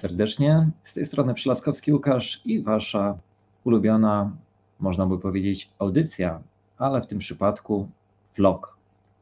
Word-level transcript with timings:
Serdecznie. 0.00 0.70
Z 0.82 0.94
tej 0.94 1.04
strony 1.04 1.34
Przylaskowski 1.34 1.92
Łukasz 1.92 2.42
i 2.44 2.62
wasza 2.62 3.18
ulubiona, 3.64 4.36
można 4.78 5.06
by 5.06 5.18
powiedzieć, 5.18 5.70
audycja, 5.78 6.42
ale 6.78 7.02
w 7.02 7.06
tym 7.06 7.18
przypadku 7.18 7.88
vlog. 8.36 8.76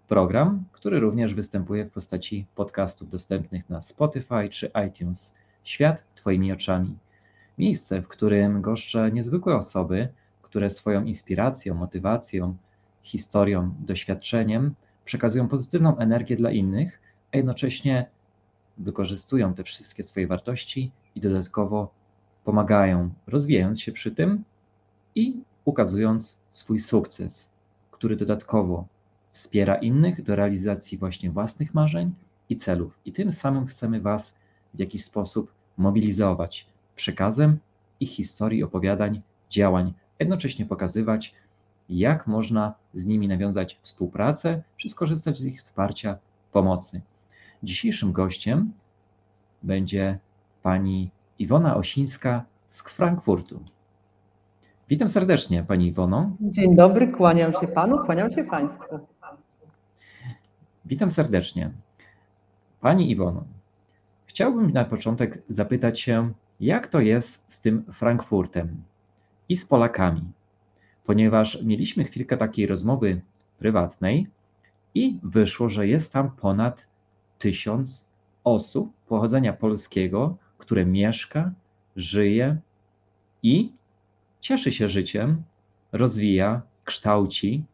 Program, 0.09 0.65
który 0.73 1.01
również 1.01 1.35
występuje 1.35 1.85
w 1.85 1.91
postaci 1.91 2.47
podcastów 2.55 3.11
dostępnych 3.11 3.71
na 3.71 3.81
Spotify 3.81 4.49
czy 4.51 4.71
iTunes. 4.89 5.35
Świat 5.65 6.05
Twoimi 6.15 6.53
oczami. 6.53 6.97
Miejsce, 7.59 8.03
w 8.03 8.09
którym 8.09 8.63
goszczę 8.63 9.13
niezwykłe 9.13 9.57
osoby, 9.57 10.09
które 10.43 10.71
swoją 10.71 11.05
inspiracją, 11.05 11.75
motywacją, 11.75 12.57
historią, 13.03 13.75
doświadczeniem 13.81 14.75
przekazują 15.05 15.49
pozytywną 15.49 15.99
energię 15.99 16.37
dla 16.37 16.51
innych, 16.51 17.01
a 17.33 17.37
jednocześnie 17.37 18.07
wykorzystują 18.79 19.55
te 19.55 19.65
wszystkie 19.65 20.03
swoje 20.03 20.27
wartości 20.27 20.93
i 21.15 21.21
dodatkowo 21.21 21.91
pomagają, 22.45 23.11
rozwijając 23.27 23.81
się 23.81 23.93
przy 23.93 24.11
tym 24.11 24.45
i 25.15 25.41
ukazując 25.65 26.37
swój 26.51 26.79
sukces, 26.79 27.49
który 27.91 28.17
dodatkowo 28.17 28.87
wspiera 29.33 29.75
innych 29.75 30.23
do 30.23 30.37
realizacji 30.37 30.99
właśnie 30.99 31.31
własnych 31.31 31.75
marzeń 31.75 32.15
i 32.49 32.57
celów. 32.57 32.99
I 33.05 33.13
tym 33.13 33.33
samym 33.33 33.67
chcemy 33.67 34.01
Was 34.01 34.37
w 34.75 34.79
jakiś 34.79 35.05
sposób 35.05 35.53
mobilizować 35.77 36.67
przekazem 36.97 37.59
ich 38.01 38.11
historii, 38.11 38.63
opowiadań, 38.63 39.23
działań, 39.51 39.93
jednocześnie 40.19 40.67
pokazywać, 40.67 41.35
jak 41.89 42.27
można 42.27 42.75
z 42.95 43.07
nimi 43.07 43.29
nawiązać 43.29 43.79
współpracę, 43.83 44.63
czy 44.77 44.89
skorzystać 44.89 45.39
z 45.39 45.47
ich 45.47 45.63
wsparcia, 45.63 46.19
pomocy. 46.53 47.01
Dzisiejszym 47.63 48.13
gościem 48.13 48.73
będzie 49.63 50.19
pani 50.63 51.11
Iwona 51.39 51.77
Osińska 51.77 52.45
z 52.67 52.83
Frankfurtu. 52.83 53.61
Witam 54.89 55.09
serdecznie 55.09 55.65
Pani 55.65 55.87
Iwono. 55.87 56.31
Dzień 56.41 56.77
dobry, 56.77 57.09
kłaniam 57.09 57.53
się 57.53 57.69
Panu, 57.69 57.99
kłaniam 58.05 58.31
się 58.31 58.45
Państwu. 58.45 58.99
Witam 60.85 61.11
serdecznie. 61.11 61.71
Pani 62.81 63.11
Iwono, 63.11 63.45
chciałbym 64.27 64.71
na 64.71 64.85
początek 64.85 65.43
zapytać 65.49 66.01
się, 66.01 66.33
jak 66.61 66.87
to 66.87 67.01
jest 67.01 67.53
z 67.53 67.61
tym 67.61 67.85
Frankfurtem 67.93 68.83
i 69.49 69.57
z 69.57 69.67
Polakami, 69.67 70.23
ponieważ 71.05 71.63
mieliśmy 71.63 72.05
chwilkę 72.05 72.37
takiej 72.37 72.67
rozmowy 72.67 73.21
prywatnej 73.59 74.27
i 74.95 75.21
wyszło, 75.23 75.69
że 75.69 75.87
jest 75.87 76.13
tam 76.13 76.31
ponad 76.31 76.88
tysiąc 77.39 78.05
osób 78.45 78.93
pochodzenia 79.09 79.53
polskiego, 79.53 80.37
które 80.59 80.87
mieszka, 80.87 81.53
żyje 81.97 82.57
i 83.43 83.73
cieszy 84.41 84.73
się 84.73 84.89
życiem, 84.89 85.43
rozwija, 85.93 86.63
kształci, 86.85 87.65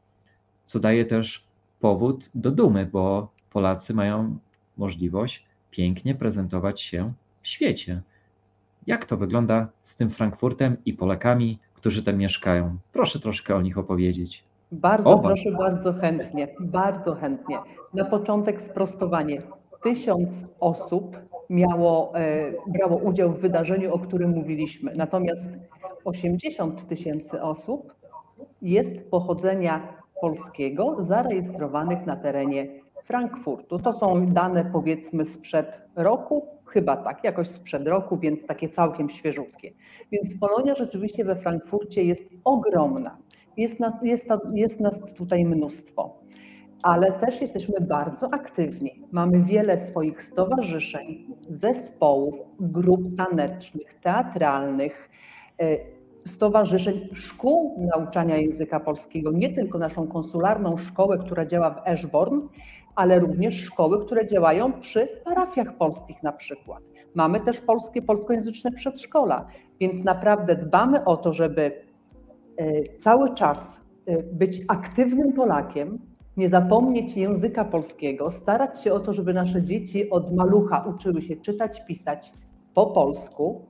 co 0.64 0.80
daje 0.80 1.04
też 1.04 1.44
powód 1.80 2.30
do 2.34 2.50
dumy, 2.50 2.86
bo 2.86 3.28
Polacy 3.50 3.94
mają 3.94 4.38
możliwość 4.76 5.44
pięknie 5.70 6.14
prezentować 6.14 6.80
się 6.80 7.12
w 7.42 7.48
świecie. 7.48 8.02
Jak 8.86 9.06
to 9.06 9.16
wygląda 9.16 9.68
z 9.82 9.96
tym 9.96 10.10
Frankfurtem 10.10 10.76
i 10.86 10.92
Polakami, 10.92 11.58
którzy 11.74 12.02
tam 12.02 12.16
mieszkają? 12.16 12.76
Proszę 12.92 13.20
troszkę 13.20 13.56
o 13.56 13.62
nich 13.62 13.78
opowiedzieć. 13.78 14.44
Bardzo 14.72 15.10
o, 15.10 15.18
proszę, 15.18 15.50
bardzo 15.58 15.92
chętnie, 15.92 16.48
bardzo 16.60 17.14
chętnie. 17.14 17.58
Na 17.94 18.04
początek 18.04 18.62
sprostowanie. 18.62 19.42
Tysiąc 19.84 20.44
osób 20.60 21.16
miało, 21.50 22.12
e, 22.14 22.52
brało 22.66 22.96
udział 22.96 23.32
w 23.32 23.40
wydarzeniu, 23.40 23.94
o 23.94 23.98
którym 23.98 24.30
mówiliśmy. 24.30 24.92
Natomiast 24.96 25.48
80 26.04 26.86
tysięcy 26.86 27.42
osób 27.42 27.94
jest 28.62 29.10
pochodzenia 29.10 29.88
polskiego 30.20 30.96
zarejestrowanych 30.98 32.06
na 32.06 32.16
terenie 32.16 32.66
Frankfurtu. 33.04 33.78
To 33.78 33.92
są 33.92 34.26
dane 34.26 34.64
powiedzmy 34.72 35.24
sprzed 35.24 35.82
roku, 35.96 36.48
chyba 36.66 36.96
tak, 36.96 37.24
jakoś 37.24 37.48
sprzed 37.48 37.88
roku, 37.88 38.18
więc 38.18 38.46
takie 38.46 38.68
całkiem 38.68 39.10
świeżutkie. 39.10 39.72
Więc 40.12 40.38
Polonia 40.38 40.74
rzeczywiście 40.74 41.24
we 41.24 41.36
Frankfurcie 41.36 42.02
jest 42.02 42.24
ogromna. 42.44 43.18
Jest, 43.56 43.78
jest, 44.02 44.26
jest 44.54 44.80
nas 44.80 45.14
tutaj 45.14 45.44
mnóstwo 45.44 46.24
ale 46.84 47.12
też 47.12 47.40
jesteśmy 47.40 47.80
bardzo 47.80 48.34
aktywni. 48.34 48.90
Mamy 49.12 49.42
wiele 49.42 49.78
swoich 49.78 50.22
stowarzyszeń, 50.22 51.26
zespołów, 51.48 52.34
grup 52.60 53.16
tanecznych, 53.16 53.94
teatralnych, 53.94 55.10
e, 55.60 55.76
stowarzyszeń, 56.26 57.08
szkół 57.12 57.88
nauczania 57.94 58.36
języka 58.36 58.80
polskiego, 58.80 59.32
nie 59.32 59.52
tylko 59.52 59.78
naszą 59.78 60.08
konsularną 60.08 60.76
szkołę, 60.76 61.18
która 61.18 61.46
działa 61.46 61.70
w 61.70 61.88
Ashbourne, 61.88 62.40
ale 62.94 63.18
również 63.18 63.60
szkoły, 63.60 64.06
które 64.06 64.26
działają 64.26 64.72
przy 64.72 65.08
parafiach 65.24 65.76
polskich 65.76 66.22
na 66.22 66.32
przykład. 66.32 66.82
Mamy 67.14 67.40
też 67.40 67.60
polskie, 67.60 68.02
polskojęzyczne 68.02 68.72
przedszkola, 68.72 69.46
więc 69.80 70.04
naprawdę 70.04 70.56
dbamy 70.56 71.04
o 71.04 71.16
to, 71.16 71.32
żeby 71.32 71.72
e, 72.56 72.96
cały 72.96 73.34
czas 73.34 73.80
e, 74.06 74.22
być 74.22 74.60
aktywnym 74.68 75.32
Polakiem, 75.32 76.13
nie 76.36 76.48
zapomnieć 76.48 77.16
języka 77.16 77.64
polskiego, 77.64 78.30
starać 78.30 78.82
się 78.82 78.92
o 78.92 79.00
to, 79.00 79.12
żeby 79.12 79.34
nasze 79.34 79.62
dzieci 79.62 80.10
od 80.10 80.34
malucha 80.34 80.84
uczyły 80.94 81.22
się 81.22 81.36
czytać, 81.36 81.84
pisać 81.86 82.32
po 82.74 82.86
polsku. 82.86 83.66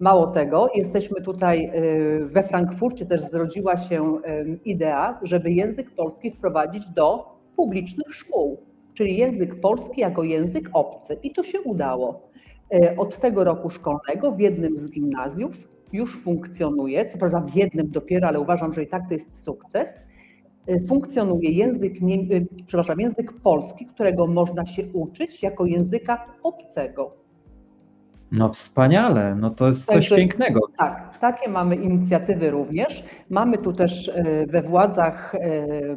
Mało 0.00 0.26
tego, 0.26 0.68
jesteśmy 0.74 1.22
tutaj 1.22 1.70
y, 1.74 2.26
we 2.26 2.42
Frankfurcie, 2.42 3.06
też 3.06 3.22
zrodziła 3.22 3.76
się 3.76 4.18
y, 4.26 4.58
idea, 4.64 5.18
żeby 5.22 5.52
język 5.52 5.90
polski 5.90 6.30
wprowadzić 6.30 6.88
do 6.88 7.38
publicznych 7.56 8.14
szkół, 8.14 8.60
czyli 8.94 9.16
język 9.16 9.60
polski 9.60 10.00
jako 10.00 10.22
język 10.22 10.70
obcy. 10.72 11.16
I 11.22 11.32
to 11.32 11.42
się 11.42 11.60
udało. 11.60 12.28
Y, 12.74 12.96
od 12.96 13.18
tego 13.18 13.44
roku 13.44 13.70
szkolnego 13.70 14.32
w 14.32 14.40
jednym 14.40 14.78
z 14.78 14.90
gimnazjów 14.90 15.68
już 15.92 16.22
funkcjonuje, 16.22 17.06
co 17.06 17.18
prawda 17.18 17.40
w 17.40 17.54
jednym 17.54 17.90
dopiero, 17.90 18.28
ale 18.28 18.40
uważam, 18.40 18.72
że 18.72 18.82
i 18.82 18.86
tak 18.86 19.08
to 19.08 19.14
jest 19.14 19.44
sukces 19.44 20.02
funkcjonuje 20.88 21.50
język, 21.50 21.92
y, 22.02 22.46
przepraszam, 22.66 23.00
język 23.00 23.32
polski, 23.32 23.86
którego 23.86 24.26
można 24.26 24.66
się 24.66 24.82
uczyć 24.92 25.42
jako 25.42 25.66
języka 25.66 26.26
obcego. 26.42 27.16
No 28.32 28.48
wspaniale, 28.48 29.34
no 29.34 29.50
to 29.50 29.66
jest 29.66 29.86
coś 29.86 29.94
Także, 29.94 30.16
pięknego. 30.16 30.60
Tak, 30.76 31.18
takie 31.18 31.50
mamy 31.50 31.76
inicjatywy 31.76 32.50
również. 32.50 33.04
Mamy 33.30 33.58
tu 33.58 33.72
też 33.72 34.08
y, 34.08 34.46
we 34.48 34.62
władzach 34.62 35.34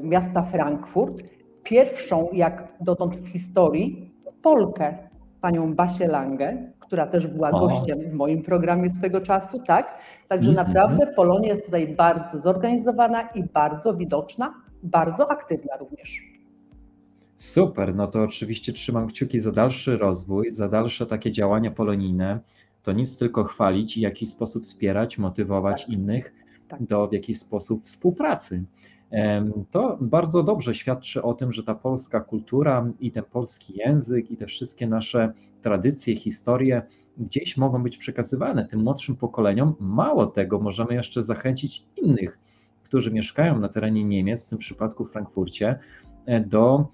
miasta 0.01 0.41
Frankfurt 0.41 1.23
pierwszą, 1.63 2.29
jak 2.34 2.73
dotąd 2.81 3.16
w 3.16 3.28
historii, 3.28 4.13
Polkę, 4.41 4.97
panią 5.42 5.75
Basię 5.75 6.08
Lange, 6.08 6.72
która 6.80 7.08
też 7.08 7.28
była 7.28 7.52
o. 7.52 7.68
gościem 7.68 8.00
w 8.00 8.14
moim 8.14 8.44
programie 8.44 8.90
swego 8.90 9.22
czasu, 9.22 9.59
tak? 9.59 9.98
Także 10.28 10.52
mm 10.52 10.64
-hmm. 10.64 10.68
naprawdę 10.68 11.08
Polonia 11.16 11.50
jest 11.50 11.66
tutaj 11.66 11.88
bardzo 11.88 12.40
zorganizowana 12.40 13.22
i 13.22 13.44
bardzo 13.44 13.94
widoczna, 13.94 14.53
bardzo 14.84 15.31
aktywna 15.31 15.78
również. 15.78 16.38
Super, 17.35 17.96
no 17.96 18.08
to 18.08 18.23
oczywiście 18.23 18.73
trzymam 18.73 19.08
kciuki 19.08 19.40
za 19.40 19.52
dalszy 19.52 19.97
rozwój, 19.97 20.52
za 20.52 20.70
dalsze 20.70 21.06
takie 21.06 21.32
działania 21.32 21.72
polonijne. 21.72 22.40
To 22.84 22.91
nic 22.91 23.20
tylko 23.20 23.44
chwalić 23.44 23.97
i 23.97 24.00
w 24.00 24.03
jakiś 24.03 24.29
sposób 24.29 24.64
wspierać, 24.64 25.17
motywować 25.17 25.85
tak. 25.85 25.94
innych 25.94 26.34
tak. 26.67 26.84
do 26.84 27.08
w 27.08 27.14
jakiś 27.14 27.40
sposób 27.40 27.84
współpracy. 27.84 28.64
To 29.72 29.98
bardzo 30.02 30.44
dobrze 30.44 30.76
świadczy 30.76 31.24
o 31.24 31.34
tym, 31.34 31.54
że 31.54 31.64
ta 31.64 31.76
polska 31.76 32.20
kultura 32.20 32.92
i 33.00 33.12
ten 33.12 33.24
polski 33.24 33.74
język 33.78 34.32
i 34.32 34.38
te 34.38 34.46
wszystkie 34.46 34.88
nasze 34.88 35.34
tradycje, 35.62 36.16
historie 36.16 36.82
gdzieś 37.18 37.58
mogą 37.58 37.84
być 37.84 37.98
przekazywane 37.98 38.66
tym 38.66 38.80
młodszym 38.80 39.16
pokoleniom. 39.16 39.76
Mało 39.80 40.26
tego, 40.26 40.59
możemy 40.59 40.94
jeszcze 40.94 41.24
zachęcić 41.24 41.86
innych, 41.96 42.40
którzy 42.84 43.12
mieszkają 43.12 43.59
na 43.59 43.70
terenie 43.70 44.04
Niemiec, 44.04 44.46
w 44.46 44.50
tym 44.50 44.58
przypadku 44.58 45.06
w 45.06 45.12
Frankfurcie, 45.12 45.80
e, 46.26 46.40
do 46.40 46.88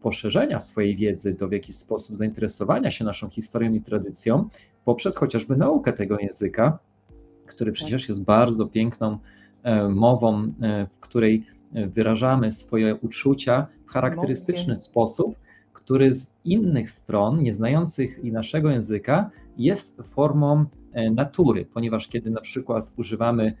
poszerzenia 0.00 0.58
swojej 0.58 0.96
wiedzy, 0.96 1.34
do 1.34 1.48
w 1.48 1.52
jakiś 1.52 1.76
sposób 1.76 2.16
zainteresowania 2.16 2.90
się 2.90 3.04
naszą 3.04 3.30
historią 3.30 3.72
i 3.72 3.80
tradycją 3.80 4.48
poprzez 4.84 5.16
chociażby 5.16 5.56
naukę 5.56 5.92
tego 5.92 6.18
języka, 6.18 6.78
który 7.46 7.72
przecież 7.72 8.08
jest 8.08 8.24
bardzo 8.24 8.66
piękną 8.66 9.18
mową, 9.88 10.52
e, 10.62 10.86
w 10.86 11.00
której 11.00 11.46
wyrażamy 11.72 12.52
swoje 12.52 12.94
uczucia 12.94 13.66
w 13.86 13.90
charakterystyczny 13.90 14.76
sposób, 14.76 15.36
który 15.72 16.12
z 16.12 16.32
innych 16.44 16.90
stron, 16.90 17.42
nieznających 17.42 18.24
i 18.24 18.32
naszego 18.32 18.70
języka, 18.70 19.30
jest 19.56 20.02
formą 20.02 20.64
e, 20.92 21.10
natury, 21.10 21.64
ponieważ 21.74 22.08
kiedy 22.08 22.30
na 22.30 22.40
przykład 22.40 22.92
używamy 22.96 23.54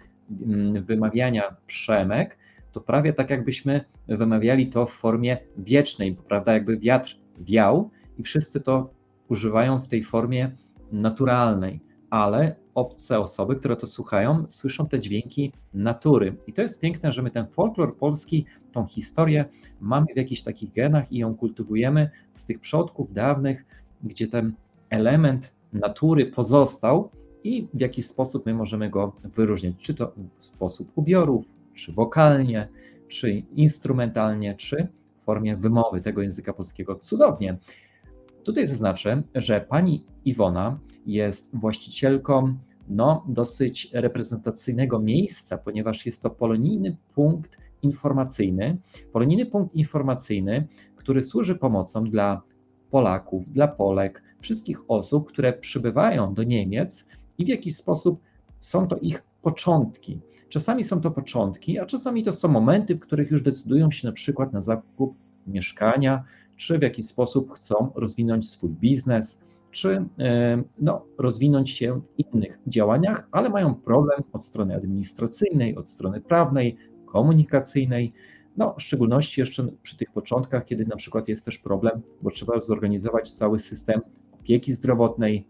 mm, 0.46 0.84
wymawiania 0.84 1.56
przemek, 1.66 2.38
to 2.72 2.80
prawie 2.80 3.12
tak 3.12 3.30
jakbyśmy 3.30 3.84
wymawiali 4.08 4.66
to 4.66 4.86
w 4.86 4.92
formie 4.92 5.38
wiecznej, 5.56 6.16
prawda, 6.28 6.52
jakby 6.52 6.76
wiatr 6.76 7.16
wiał 7.38 7.90
i 8.18 8.22
wszyscy 8.22 8.60
to 8.60 8.90
używają 9.28 9.78
w 9.78 9.88
tej 9.88 10.02
formie 10.02 10.50
naturalnej, 10.92 11.80
ale 12.10 12.56
obce 12.78 13.18
osoby, 13.18 13.56
które 13.56 13.76
to 13.76 13.86
słuchają, 13.86 14.44
słyszą 14.48 14.88
te 14.88 15.00
dźwięki 15.00 15.52
natury. 15.74 16.36
I 16.46 16.52
to 16.52 16.62
jest 16.62 16.80
piękne, 16.80 17.12
że 17.12 17.22
my 17.22 17.30
ten 17.30 17.46
folklor 17.46 17.96
polski, 17.96 18.44
tą 18.72 18.86
historię 18.86 19.44
mamy 19.80 20.06
w 20.14 20.16
jakichś 20.16 20.42
takich 20.42 20.72
genach 20.72 21.12
i 21.12 21.18
ją 21.18 21.34
kultywujemy 21.34 22.10
z 22.34 22.44
tych 22.44 22.58
przodków 22.58 23.12
dawnych, 23.12 23.64
gdzie 24.02 24.28
ten 24.28 24.52
element 24.90 25.52
natury 25.72 26.26
pozostał 26.26 27.10
i 27.44 27.68
w 27.74 27.80
jaki 27.80 28.02
sposób 28.02 28.46
my 28.46 28.54
możemy 28.54 28.90
go 28.90 29.12
wyróżnić, 29.24 29.76
czy 29.78 29.94
to 29.94 30.12
w 30.38 30.44
sposób 30.44 30.92
ubiorów, 30.94 31.54
czy 31.74 31.92
wokalnie, 31.92 32.68
czy 33.08 33.42
instrumentalnie, 33.56 34.54
czy 34.54 34.88
w 35.22 35.24
formie 35.24 35.56
wymowy 35.56 36.00
tego 36.00 36.22
języka 36.22 36.52
polskiego. 36.52 36.94
Cudownie. 36.94 37.58
Tutaj 38.44 38.66
zaznaczę, 38.66 39.22
że 39.34 39.60
pani 39.60 40.04
Iwona 40.24 40.78
jest 41.06 41.50
właścicielką 41.52 42.58
no, 42.88 43.24
dosyć 43.28 43.90
reprezentacyjnego 43.92 44.98
miejsca, 44.98 45.58
ponieważ 45.58 46.06
jest 46.06 46.22
to 46.22 46.30
polonijny 46.30 46.96
punkt 47.14 47.58
informacyjny. 47.82 48.76
Polonijny 49.12 49.46
punkt 49.46 49.74
informacyjny, 49.74 50.66
który 50.96 51.22
służy 51.22 51.54
pomocą 51.54 52.04
dla 52.04 52.42
Polaków, 52.90 53.48
dla 53.48 53.68
Polek, 53.68 54.22
wszystkich 54.40 54.90
osób, 54.90 55.28
które 55.28 55.52
przybywają 55.52 56.34
do 56.34 56.42
Niemiec 56.42 57.08
i 57.38 57.44
w 57.44 57.48
jakiś 57.48 57.76
sposób 57.76 58.20
są 58.60 58.88
to 58.88 58.96
ich 58.96 59.22
początki. 59.42 60.20
Czasami 60.48 60.84
są 60.84 61.00
to 61.00 61.10
początki, 61.10 61.78
a 61.78 61.86
czasami 61.86 62.24
to 62.24 62.32
są 62.32 62.48
momenty, 62.48 62.94
w 62.94 63.00
których 63.00 63.30
już 63.30 63.42
decydują 63.42 63.90
się 63.90 64.08
na 64.08 64.12
przykład 64.12 64.52
na 64.52 64.60
zakup 64.60 65.14
mieszkania, 65.46 66.24
czy 66.56 66.78
w 66.78 66.82
jakiś 66.82 67.06
sposób 67.06 67.52
chcą 67.52 67.90
rozwinąć 67.94 68.50
swój 68.50 68.70
biznes, 68.70 69.40
czy 69.70 70.04
e, 70.18 70.62
no, 70.78 71.04
rozwinąć 71.18 71.70
się 71.70 72.00
w 72.00 72.34
innych 72.34 72.58
działaniach, 72.66 73.28
ale 73.32 73.48
mają 73.48 73.74
problem 73.74 74.22
od 74.32 74.44
strony 74.44 74.74
administracyjnej, 74.74 75.76
od 75.76 75.88
strony 75.88 76.20
prawnej, 76.20 76.76
komunikacyjnej. 77.06 78.12
No, 78.56 78.74
w 78.78 78.82
szczególności 78.82 79.40
jeszcze 79.40 79.68
przy 79.82 79.96
tych 79.96 80.10
początkach, 80.10 80.64
kiedy 80.64 80.86
na 80.86 80.96
przykład 80.96 81.28
jest 81.28 81.44
też 81.44 81.58
problem, 81.58 82.00
bo 82.22 82.30
trzeba 82.30 82.60
zorganizować 82.60 83.32
cały 83.32 83.58
system 83.58 84.00
opieki 84.40 84.72
zdrowotnej, 84.72 85.46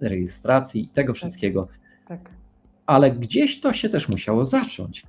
rejestracji 0.00 0.82
i 0.82 0.88
tego 0.88 1.12
tak, 1.12 1.16
wszystkiego. 1.16 1.68
Tak, 2.08 2.22
tak. 2.22 2.32
Ale 2.86 3.10
gdzieś 3.10 3.60
to 3.60 3.72
się 3.72 3.88
też 3.88 4.08
musiało 4.08 4.46
zacząć, 4.46 5.06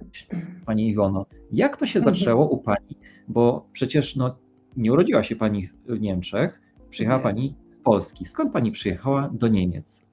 Pani 0.66 0.90
Iwono. 0.90 1.26
Jak 1.52 1.78
to 1.78 1.86
się 1.86 2.00
mhm. 2.00 2.16
zaczęło 2.16 2.50
u 2.50 2.58
Pani? 2.58 2.98
Bo 3.28 3.68
przecież 3.72 4.16
no, 4.16 4.38
nie 4.78 4.94
urodziła 4.94 5.24
się 5.24 5.36
Pani 5.36 5.70
w 5.86 6.00
Niemczech, 6.00 6.62
przyjechała. 6.92 7.20
Pani 7.20 7.56
z 7.66 7.78
Polski. 7.78 8.26
Skąd 8.26 8.54
Pani 8.54 8.72
przyjechała 8.72 9.30
do 9.34 9.48
Niemiec? 9.48 10.12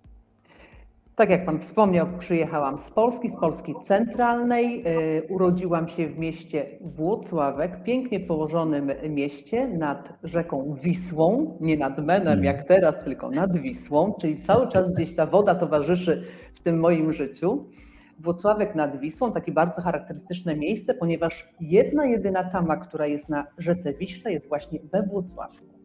Tak 1.18 1.30
jak 1.30 1.46
Pan 1.46 1.60
wspomniał, 1.60 2.06
przyjechałam 2.18 2.78
z 2.78 2.90
Polski, 2.90 3.28
z 3.28 3.36
Polski 3.36 3.74
centralnej. 3.82 4.84
Y, 4.86 5.22
urodziłam 5.28 5.88
się 5.88 6.08
w 6.08 6.18
mieście 6.18 6.66
Włocławek, 6.80 7.82
pięknie 7.82 8.20
położonym 8.20 8.92
mieście 9.08 9.68
nad 9.68 10.12
rzeką 10.22 10.76
Wisłą, 10.82 11.58
nie 11.60 11.76
nad 11.76 11.98
Menem 11.98 12.32
mm. 12.32 12.44
jak 12.44 12.64
teraz, 12.64 13.04
tylko 13.04 13.30
nad 13.30 13.56
Wisłą, 13.56 14.14
czyli 14.20 14.40
cały 14.40 14.68
czas 14.68 14.92
gdzieś 14.92 15.14
ta 15.14 15.26
woda 15.26 15.54
towarzyszy 15.54 16.24
w 16.54 16.60
tym 16.60 16.80
moim 16.80 17.12
życiu. 17.12 17.66
Włocławek 18.18 18.74
nad 18.74 19.00
Wisłą, 19.00 19.32
takie 19.32 19.52
bardzo 19.52 19.82
charakterystyczne 19.82 20.56
miejsce, 20.56 20.94
ponieważ 20.94 21.48
jedna 21.60 22.06
jedyna 22.06 22.44
tama, 22.44 22.76
która 22.76 23.06
jest 23.06 23.28
na 23.28 23.46
rzece 23.58 23.94
Wiśle, 23.94 24.32
jest 24.32 24.48
właśnie 24.48 24.78
we 24.92 25.02
Włocławku. 25.02 25.77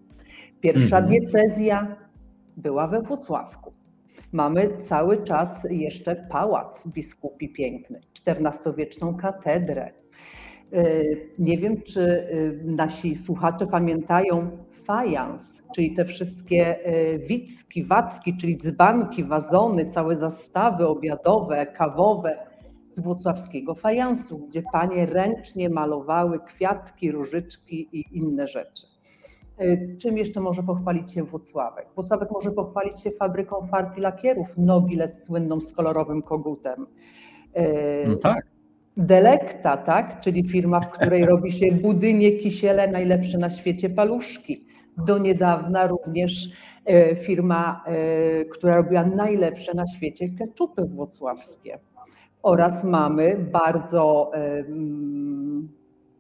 Pierwsza 0.64 1.02
-hmm. 1.02 1.08
diecezja 1.08 1.96
była 2.58 2.88
we 2.88 3.02
Włocławku. 3.02 3.74
Mamy 4.32 4.78
cały 4.78 5.24
czas 5.24 5.68
jeszcze 5.70 6.16
pałac 6.16 6.88
biskupi 6.88 7.50
piękny, 7.50 8.02
XIV-wieczną 8.28 9.16
katedrę. 9.16 9.92
Y, 10.74 11.30
nie 11.40 11.58
wiem, 11.58 11.82
czy 11.82 12.02
y, 12.02 12.62
nasi 12.66 13.16
słuchacze 13.16 13.68
pamiętają 13.68 14.58
fajans, 14.86 15.64
czyli 15.76 15.94
te 15.94 16.06
wszystkie 16.06 16.88
y, 16.88 17.20
wicki, 17.20 17.84
wacki, 17.84 18.38
czyli 18.38 18.58
dzbanki, 18.58 19.24
wazony, 19.24 19.86
całe 19.86 20.18
zastawy 20.18 20.88
obiadowe, 20.88 21.66
kawowe 21.66 22.38
z 22.90 23.00
włocławskiego 23.00 23.76
fajansu, 23.76 24.48
gdzie 24.48 24.64
panie 24.72 25.06
ręcznie 25.06 25.70
malowały 25.70 26.40
kwiatki, 26.40 27.12
różyczki 27.12 27.90
i 27.92 28.18
inne 28.18 28.48
rzeczy. 28.48 28.93
Y, 29.62 29.96
czym 30.02 30.18
jeszcze 30.18 30.42
może 30.42 30.64
pochwalić 30.64 31.12
się 31.12 31.24
Włocławek? 31.24 31.88
Włocławek 31.96 32.32
może 32.32 32.52
pochwalić 32.52 33.02
się 33.02 33.12
fabryką 33.12 33.68
farb 33.68 33.98
i 33.98 34.02
lakierów 34.02 34.58
Nobiles 34.58 35.24
słynną 35.24 35.62
z 35.62 35.74
kolorowym 35.74 36.22
kogutem. 36.22 36.88
Y, 37.58 38.08
no 38.08 38.16
tak. 38.16 38.46
Delekta, 38.98 39.78
tak? 39.78 40.22
czyli 40.22 40.50
firma, 40.50 40.80
w 40.80 40.90
której 40.90 41.26
robi 41.26 41.52
się 41.52 41.72
budynie, 41.72 42.32
kisiele, 42.32 42.88
najlepsze 42.88 43.38
na 43.38 43.50
świecie 43.50 43.90
paluszki. 43.90 44.66
Do 44.98 45.18
niedawna 45.18 45.88
również 45.88 46.46
y, 46.90 47.16
firma, 47.16 47.84
która 48.52 48.76
robiła 48.76 49.06
najlepsze 49.06 49.74
na 49.74 49.88
świecie 49.88 50.30
keczupy 50.30 50.86
włocławskie. 50.86 51.80
Oraz 52.44 52.84
mamy 52.84 53.38
bardzo 53.52 54.32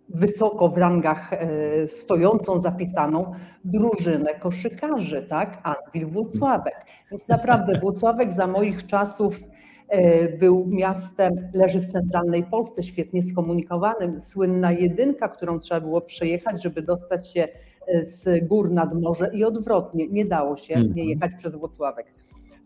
wysoko 0.10 0.70
w 0.70 0.78
rangach 0.78 1.34
e, 1.34 1.88
stojącą, 1.88 2.62
zapisaną 2.62 3.32
drużynę 3.66 4.34
koszykarzy, 4.40 5.26
tak? 5.30 5.62
Anwil 5.64 6.08
Włocławek. 6.08 6.86
Więc 7.12 7.28
naprawdę 7.28 7.80
Włocławek 7.80 8.34
za 8.34 8.48
moich 8.48 8.86
czasów 8.86 9.40
e, 9.88 10.30
był 10.38 10.66
miastem, 10.68 11.34
leży 11.54 11.80
w 11.80 11.86
centralnej 11.86 12.44
Polsce, 12.44 12.84
świetnie 12.84 13.24
skomunikowanym. 13.24 14.22
Słynna 14.22 14.72
jedynka, 14.72 15.28
którą 15.28 15.60
trzeba 15.60 15.82
było 15.82 16.02
przejechać, 16.02 16.64
żeby 16.64 16.82
dostać 16.82 17.32
się 17.32 17.48
e, 17.88 18.04
z 18.04 18.48
gór 18.48 18.72
nad 18.72 19.02
morze 19.02 19.32
i 19.34 19.44
odwrotnie. 19.44 20.08
Nie 20.08 20.26
dało 20.26 20.58
się 20.58 20.76
nie 20.76 20.82
mhm. 20.82 21.08
jechać 21.08 21.32
przez 21.38 21.56
Włocławek. 21.56 22.14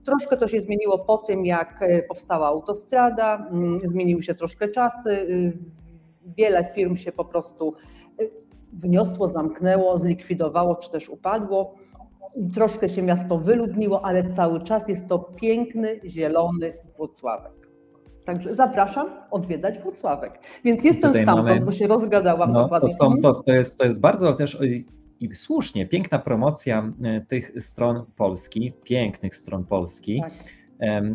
Troszkę 0.06 0.38
to 0.38 0.48
się 0.48 0.62
zmieniło 0.62 1.00
po 1.00 1.18
tym, 1.18 1.46
jak 1.46 1.84
powstała 2.08 2.48
autostrada, 2.48 3.48
mm, 3.52 3.80
zmieniły 3.84 4.24
się 4.24 4.36
troszkę 4.36 4.70
czasy 4.70 5.10
y, 5.10 5.54
wiele 6.38 6.72
firm 6.76 6.96
się 6.96 7.12
po 7.12 7.26
prostu 7.26 7.74
y, 8.22 8.32
wniosło, 8.74 9.28
zamknęło, 9.28 10.00
zlikwidowało 10.00 10.76
czy 10.76 10.92
też 10.92 11.10
upadło. 11.10 11.76
Troszkę 12.54 12.90
się 12.90 13.02
miasto 13.02 13.38
wyludniło, 13.38 14.06
ale 14.06 14.30
cały 14.30 14.62
czas 14.62 14.88
jest 14.88 15.08
to 15.08 15.20
piękny, 15.20 16.00
zielony 16.06 16.74
Włocławek. 16.98 17.52
Także 18.26 18.56
zapraszam 18.56 19.08
odwiedzać 19.32 19.80
Włocławek. 19.80 20.40
Więc 20.64 20.84
jestem 20.84 21.10
Tutaj 21.10 21.24
stamtąd, 21.24 21.50
mamy, 21.50 21.66
bo 21.66 21.72
się 21.72 21.88
rozgadałam 21.88 22.52
no, 22.52 22.62
dokładnie. 22.64 22.90
To, 22.90 22.96
są, 22.96 23.22
to, 23.22 23.32
to, 23.44 23.52
jest, 23.52 23.78
to 23.78 23.86
jest 23.86 24.00
bardzo 24.00 24.34
też 24.34 24.58
i 25.20 25.36
słusznie, 25.36 25.88
piękna 25.88 26.20
promocja 26.20 26.92
y, 27.06 27.26
tych 27.26 27.52
stron 27.60 28.06
Polski, 28.16 28.74
pięknych 28.84 29.36
stron 29.36 29.66
Polski. 29.66 30.22
Tak 30.22 30.34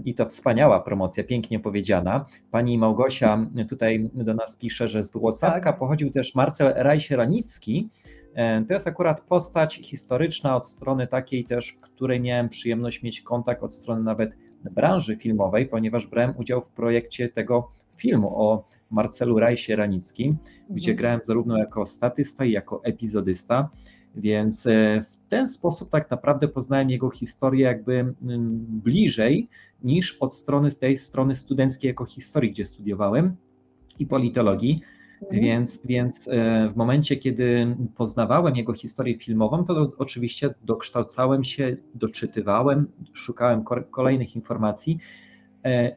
i 0.04 0.14
to 0.14 0.26
wspaniała 0.26 0.80
promocja, 0.80 1.24
pięknie 1.24 1.60
powiedziana. 1.60 2.26
Pani 2.50 2.78
Małgosia 2.78 3.46
tutaj 3.68 4.10
do 4.14 4.34
nas 4.34 4.56
pisze, 4.56 4.88
że 4.88 5.02
z 5.02 5.12
Włocławka 5.12 5.60
tak. 5.60 5.78
pochodził 5.78 6.10
też 6.10 6.34
Marcel 6.34 6.72
Rajsieronicki. 6.76 7.88
To 8.68 8.74
jest 8.74 8.86
akurat 8.86 9.20
postać 9.20 9.74
historyczna 9.74 10.56
od 10.56 10.66
strony 10.66 11.06
takiej 11.06 11.44
też, 11.44 11.72
w 11.72 11.80
której 11.80 12.20
miałem 12.20 12.48
przyjemność 12.48 13.02
mieć 13.02 13.20
kontakt 13.20 13.62
od 13.62 13.74
strony 13.74 14.02
nawet 14.02 14.38
branży 14.70 15.16
filmowej, 15.16 15.66
ponieważ 15.66 16.06
brałem 16.06 16.34
udział 16.36 16.62
w 16.62 16.70
projekcie 16.70 17.28
tego 17.28 17.70
filmu 17.96 18.42
o 18.42 18.64
Marcelu 18.90 19.38
Rajsie-Ranickim, 19.38 20.28
mhm. 20.28 20.46
gdzie 20.70 20.94
grałem 20.94 21.20
zarówno 21.22 21.58
jako 21.58 21.86
statysta, 21.86 22.44
jak 22.44 22.50
i 22.50 22.54
jako 22.54 22.84
epizodysta. 22.84 23.70
Więc 24.14 24.66
e, 24.66 25.00
w 25.02 25.21
ten 25.32 25.46
sposób 25.46 25.90
tak 25.90 26.10
naprawdę 26.10 26.48
poznałem 26.48 26.90
jego 26.90 27.10
historię 27.10 27.64
jakby 27.64 27.92
mm, 27.92 28.14
bliżej 28.68 29.48
niż 29.84 30.16
od 30.20 30.34
strony 30.34 30.70
z 30.70 30.78
tej 30.78 30.96
strony 30.96 31.34
studenckiej 31.34 31.88
jako 31.88 32.04
historii, 32.04 32.50
gdzie 32.50 32.66
studiowałem 32.66 33.36
i 33.98 34.06
politologii. 34.06 34.80
Mhm. 35.22 35.42
Więc, 35.42 35.86
więc 35.86 36.28
e, 36.28 36.70
w 36.74 36.76
momencie, 36.76 37.16
kiedy 37.16 37.76
poznawałem 37.96 38.56
jego 38.56 38.72
historię 38.72 39.18
filmową, 39.18 39.64
to 39.64 39.88
oczywiście 39.98 40.54
dokształcałem 40.64 41.44
się, 41.44 41.76
doczytywałem, 41.94 42.86
szukałem 43.12 43.64
kolejnych 43.90 44.36
informacji 44.36 44.98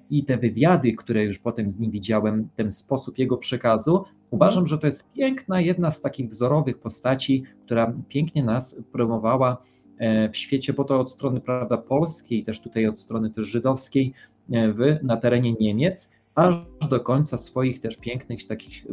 i 0.09 0.23
te 0.23 0.37
wywiady, 0.37 0.93
które 0.93 1.23
już 1.23 1.39
potem 1.39 1.71
z 1.71 1.79
nim 1.79 1.91
widziałem, 1.91 2.49
ten 2.55 2.71
sposób 2.71 3.17
jego 3.17 3.37
przekazu, 3.37 4.03
Uważam, 4.35 4.67
że 4.67 4.77
to 4.77 4.87
jest 4.87 5.13
piękna, 5.13 5.61
jedna 5.61 5.91
z 5.91 6.01
takich 6.01 6.27
wzorowych 6.27 6.77
postaci, 6.77 7.43
która 7.65 7.93
pięknie 8.07 8.43
nas 8.43 8.81
promowała 8.91 9.57
e, 9.97 10.29
w 10.29 10.37
świecie, 10.37 10.73
bo 10.73 10.83
to 10.83 10.99
od 10.99 11.11
strony 11.11 11.41
prawda, 11.41 11.77
polskiej, 11.77 12.43
też 12.43 12.61
tutaj 12.61 12.87
od 12.87 12.99
strony 12.99 13.29
też 13.29 13.47
żydowskiej 13.47 14.13
e, 14.51 14.73
w, 14.73 14.79
na 15.03 15.17
terenie 15.17 15.53
Niemiec, 15.53 16.11
aż 16.35 16.55
do 16.89 16.99
końca 16.99 17.37
swoich 17.37 17.79
też 17.79 17.97
pięknych, 17.97 18.47
takich 18.47 18.85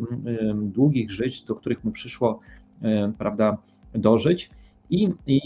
długich 0.54 1.10
żyć, 1.10 1.44
do 1.44 1.54
których 1.54 1.84
mu 1.84 1.90
przyszło 1.90 2.40
e, 2.82 3.12
prawda, 3.18 3.58
dożyć. 3.94 4.50
I, 4.92 5.08
i, 5.26 5.40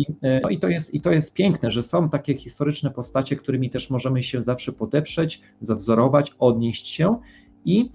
no 0.44 0.50
i, 0.50 0.58
to 0.58 0.68
jest, 0.68 0.94
I 0.94 1.00
to 1.00 1.12
jest 1.12 1.34
piękne, 1.34 1.70
że 1.70 1.82
są 1.82 2.08
takie 2.08 2.34
historyczne 2.34 2.90
postacie, 2.90 3.36
którymi 3.36 3.70
też 3.70 3.90
możemy 3.90 4.22
się 4.22 4.42
zawsze 4.42 4.72
podeprzeć, 4.72 5.40
zawzorować, 5.60 6.32
odnieść 6.38 6.88
się 6.88 7.18
i 7.64 7.90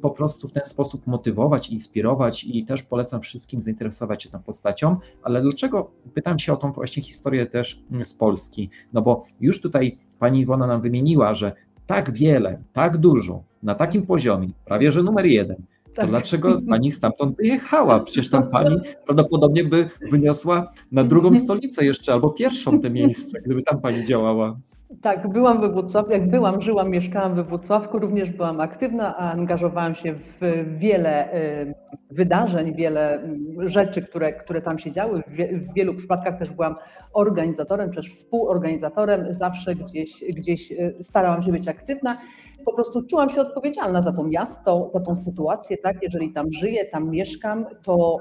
po 0.00 0.10
prostu 0.10 0.48
w 0.48 0.52
ten 0.52 0.64
sposób 0.64 1.06
motywować, 1.06 1.70
inspirować 1.70 2.44
i 2.44 2.64
też 2.64 2.82
polecam 2.82 3.20
wszystkim 3.20 3.62
zainteresować 3.62 4.22
się 4.22 4.30
tą 4.30 4.42
postacią. 4.42 4.96
Ale 5.22 5.42
dlaczego 5.42 5.90
pytam 6.14 6.38
się 6.38 6.52
o 6.52 6.56
tą 6.56 6.72
właśnie 6.72 7.02
historię 7.02 7.46
też 7.46 7.82
z 8.04 8.14
Polski? 8.14 8.70
No 8.92 9.02
bo 9.02 9.24
już 9.40 9.60
tutaj 9.60 9.98
pani 10.18 10.40
Iwona 10.40 10.66
nam 10.66 10.80
wymieniła, 10.80 11.34
że 11.34 11.52
tak 11.86 12.12
wiele, 12.12 12.62
tak 12.72 12.98
dużo, 12.98 13.42
na 13.62 13.74
takim 13.74 14.06
poziomie, 14.06 14.48
prawie 14.64 14.90
że 14.90 15.02
numer 15.02 15.26
jeden, 15.26 15.56
to 15.96 16.02
tak. 16.02 16.10
dlaczego 16.10 16.60
pani 16.68 16.90
stamtąd 16.90 17.36
wyjechała? 17.36 18.00
Przecież 18.00 18.30
tam 18.30 18.50
pani 18.50 18.76
prawdopodobnie 19.04 19.64
by 19.64 19.90
wyniosła 20.10 20.72
na 20.92 21.04
drugą 21.04 21.36
stolicę 21.38 21.84
jeszcze, 21.84 22.12
albo 22.12 22.30
pierwszą 22.30 22.80
te 22.80 22.90
miejsce, 22.90 23.40
gdyby 23.40 23.62
tam 23.62 23.80
pani 23.80 24.04
działała. 24.04 24.56
Tak, 25.02 25.28
byłam 25.28 25.60
we 25.60 25.68
Włocławku, 25.68 26.12
jak 26.12 26.30
byłam, 26.30 26.62
żyłam, 26.62 26.90
mieszkałam 26.90 27.34
we 27.34 27.44
Włocławku, 27.44 27.98
również 27.98 28.32
byłam 28.32 28.60
aktywna, 28.60 29.16
a 29.16 29.32
angażowałam 29.32 29.94
się 29.94 30.14
w 30.14 30.64
wiele 30.78 31.34
y, 31.34 31.74
wydarzeń, 32.10 32.74
wiele 32.74 33.20
mm, 33.20 33.68
rzeczy, 33.68 34.02
które, 34.02 34.32
które 34.32 34.62
tam 34.62 34.78
się 34.78 34.90
działy. 34.90 35.22
W 35.28 35.74
wielu 35.74 35.94
przypadkach 35.94 36.38
też 36.38 36.50
byłam 36.50 36.74
organizatorem, 37.12 37.92
też 37.92 38.10
współorganizatorem, 38.10 39.26
zawsze 39.30 39.74
gdzieś, 39.74 40.24
gdzieś 40.36 40.72
y, 40.72 40.94
starałam 41.00 41.42
się 41.42 41.52
być 41.52 41.68
aktywna. 41.68 42.18
Po 42.66 42.72
prostu 42.72 43.02
czułam 43.02 43.30
się 43.30 43.40
odpowiedzialna 43.40 44.02
za 44.02 44.12
to 44.12 44.24
miasto, 44.24 44.88
za 44.92 45.00
tą 45.00 45.16
sytuację, 45.16 45.76
tak? 45.78 45.96
Jeżeli 46.02 46.32
tam 46.32 46.52
żyję, 46.52 46.84
tam 46.84 47.10
mieszkam, 47.10 47.66
to 47.82 48.18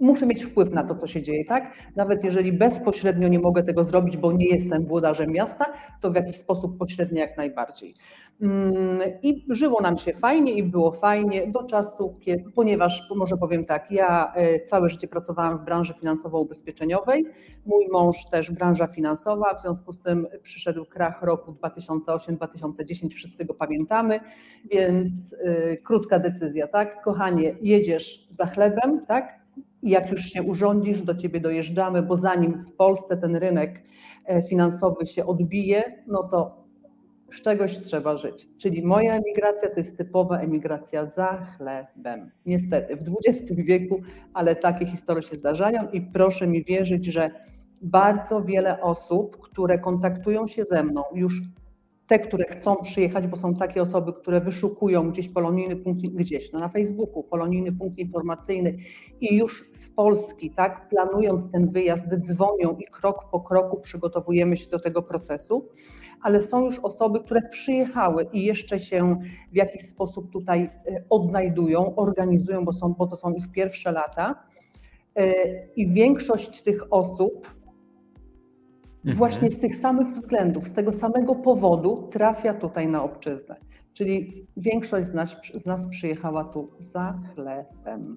muszę 0.00 0.26
mieć 0.26 0.44
wpływ 0.44 0.70
na 0.70 0.84
to, 0.84 0.94
co 0.94 1.06
się 1.06 1.22
dzieje, 1.22 1.44
tak? 1.44 1.72
Nawet 1.96 2.24
jeżeli 2.24 2.52
bezpośrednio 2.52 3.28
nie 3.28 3.38
mogę 3.38 3.62
tego 3.62 3.84
zrobić, 3.84 4.16
bo 4.16 4.32
nie 4.32 4.46
jestem 4.46 4.84
włodarzem 4.84 5.30
miasta, 5.30 5.64
to 6.00 6.10
w 6.10 6.14
jakiś 6.14 6.36
sposób 6.36 6.78
pośrednio 6.78 7.20
jak 7.20 7.36
najbardziej. 7.36 7.94
Mm, 8.42 8.98
I 9.22 9.44
żyło 9.48 9.82
nam 9.82 9.96
się 9.96 10.12
fajnie 10.12 10.52
i 10.52 10.62
było 10.62 10.92
fajnie 10.92 11.46
do 11.46 11.64
czasu, 11.64 12.18
kiedy, 12.20 12.50
ponieważ 12.54 13.10
może 13.16 13.36
powiem 13.36 13.64
tak, 13.64 13.90
ja 13.90 14.32
e, 14.34 14.60
całe 14.60 14.88
życie 14.88 15.08
pracowałam 15.08 15.58
w 15.58 15.64
branży 15.64 15.94
finansowo-ubezpieczeniowej, 15.94 17.24
mój 17.66 17.88
mąż 17.92 18.16
też 18.30 18.50
branża 18.50 18.86
finansowa, 18.86 19.54
w 19.54 19.62
związku 19.62 19.92
z 19.92 20.00
tym 20.00 20.26
przyszedł 20.42 20.84
krach 20.84 21.22
roku 21.22 21.52
2008-2010, 21.52 23.14
wszyscy 23.14 23.44
go 23.44 23.54
pamiętamy, 23.54 24.20
więc 24.70 25.32
y, 25.32 25.80
krótka 25.84 26.18
decyzja, 26.18 26.68
tak? 26.68 27.02
Kochanie, 27.02 27.56
jedziesz 27.60 28.28
za 28.30 28.46
chlebem, 28.46 29.04
tak? 29.06 29.43
Jak 29.84 30.10
już 30.10 30.24
się 30.24 30.42
urządzisz, 30.42 31.02
do 31.02 31.14
ciebie 31.14 31.40
dojeżdżamy, 31.40 32.02
bo 32.02 32.16
zanim 32.16 32.62
w 32.62 32.72
Polsce 32.72 33.16
ten 33.16 33.36
rynek 33.36 33.82
e, 34.24 34.42
finansowy 34.42 35.06
się 35.06 35.26
odbije, 35.26 36.02
no 36.06 36.22
to 36.22 36.64
z 37.32 37.40
czegoś 37.40 37.78
trzeba 37.78 38.16
żyć. 38.16 38.48
Czyli 38.58 38.82
moja 38.82 39.14
emigracja 39.14 39.70
to 39.70 39.80
jest 39.80 39.98
typowa 39.98 40.38
emigracja 40.38 41.06
za 41.06 41.46
chlebem. 41.56 42.30
Niestety, 42.46 42.96
w 42.96 43.00
XX 43.28 43.52
wieku, 43.52 44.02
ale 44.34 44.56
takie 44.56 44.86
historie 44.86 45.22
się 45.22 45.36
zdarzają 45.36 45.90
i 45.90 46.00
proszę 46.00 46.46
mi 46.46 46.64
wierzyć, 46.64 47.06
że 47.06 47.30
bardzo 47.82 48.42
wiele 48.42 48.82
osób, 48.82 49.40
które 49.40 49.78
kontaktują 49.78 50.46
się 50.46 50.64
ze 50.64 50.82
mną 50.82 51.02
już 51.14 51.42
te, 52.06 52.18
które 52.18 52.44
chcą 52.44 52.76
przyjechać, 52.76 53.26
bo 53.26 53.36
są 53.36 53.54
takie 53.54 53.82
osoby, 53.82 54.12
które 54.12 54.40
wyszukują 54.40 55.10
gdzieś 55.10 55.28
polonijny 55.28 55.76
punkt, 55.76 56.00
gdzieś 56.00 56.52
no 56.52 56.58
na 56.58 56.68
Facebooku, 56.68 57.22
polonijny 57.22 57.72
punkt 57.72 57.98
informacyjny 57.98 58.76
i 59.20 59.36
już 59.36 59.70
z 59.74 59.88
Polski, 59.88 60.50
tak, 60.50 60.88
planując 60.88 61.52
ten 61.52 61.68
wyjazd, 61.68 62.06
dzwonią 62.08 62.76
i 62.78 62.84
krok 62.84 63.30
po 63.30 63.40
kroku 63.40 63.80
przygotowujemy 63.80 64.56
się 64.56 64.70
do 64.70 64.80
tego 64.80 65.02
procesu, 65.02 65.68
ale 66.22 66.40
są 66.40 66.64
już 66.64 66.78
osoby, 66.78 67.20
które 67.20 67.48
przyjechały 67.48 68.26
i 68.32 68.44
jeszcze 68.44 68.78
się 68.78 69.16
w 69.52 69.56
jakiś 69.56 69.82
sposób 69.82 70.32
tutaj 70.32 70.62
e, 70.62 71.04
odnajdują, 71.10 71.94
organizują, 71.96 72.64
bo, 72.64 72.72
są, 72.72 72.94
bo 72.94 73.06
to 73.06 73.16
są 73.16 73.32
ich 73.32 73.52
pierwsze 73.52 73.92
lata. 73.92 74.44
E, 75.16 75.32
I 75.76 75.88
większość 75.88 76.62
tych 76.62 76.92
osób 76.92 77.48
Mhm. 79.04 79.16
Właśnie 79.16 79.50
z 79.50 79.58
tych 79.58 79.76
samych 79.76 80.08
względów, 80.08 80.68
z 80.68 80.72
tego 80.72 80.92
samego 80.92 81.34
powodu 81.34 82.08
trafia 82.12 82.54
tutaj 82.54 82.88
na 82.88 83.02
obczyznę. 83.02 83.56
Czyli 83.92 84.46
większość 84.56 85.08
z 85.08 85.14
nas, 85.14 85.36
z 85.54 85.66
nas 85.66 85.86
przyjechała 85.86 86.44
tu 86.44 86.70
za 86.78 87.20
chlebem. 87.34 88.16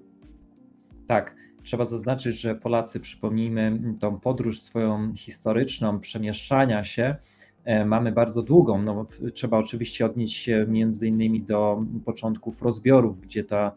Tak, 1.06 1.36
trzeba 1.62 1.84
zaznaczyć, 1.84 2.40
że 2.40 2.54
Polacy, 2.54 3.00
przypomnijmy, 3.00 3.80
tą 4.00 4.20
podróż 4.20 4.60
swoją 4.60 5.14
historyczną, 5.14 6.00
przemieszczania 6.00 6.84
się, 6.84 7.16
e, 7.64 7.84
mamy 7.84 8.12
bardzo 8.12 8.42
długą. 8.42 8.82
No, 8.82 9.06
trzeba 9.34 9.58
oczywiście 9.58 10.06
odnieść 10.06 10.36
się 10.36 10.66
między 10.68 11.08
innymi 11.08 11.42
do 11.42 11.84
początków 12.04 12.62
rozbiorów, 12.62 13.20
gdzie 13.20 13.44
ta 13.44 13.72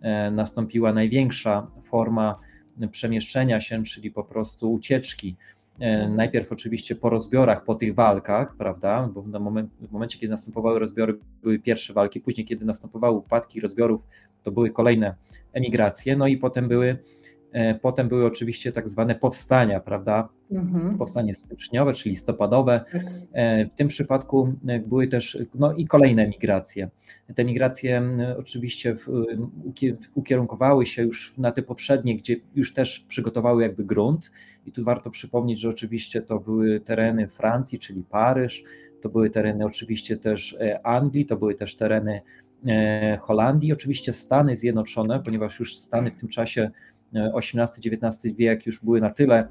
e, 0.00 0.30
nastąpiła 0.30 0.92
największa 0.92 1.66
forma 1.84 2.38
przemieszczenia 2.90 3.60
się, 3.60 3.82
czyli 3.82 4.10
po 4.10 4.24
prostu 4.24 4.72
ucieczki. 4.72 5.36
E, 5.80 6.08
najpierw 6.08 6.52
oczywiście 6.52 6.94
po 6.94 7.10
rozbiorach, 7.10 7.64
po 7.64 7.74
tych 7.74 7.94
walkach, 7.94 8.56
prawda, 8.56 9.10
bo 9.14 9.22
w, 9.22 9.28
moment, 9.28 9.70
w 9.80 9.92
momencie, 9.92 10.18
kiedy 10.18 10.30
następowały 10.30 10.78
rozbiory, 10.78 11.18
były 11.42 11.58
pierwsze 11.58 11.92
walki, 11.92 12.20
później, 12.20 12.46
kiedy 12.46 12.64
następowały 12.64 13.16
upadki 13.16 13.60
rozbiorów, 13.60 14.00
to 14.42 14.52
były 14.52 14.70
kolejne 14.70 15.14
emigracje, 15.52 16.16
no 16.16 16.26
i 16.26 16.36
potem 16.36 16.68
były, 16.68 16.98
potem 17.82 18.08
były 18.08 18.26
oczywiście 18.26 18.72
tak 18.72 18.88
zwane 18.88 19.14
powstania, 19.14 19.80
prawda, 19.80 20.28
mhm. 20.52 20.98
powstanie 20.98 21.34
styczniowe 21.34 21.92
czy 21.92 22.08
listopadowe. 22.08 22.84
Tak. 22.92 23.02
E, 23.32 23.66
w 23.66 23.74
tym 23.74 23.88
przypadku 23.88 24.54
były 24.86 25.08
też 25.08 25.38
no 25.54 25.72
i 25.72 25.86
kolejne 25.86 26.22
emigracje. 26.22 26.88
Te 27.34 27.44
migracje 27.44 28.02
oczywiście 28.38 28.96
ukierunkowały 30.14 30.86
się 30.86 31.02
już 31.02 31.34
na 31.38 31.52
te 31.52 31.62
poprzednie, 31.62 32.16
gdzie 32.16 32.36
już 32.54 32.74
też 32.74 33.04
przygotowały 33.08 33.62
jakby 33.62 33.84
grunt, 33.84 34.30
i 34.66 34.72
tu 34.72 34.84
warto 34.84 35.10
przypomnieć, 35.10 35.60
że 35.60 35.68
oczywiście 35.68 36.22
to 36.22 36.38
były 36.38 36.80
tereny 36.80 37.28
Francji, 37.28 37.78
czyli 37.78 38.02
Paryż, 38.02 38.64
to 39.00 39.08
były 39.08 39.30
tereny 39.30 39.64
oczywiście 39.64 40.16
też 40.16 40.56
e, 40.60 40.86
Anglii, 40.86 41.26
to 41.26 41.36
były 41.36 41.54
też 41.54 41.76
tereny 41.76 42.20
e, 42.66 43.18
Holandii, 43.20 43.72
oczywiście 43.72 44.12
Stany 44.12 44.56
Zjednoczone, 44.56 45.20
ponieważ 45.24 45.60
już 45.60 45.76
Stany 45.76 46.10
w 46.10 46.16
tym 46.16 46.28
czasie 46.28 46.70
XVIII-XIX 47.14 48.36
wiek 48.36 48.66
już 48.66 48.84
były 48.84 49.00
na 49.00 49.10
tyle 49.10 49.48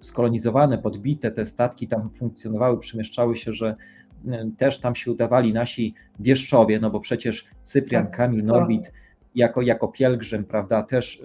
skolonizowane, 0.00 0.78
podbite, 0.78 1.30
te 1.30 1.46
statki 1.46 1.88
tam 1.88 2.10
funkcjonowały, 2.18 2.78
przemieszczały 2.78 3.36
się, 3.36 3.52
że 3.52 3.76
też 4.56 4.80
tam 4.80 4.94
się 4.94 5.12
udawali 5.12 5.52
nasi 5.52 5.94
wieszczowie, 6.20 6.80
no 6.80 6.90
bo 6.90 7.00
przecież 7.00 7.46
Cyprian, 7.62 8.04
tak, 8.04 8.16
Kamil, 8.16 8.44
Norbit, 8.44 8.92
jako, 9.34 9.62
jako 9.62 9.88
pielgrzym, 9.88 10.44
prawda, 10.44 10.82
też 10.82 11.22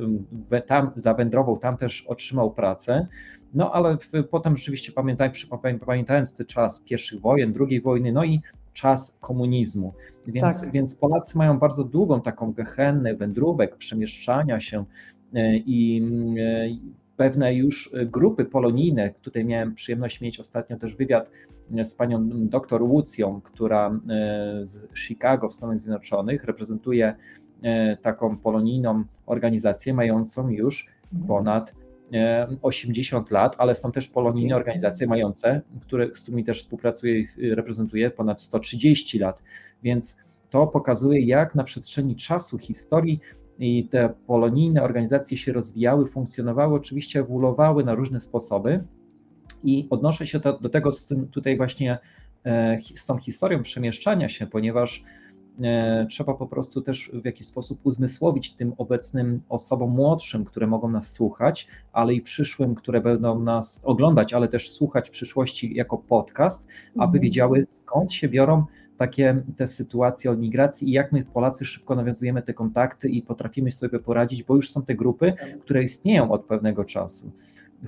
tam 0.68 0.92
zawędrował, 0.96 1.58
tam 1.58 1.78
też 1.78 2.06
otrzymał 2.08 2.52
pracę. 2.52 3.08
No 3.54 3.72
ale 3.72 3.98
potem 4.32 4.58
rzeczywiście 4.58 4.92
pamiętaj, 4.92 5.32
pamiętając 5.86 6.36
ten 6.36 6.46
czas 6.46 6.80
pierwszych 6.80 7.22
wojen, 7.22 7.54
drugiej 7.54 7.82
wojny, 7.82 8.12
no 8.12 8.24
i 8.24 8.42
czas 8.74 9.18
komunizmu. 9.22 9.94
Więc, 10.28 10.62
tak. 10.62 10.72
więc 10.72 10.96
Polacy 10.96 11.38
mają 11.38 11.60
bardzo 11.60 11.84
długą 11.84 12.22
taką 12.22 12.54
gehennę 12.54 13.16
wędrówek, 13.16 13.76
przemieszczania 13.76 14.60
się 14.60 14.86
i 15.66 16.02
e, 16.40 16.94
pewne 17.18 17.56
już 17.56 17.92
grupy 18.06 18.46
polonijne. 18.46 19.14
Tutaj 19.22 19.46
miałem 19.46 19.76
przyjemność 19.76 20.22
mieć 20.22 20.40
ostatnio 20.40 20.78
też 20.78 20.96
wywiad 20.96 21.32
z 21.84 21.96
panią 21.96 22.30
dr 22.30 22.84
Łucją, 22.84 23.42
która 23.42 24.00
e, 24.10 24.58
z 24.62 24.88
Chicago 24.98 25.50
w 25.50 25.54
Stanach 25.54 25.80
Zjednoczonych 25.80 26.44
reprezentuje 26.44 27.16
E, 27.64 27.98
taką 27.98 28.38
polonijną 28.38 29.04
organizację 29.26 29.94
mającą 29.94 30.50
już 30.50 30.88
ponad 31.28 31.76
80 32.62 33.32
e, 33.32 33.34
lat, 33.34 33.56
ale 33.58 33.76
są 33.76 33.92
też 33.92 34.08
polonijne 34.08 34.56
organizacje 34.56 35.08
mające, 35.08 35.62
które, 35.82 36.08
z 36.16 36.22
którymi 36.22 36.44
też 36.44 36.60
współpracuję 36.60 37.20
i 37.20 37.56
reprezentuję 37.56 38.12
ponad 38.12 38.42
130 38.42 39.20
lat, 39.20 39.44
więc 39.84 40.18
to 40.50 40.68
pokazuje, 40.68 41.26
jak 41.26 41.56
na 41.56 41.64
przestrzeni 41.64 42.16
czasu, 42.16 42.58
historii 42.58 43.20
i 43.60 43.88
te 43.88 44.14
polonijne 44.28 44.84
organizacje 44.84 45.38
się 45.38 45.54
rozwijały, 45.54 46.08
funkcjonowały, 46.08 46.76
oczywiście 46.76 47.20
ewoluowały 47.20 47.84
na 47.84 47.96
różne 47.96 48.20
sposoby 48.20 48.84
i 49.64 49.88
odnoszę 49.90 50.28
się 50.28 50.40
do, 50.40 50.60
do 50.60 50.70
tego 50.70 50.92
z 50.92 51.06
tym 51.06 51.28
tutaj 51.28 51.58
właśnie 51.58 51.98
e, 52.46 52.78
z 52.96 53.06
tą 53.06 53.18
historią 53.18 53.62
przemieszczania 53.64 54.30
się, 54.30 54.48
ponieważ 54.48 55.04
E, 55.62 56.06
trzeba 56.10 56.34
po 56.34 56.48
prostu 56.48 56.82
też 56.82 57.12
w 57.14 57.26
jakiś 57.26 57.48
sposób 57.48 57.80
uzmysłowić 57.84 58.54
tym 58.54 58.74
obecnym 58.78 59.40
osobom 59.50 59.92
młodszym, 59.92 60.46
które 60.46 60.68
mogą 60.68 60.90
nas 60.90 61.12
słuchać, 61.12 61.68
ale 61.92 62.14
i 62.14 62.22
przyszłym, 62.22 62.76
które 62.76 63.02
będą 63.02 63.40
nas 63.40 63.82
oglądać, 63.84 64.34
ale 64.34 64.48
też 64.48 64.72
słuchać 64.72 65.10
w 65.10 65.12
przyszłości 65.12 65.76
jako 65.76 65.98
podcast, 65.98 66.68
aby 66.96 67.04
mhm. 67.04 67.22
wiedziały 67.22 67.66
skąd 67.70 68.14
się 68.14 68.30
biorą 68.30 68.66
takie 68.98 69.44
te 69.58 69.68
sytuacje 69.68 70.32
o 70.32 70.36
migracji 70.36 70.90
i 70.90 70.92
jak 70.92 71.12
my 71.12 71.26
Polacy 71.26 71.66
szybko 71.66 71.96
nawiązujemy 71.96 72.42
te 72.42 72.54
kontakty 72.54 73.10
i 73.10 73.22
potrafimy 73.22 73.72
sobie 73.72 74.00
poradzić, 74.00 74.44
bo 74.44 74.56
już 74.56 74.72
są 74.72 74.82
te 74.82 74.96
grupy, 74.96 75.34
które 75.62 75.84
istnieją 75.84 76.32
od 76.32 76.46
pewnego 76.46 76.86
czasu 76.86 77.32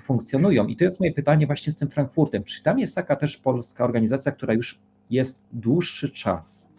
funkcjonują. 0.01 0.67
I 0.67 0.75
to 0.75 0.83
jest 0.83 0.99
moje 0.99 1.13
pytanie 1.13 1.47
właśnie 1.47 1.71
z 1.71 1.75
tym 1.75 1.89
Frankfurtem. 1.89 2.43
Czy 2.43 2.63
tam 2.63 2.79
jest 2.79 2.95
taka 2.95 3.15
też 3.15 3.37
polska 3.37 3.85
organizacja, 3.85 4.31
która 4.31 4.53
już 4.53 4.79
jest 5.09 5.45
dłuższy 5.51 6.09
czas? 6.09 6.69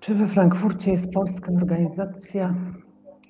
Czy 0.00 0.14
we 0.14 0.26
Frankfurcie 0.26 0.90
jest 0.90 1.12
polska 1.12 1.52
organizacja? 1.52 2.54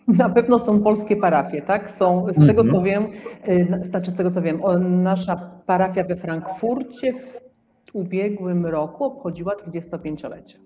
Na 0.09 0.29
pewno 0.29 0.59
są 0.59 0.83
polskie 0.83 1.17
parafie, 1.17 1.63
tak? 1.63 1.91
Są, 1.91 2.27
z 2.33 2.47
tego 2.47 2.63
co 2.65 2.79
mhm. 2.79 2.85
wiem, 2.85 3.07
y, 3.49 3.85
znaczy 3.85 4.11
z 4.11 4.15
tego 4.15 4.31
co 4.31 4.43
wiem, 4.43 4.61
nasza 5.03 5.37
parafia 5.67 6.05
we 6.05 6.17
Frankfurcie 6.17 7.13
ubiegłym 7.95 8.67
roku 8.67 9.05
obchodziła 9.05 9.55
25-lecie. 9.55 10.59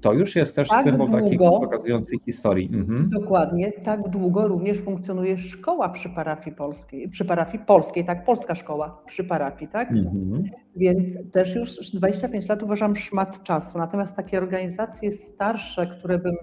To 0.00 0.12
już 0.12 0.36
jest 0.36 0.56
też 0.56 0.68
tak 0.68 0.84
symbol 0.84 1.08
długo, 1.08 1.22
taki 1.22 1.38
pokazujący 1.38 2.16
historii. 2.24 2.70
Mhm. 2.74 3.08
Dokładnie, 3.08 3.72
tak 3.72 4.08
długo 4.08 4.48
również 4.48 4.78
funkcjonuje 4.78 5.38
szkoła 5.38 5.88
przy 5.88 6.08
parafii 6.08 6.56
polskiej, 6.56 7.08
przy 7.08 7.24
parafii 7.24 7.64
polskiej, 7.64 8.04
tak, 8.04 8.24
polska 8.24 8.54
szkoła 8.54 9.02
przy 9.06 9.24
parafii, 9.24 9.70
tak? 9.70 9.90
Mhm. 9.90 10.42
Więc 10.76 11.30
też 11.32 11.54
już 11.54 11.90
25 11.90 12.48
lat 12.48 12.62
uważam 12.62 12.96
szmat 12.96 13.42
czasu. 13.42 13.78
Natomiast 13.78 14.16
takie 14.16 14.38
organizacje 14.38 15.12
starsze, 15.12 15.86
które 15.86 16.18
bym 16.18 16.36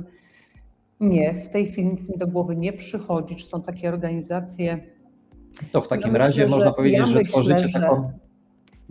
nie, 1.00 1.34
w 1.34 1.50
tej 1.50 1.68
chwili 1.68 1.88
nic 1.88 2.10
mi 2.10 2.18
do 2.18 2.28
głowy 2.28 2.56
nie 2.56 2.74
przychodzi, 2.74 3.36
czy 3.36 3.46
są 3.46 3.62
takie 3.62 3.90
organizacje. 3.90 4.80
To 5.72 5.82
w 5.82 5.88
takim 5.88 6.16
razie 6.16 6.48
można 6.48 6.74
powiedzieć, 6.74 7.00
ja 7.00 7.06
że 7.06 7.20
myślę, 7.20 7.32
tworzycie 7.32 7.80
taką 7.80 8.12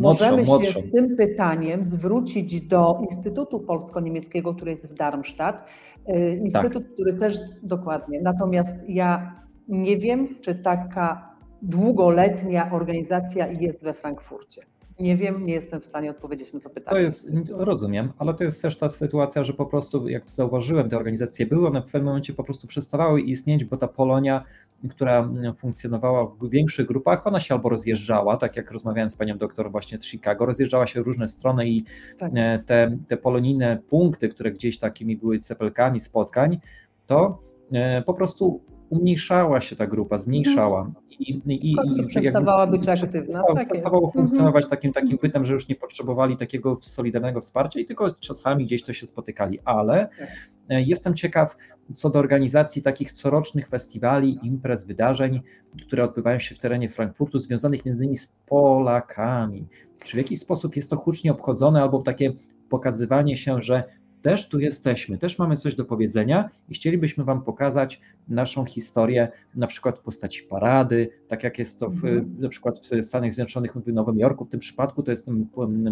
Możemy 0.03 0.43
młodszą. 0.43 0.73
się 0.73 0.81
z 0.81 0.91
tym 0.91 1.17
pytaniem 1.17 1.85
zwrócić 1.85 2.61
do 2.61 3.01
Instytutu 3.11 3.61
Polsko-Niemieckiego, 3.61 4.55
który 4.55 4.71
jest 4.71 4.89
w 4.89 4.95
Darmstadt. 4.95 5.69
Y, 6.09 6.41
Instytut, 6.45 6.83
tak. 6.83 6.93
który 6.93 7.15
też 7.15 7.39
dokładnie. 7.63 8.21
Natomiast 8.23 8.89
ja 8.89 9.43
nie 9.69 9.97
wiem, 9.97 10.29
czy 10.41 10.55
taka 10.55 11.33
długoletnia 11.63 12.73
organizacja 12.73 13.47
jest 13.47 13.83
we 13.83 13.95
Frankfurcie. 13.95 14.63
Nie 15.01 15.17
wiem, 15.17 15.43
nie 15.43 15.55
jestem 15.55 15.81
w 15.81 15.85
stanie 15.85 16.11
odpowiedzieć 16.11 16.53
na 16.53 16.61
to 16.61 16.71
pytanie. 16.71 16.97
To 16.97 16.99
jest, 16.99 17.31
rozumiem, 17.51 18.13
ale 18.19 18.35
to 18.35 18.45
jest 18.45 18.63
też 18.63 18.79
ta 18.79 18.89
sytuacja, 18.89 19.45
że 19.45 19.53
po 19.53 19.67
prostu, 19.67 20.09
jak 20.09 20.31
zauważyłem, 20.31 20.89
te 20.89 20.97
organizacje 20.97 21.47
były, 21.47 21.69
one 21.69 21.83
w 21.83 21.85
pewnym 21.85 22.05
momencie 22.05 22.33
po 22.33 22.45
prostu 22.45 22.67
przestawały 22.67 23.21
istnieć, 23.21 23.65
bo 23.65 23.77
ta 23.77 23.89
Polonia, 23.89 24.45
która 24.91 25.29
funkcjonowała 25.59 26.27
w 26.41 26.51
większych 26.51 26.87
grupach, 26.87 27.27
ona 27.27 27.41
się 27.41 27.55
albo 27.55 27.69
rozjeżdżała, 27.69 28.37
tak 28.37 28.57
jak 28.57 28.71
rozmawiałem 28.71 29.11
z 29.11 29.17
panią 29.17 29.39
doktor 29.39 29.71
właśnie 29.71 29.99
z 30.01 30.05
Chicago, 30.05 30.47
rozjeżdżała 30.47 30.87
się 30.87 31.03
w 31.03 31.07
różne 31.07 31.29
strony 31.29 31.69
i 31.69 31.85
tak. 32.19 32.33
E, 32.35 32.59
te, 32.67 32.99
te 33.09 33.17
polonijne 33.17 33.79
punkty, 33.89 34.29
które 34.29 34.53
gdzieś 34.53 34.79
takimi 34.79 35.17
były 35.17 35.39
cepelkami 35.39 36.01
spotkań, 36.01 36.59
to 37.07 37.39
e, 37.73 38.03
po 38.03 38.15
prostu 38.15 38.61
umniejszała 38.93 39.61
się 39.61 39.77
ta 39.77 39.87
grupa, 39.87 40.19
zmniejszała. 40.19 40.81
Mhm. 40.81 41.05
I, 41.11 41.43
i, 41.47 41.77
i 42.01 42.07
przestawała 42.07 42.67
być 42.67 42.89
aktywna. 42.89 43.43
Tak 43.55 43.69
przestawało 43.69 44.03
jest. 44.03 44.17
funkcjonować 44.17 44.65
mhm. 44.65 44.71
takim, 44.71 44.93
takim 44.93 45.19
bytem, 45.23 45.45
że 45.45 45.53
już 45.53 45.69
nie 45.69 45.75
potrzebowali 45.75 46.37
takiego 46.37 46.79
solidarnego 46.81 47.41
wsparcia 47.41 47.81
i 47.81 47.85
tylko 47.85 48.11
czasami 48.11 48.67
gdzieś 48.67 48.83
to 48.83 48.93
się 48.93 49.07
spotykali. 49.07 49.59
Ale 49.65 50.09
tak. 50.19 50.29
E, 50.69 50.83
jestem 50.83 51.15
ciekaw 51.15 51.57
co 51.95 52.11
do 52.11 52.19
organizacji 52.19 52.83
takich 52.83 53.13
corocznych 53.13 53.69
festiwali, 53.69 54.39
imprez, 54.43 54.85
wydarzeń, 54.85 55.41
które 55.87 56.05
odbywają 56.05 56.39
się 56.39 56.55
w 56.55 56.59
terenie 56.59 56.89
Frankfurtu, 56.89 57.39
związanych 57.39 57.85
między 57.85 58.05
innymi 58.05 58.17
z 58.17 58.27
Polakami. 58.47 59.67
Czy 60.05 60.17
w 60.17 60.19
jakiś 60.19 60.39
sposób 60.39 60.77
jest 60.77 60.91
to 60.91 60.97
hucznie 60.97 61.33
obchodzone, 61.33 61.83
albo 61.83 62.03
takie 62.03 62.33
pokazywanie 62.69 63.37
się, 63.37 63.63
że 63.63 63.85
też 64.23 64.49
tu 64.49 64.59
jesteśmy, 64.59 65.19
też 65.19 65.39
mamy 65.39 65.57
coś 65.57 65.75
do 65.75 65.85
powiedzenia 65.85 66.51
i 66.69 66.75
chcielibyśmy 66.75 67.25
Wam 67.25 67.43
pokazać 67.43 68.01
naszą 68.29 68.65
historię, 68.65 69.29
na 69.55 69.67
przykład 69.67 69.99
w 69.99 70.03
postaci 70.03 70.43
parady, 70.43 71.11
tak 71.29 71.45
jak 71.45 71.59
jest 71.59 71.81
to 71.81 71.91
w, 71.91 72.05
mhm. 72.05 72.37
na 72.39 72.49
przykład 72.49 72.79
w 72.79 73.05
Stanach 73.05 73.33
Zjednoczonych, 73.33 73.77
w 73.77 73.93
Nowym 73.93 74.19
Jorku, 74.19 74.45
w 74.45 74.49
tym 74.49 74.61
przypadku 74.61 75.03
to 75.03 75.11
jest 75.11 75.31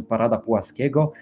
parada 0.09 0.39
Płaskiego, 0.39 1.13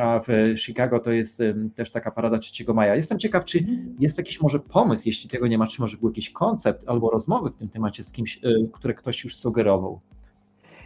a 0.00 0.20
w 0.20 0.58
Chicago 0.58 1.00
to 1.00 1.12
jest 1.12 1.42
też 1.74 1.90
taka 1.90 2.10
parada 2.10 2.38
3 2.38 2.64
maja. 2.74 2.96
Jestem 2.96 3.18
ciekaw, 3.18 3.44
czy 3.44 3.58
mhm. 3.58 3.96
jest 3.98 4.18
jakiś 4.18 4.40
może 4.40 4.58
pomysł, 4.58 5.02
jeśli 5.06 5.30
tego 5.30 5.46
nie 5.46 5.58
ma, 5.58 5.66
czy 5.66 5.80
może 5.80 5.96
był 5.96 6.08
jakiś 6.08 6.30
koncept 6.30 6.84
albo 6.88 7.10
rozmowy 7.10 7.50
w 7.50 7.56
tym 7.56 7.68
temacie 7.68 8.04
z 8.04 8.12
kimś, 8.12 8.40
e, 8.44 8.50
które 8.72 8.94
ktoś 8.94 9.24
już 9.24 9.36
sugerował. 9.36 10.00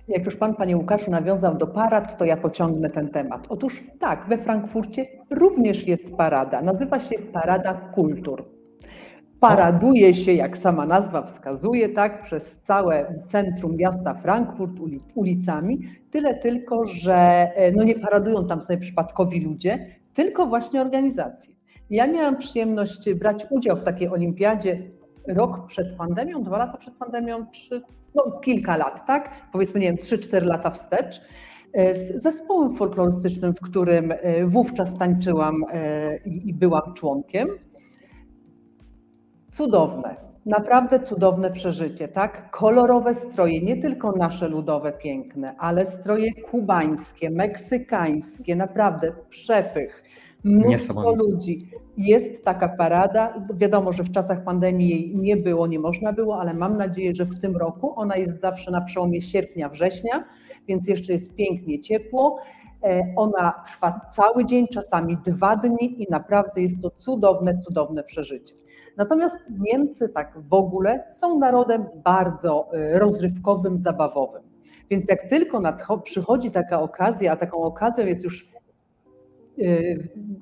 Jak 0.09 0.25
już 0.25 0.37
Pan, 0.37 0.55
Panie 0.55 0.77
Łukaszu, 0.77 1.11
nawiązał 1.11 1.55
do 1.55 1.67
parad, 1.67 2.19
to 2.19 2.25
ja 2.25 2.37
pociągnę 2.37 2.91
ten 2.91 3.09
temat. 3.09 3.47
Otóż 3.49 3.85
tak, 3.99 4.29
we 4.29 4.38
Frankfurcie 4.38 5.07
również 5.31 5.87
jest 5.87 6.17
parada. 6.17 6.62
Nazywa 6.62 7.01
się 7.01 7.19
Parada 7.19 7.75
Kultur. 7.75 8.45
Paraduje 9.41 10.15
się, 10.15 10.33
jak 10.33 10.59
sama 10.59 10.87
nazwa 10.87 11.23
wskazuje, 11.23 11.88
tak, 11.88 12.23
przez 12.23 12.61
całe 12.61 13.15
centrum 13.27 13.77
miasta 13.77 14.15
Frankfurt 14.15 14.73
ulicami. 15.15 15.81
Tyle 16.11 16.35
tylko, 16.35 16.87
że 16.87 17.15
e, 17.55 17.73
no 17.73 17.85
nie 17.85 17.95
paradują 17.95 18.47
tam 18.47 18.62
sobie 18.62 18.79
przypadkowi 18.79 19.41
ludzie, 19.41 19.87
tylko 20.15 20.47
właśnie 20.47 20.81
organizacje. 20.81 21.55
Ja 21.91 22.07
miałam 22.07 22.37
przyjemność 22.37 23.15
brać 23.15 23.47
udział 23.51 23.77
w 23.77 23.83
takiej 23.83 24.09
olimpiadzie 24.09 24.83
rok 25.29 25.67
przed 25.67 25.97
pandemią, 25.97 26.43
dwa 26.43 26.59
lata 26.59 26.79
przed 26.79 26.95
pandemią, 26.95 27.47
trzy, 27.47 27.83
no 28.14 28.40
kilka 28.44 28.77
lat, 28.77 29.07
tak? 29.07 29.31
Powiedzmy, 29.53 29.81
nie 29.81 29.87
wiem, 29.87 29.96
trzy, 29.96 30.18
cztery 30.18 30.46
lata 30.46 30.70
wstecz, 30.70 31.20
e, 31.72 31.94
z 31.94 32.22
zespołem 32.22 32.77
folklorystycznym, 32.77 33.55
w 33.55 33.61
którym 33.61 34.12
e, 34.12 34.46
wówczas 34.46 34.98
tańczyłam 34.98 35.64
e, 35.72 36.16
i 36.27 36.55
byłam 36.55 36.94
członkiem. 36.94 37.48
Cudowne, 39.51 40.16
naprawdę 40.46 41.01
cudowne 41.01 41.51
przeżycie, 41.51 42.09
tak? 42.09 42.51
Kolorowe 42.51 43.14
stroje, 43.14 43.61
nie 43.61 43.77
tylko 43.77 44.12
nasze 44.12 44.48
ludowe, 44.48 44.92
piękne, 44.92 45.55
ale 45.59 45.87
stroje 45.87 46.35
kubańskie, 46.35 47.31
meksykańskie, 47.31 48.57
naprawdę 48.57 49.12
przepych 49.29 50.05
mnóstwo 50.45 51.15
ludzi. 51.15 51.71
Jest 51.97 52.45
taka 52.45 52.69
parada. 52.69 53.47
Wiadomo, 53.55 53.93
że 53.93 54.05
w 54.05 54.11
czasach 54.11 54.45
pandemii 54.45 54.89
jej 54.89 55.17
nie 55.17 55.37
było, 55.37 55.67
nie 55.67 55.79
można 55.79 56.13
było, 56.13 56.41
ale 56.41 56.55
mam 56.55 56.77
nadzieję, 56.77 57.15
że 57.15 57.25
w 57.25 57.41
tym 57.41 57.57
roku 57.57 57.93
ona 57.97 58.17
jest 58.17 58.41
zawsze 58.41 58.71
na 58.71 58.81
przełomie 58.81 59.23
sierpnia, 59.23 59.69
września, 59.69 60.25
więc 60.69 60.89
jeszcze 60.89 61.13
jest 61.13 61.35
pięknie 61.35 61.81
ciepło. 61.81 62.39
E, 62.85 63.13
ona 63.17 63.63
trwa 63.67 64.01
cały 64.13 64.45
dzień, 64.45 64.69
czasami 64.69 65.17
dwa 65.25 65.57
dni 65.57 66.03
i 66.03 66.07
naprawdę 66.11 66.63
jest 66.63 66.83
to 66.83 66.91
cudowne, 66.91 67.59
cudowne 67.59 68.05
przeżycie. 68.05 68.55
Natomiast 68.97 69.37
Niemcy 69.59 70.09
tak 70.09 70.39
w 70.41 70.53
ogóle 70.53 71.05
są 71.09 71.39
narodem 71.39 71.87
bardzo 72.05 72.69
e, 72.73 72.99
rozrywkowym, 72.99 73.81
zabawowym. 73.81 74.43
Więc 74.91 75.09
jak 75.09 75.29
tylko 75.29 75.63
przychodzi 76.05 76.51
taka 76.51 76.81
okazja, 76.81 77.33
a 77.33 77.37
taką 77.37 77.59
okazją 77.59 78.07
jest 78.07 78.25
już 78.25 78.53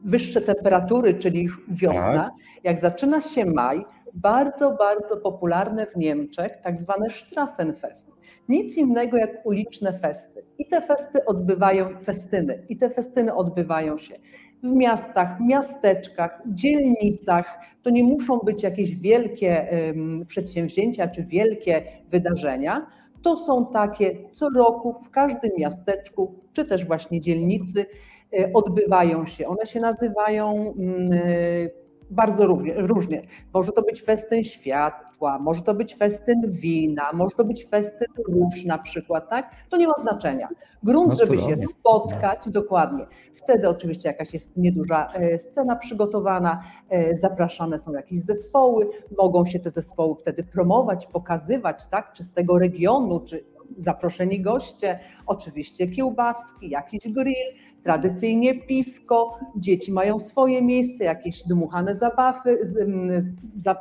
wyższe 0.04 0.40
temperatury, 0.40 1.14
czyli 1.14 1.48
wiosna, 1.68 2.24
tak. 2.24 2.32
jak 2.64 2.78
zaczyna 2.78 3.20
się 3.20 3.46
maj, 3.46 3.84
bardzo, 4.14 4.70
bardzo 4.70 5.16
popularne 5.16 5.86
w 5.86 5.96
Niemczech 5.96 6.60
tak 6.62 6.78
zwane 6.78 7.10
Strassenfest. 7.10 8.12
Nic 8.48 8.76
innego 8.76 9.16
jak 9.16 9.46
uliczne 9.46 9.92
festy. 9.92 10.44
I 10.58 10.66
te 10.66 10.80
festy 10.80 11.24
odbywają, 11.24 11.98
festyny, 11.98 12.64
i 12.68 12.76
te 12.76 12.90
festyny 12.90 13.34
odbywają 13.34 13.98
się 13.98 14.14
w 14.62 14.72
miastach, 14.72 15.40
miasteczkach, 15.40 16.42
dzielnicach. 16.46 17.58
To 17.82 17.90
nie 17.90 18.04
muszą 18.04 18.38
być 18.38 18.62
jakieś 18.62 18.96
wielkie 18.96 19.66
um, 19.72 20.26
przedsięwzięcia 20.26 21.08
czy 21.08 21.24
wielkie 21.24 21.82
wydarzenia. 22.08 22.86
To 23.22 23.36
są 23.36 23.66
takie 23.66 24.30
co 24.32 24.48
roku 24.48 24.94
w 25.04 25.10
każdym 25.10 25.50
miasteczku, 25.58 26.34
czy 26.52 26.64
też 26.64 26.84
właśnie 26.84 27.20
dzielnicy 27.20 27.86
odbywają 28.54 29.26
się. 29.26 29.48
One 29.48 29.66
się 29.66 29.80
nazywają 29.80 30.74
mm, 30.78 31.12
e, 31.12 31.20
bardzo 32.10 32.46
różnie. 32.76 33.22
Może 33.54 33.72
to 33.72 33.82
być 33.82 34.02
festyn 34.02 34.44
światła, 34.44 35.38
może 35.38 35.62
to 35.62 35.74
być 35.74 35.94
festyn 35.94 36.42
wina, 36.48 37.12
może 37.12 37.36
to 37.36 37.44
być 37.44 37.66
festyn 37.68 38.08
róż 38.28 38.64
na 38.64 38.78
przykład, 38.78 39.30
tak? 39.30 39.50
To 39.68 39.76
nie 39.76 39.88
ma 39.88 39.94
znaczenia. 40.00 40.48
Grunt, 40.82 41.08
no 41.08 41.14
żeby 41.14 41.38
się 41.38 41.56
spotkać, 41.56 42.50
dokładnie. 42.50 43.06
Wtedy 43.34 43.68
oczywiście 43.68 44.08
jakaś 44.08 44.32
jest 44.32 44.56
nieduża 44.56 45.12
e, 45.12 45.38
scena 45.38 45.76
przygotowana, 45.76 46.62
zapraszane 47.12 47.78
są 47.78 47.92
jakieś 47.92 48.22
zespoły, 48.22 48.90
mogą 49.18 49.46
się 49.46 49.60
te 49.60 49.70
zespoły 49.70 50.14
wtedy 50.20 50.44
promować, 50.44 51.06
pokazywać, 51.06 51.86
tak? 51.86 52.12
Czy 52.12 52.24
z 52.24 52.32
tego 52.32 52.58
regionu, 52.58 53.20
czy 53.20 53.44
zaproszeni 53.76 54.40
goście, 54.40 54.98
oczywiście 55.26 55.86
kiełbaski, 55.86 56.70
jakiś 56.70 57.12
grill, 57.12 57.54
tradycyjnie 57.82 58.54
piwko, 58.60 59.38
dzieci 59.56 59.92
mają 59.92 60.18
swoje 60.18 60.62
miejsce, 60.62 61.04
jakieś 61.04 61.42
dmuchane 61.42 61.94
zabawy, 61.94 62.58
za, 63.56 63.76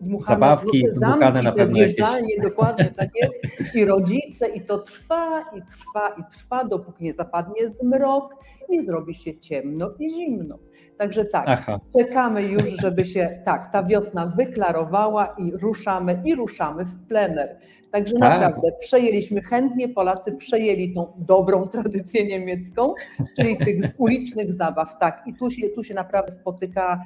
dmuchane, 0.00 0.34
Zabawki 0.40 0.84
zamki, 0.92 1.18
dmuchane 1.18 1.42
na 1.42 1.52
pewno 1.52 1.76
jakieś. 1.78 1.96
zjeżdżalnie, 1.96 2.40
dokładnie 2.42 2.92
tak 2.96 3.08
jest. 3.14 3.36
I 3.74 3.84
rodzice, 3.84 4.48
i 4.48 4.60
to 4.60 4.78
trwa, 4.78 5.40
i 5.56 5.62
trwa, 5.62 6.08
i 6.08 6.22
trwa, 6.32 6.64
dopóki 6.64 7.04
nie 7.04 7.12
zapadnie 7.12 7.68
zmrok 7.68 8.34
i 8.68 8.82
zrobi 8.82 9.14
się 9.14 9.38
ciemno 9.38 9.90
i 9.98 10.10
zimno. 10.10 10.58
Także 10.98 11.24
tak, 11.24 11.44
Aha, 11.48 11.80
czekamy 11.98 12.42
już, 12.42 12.64
żeby 12.64 13.04
się 13.04 13.40
tak, 13.44 13.72
ta 13.72 13.82
wiosna 13.82 14.26
wyklarowała 14.26 15.34
i 15.38 15.52
ruszamy, 15.52 16.22
i 16.24 16.34
ruszamy 16.34 16.84
w 16.84 17.06
plener. 17.08 17.58
Także 17.90 18.14
Tak. 18.18 18.40
naprawdę 18.40 18.72
przejęliśmy 18.80 19.42
chętnie, 19.42 19.88
Polacy 19.88 20.32
przejęli 20.32 20.94
tą 20.94 21.12
dobrą 21.16 21.66
tradycję 21.66 22.26
niemiecką, 22.26 22.94
czyli 23.36 23.56
tych 23.56 24.00
ulicznych 24.00 24.52
zabaw. 24.52 24.98
Tak, 24.98 25.22
i 25.26 25.34
tu 25.34 25.50
się, 25.50 25.68
tu 25.68 25.84
się 25.84 25.94
naprawdę 25.94 26.32
spotyka 26.32 27.02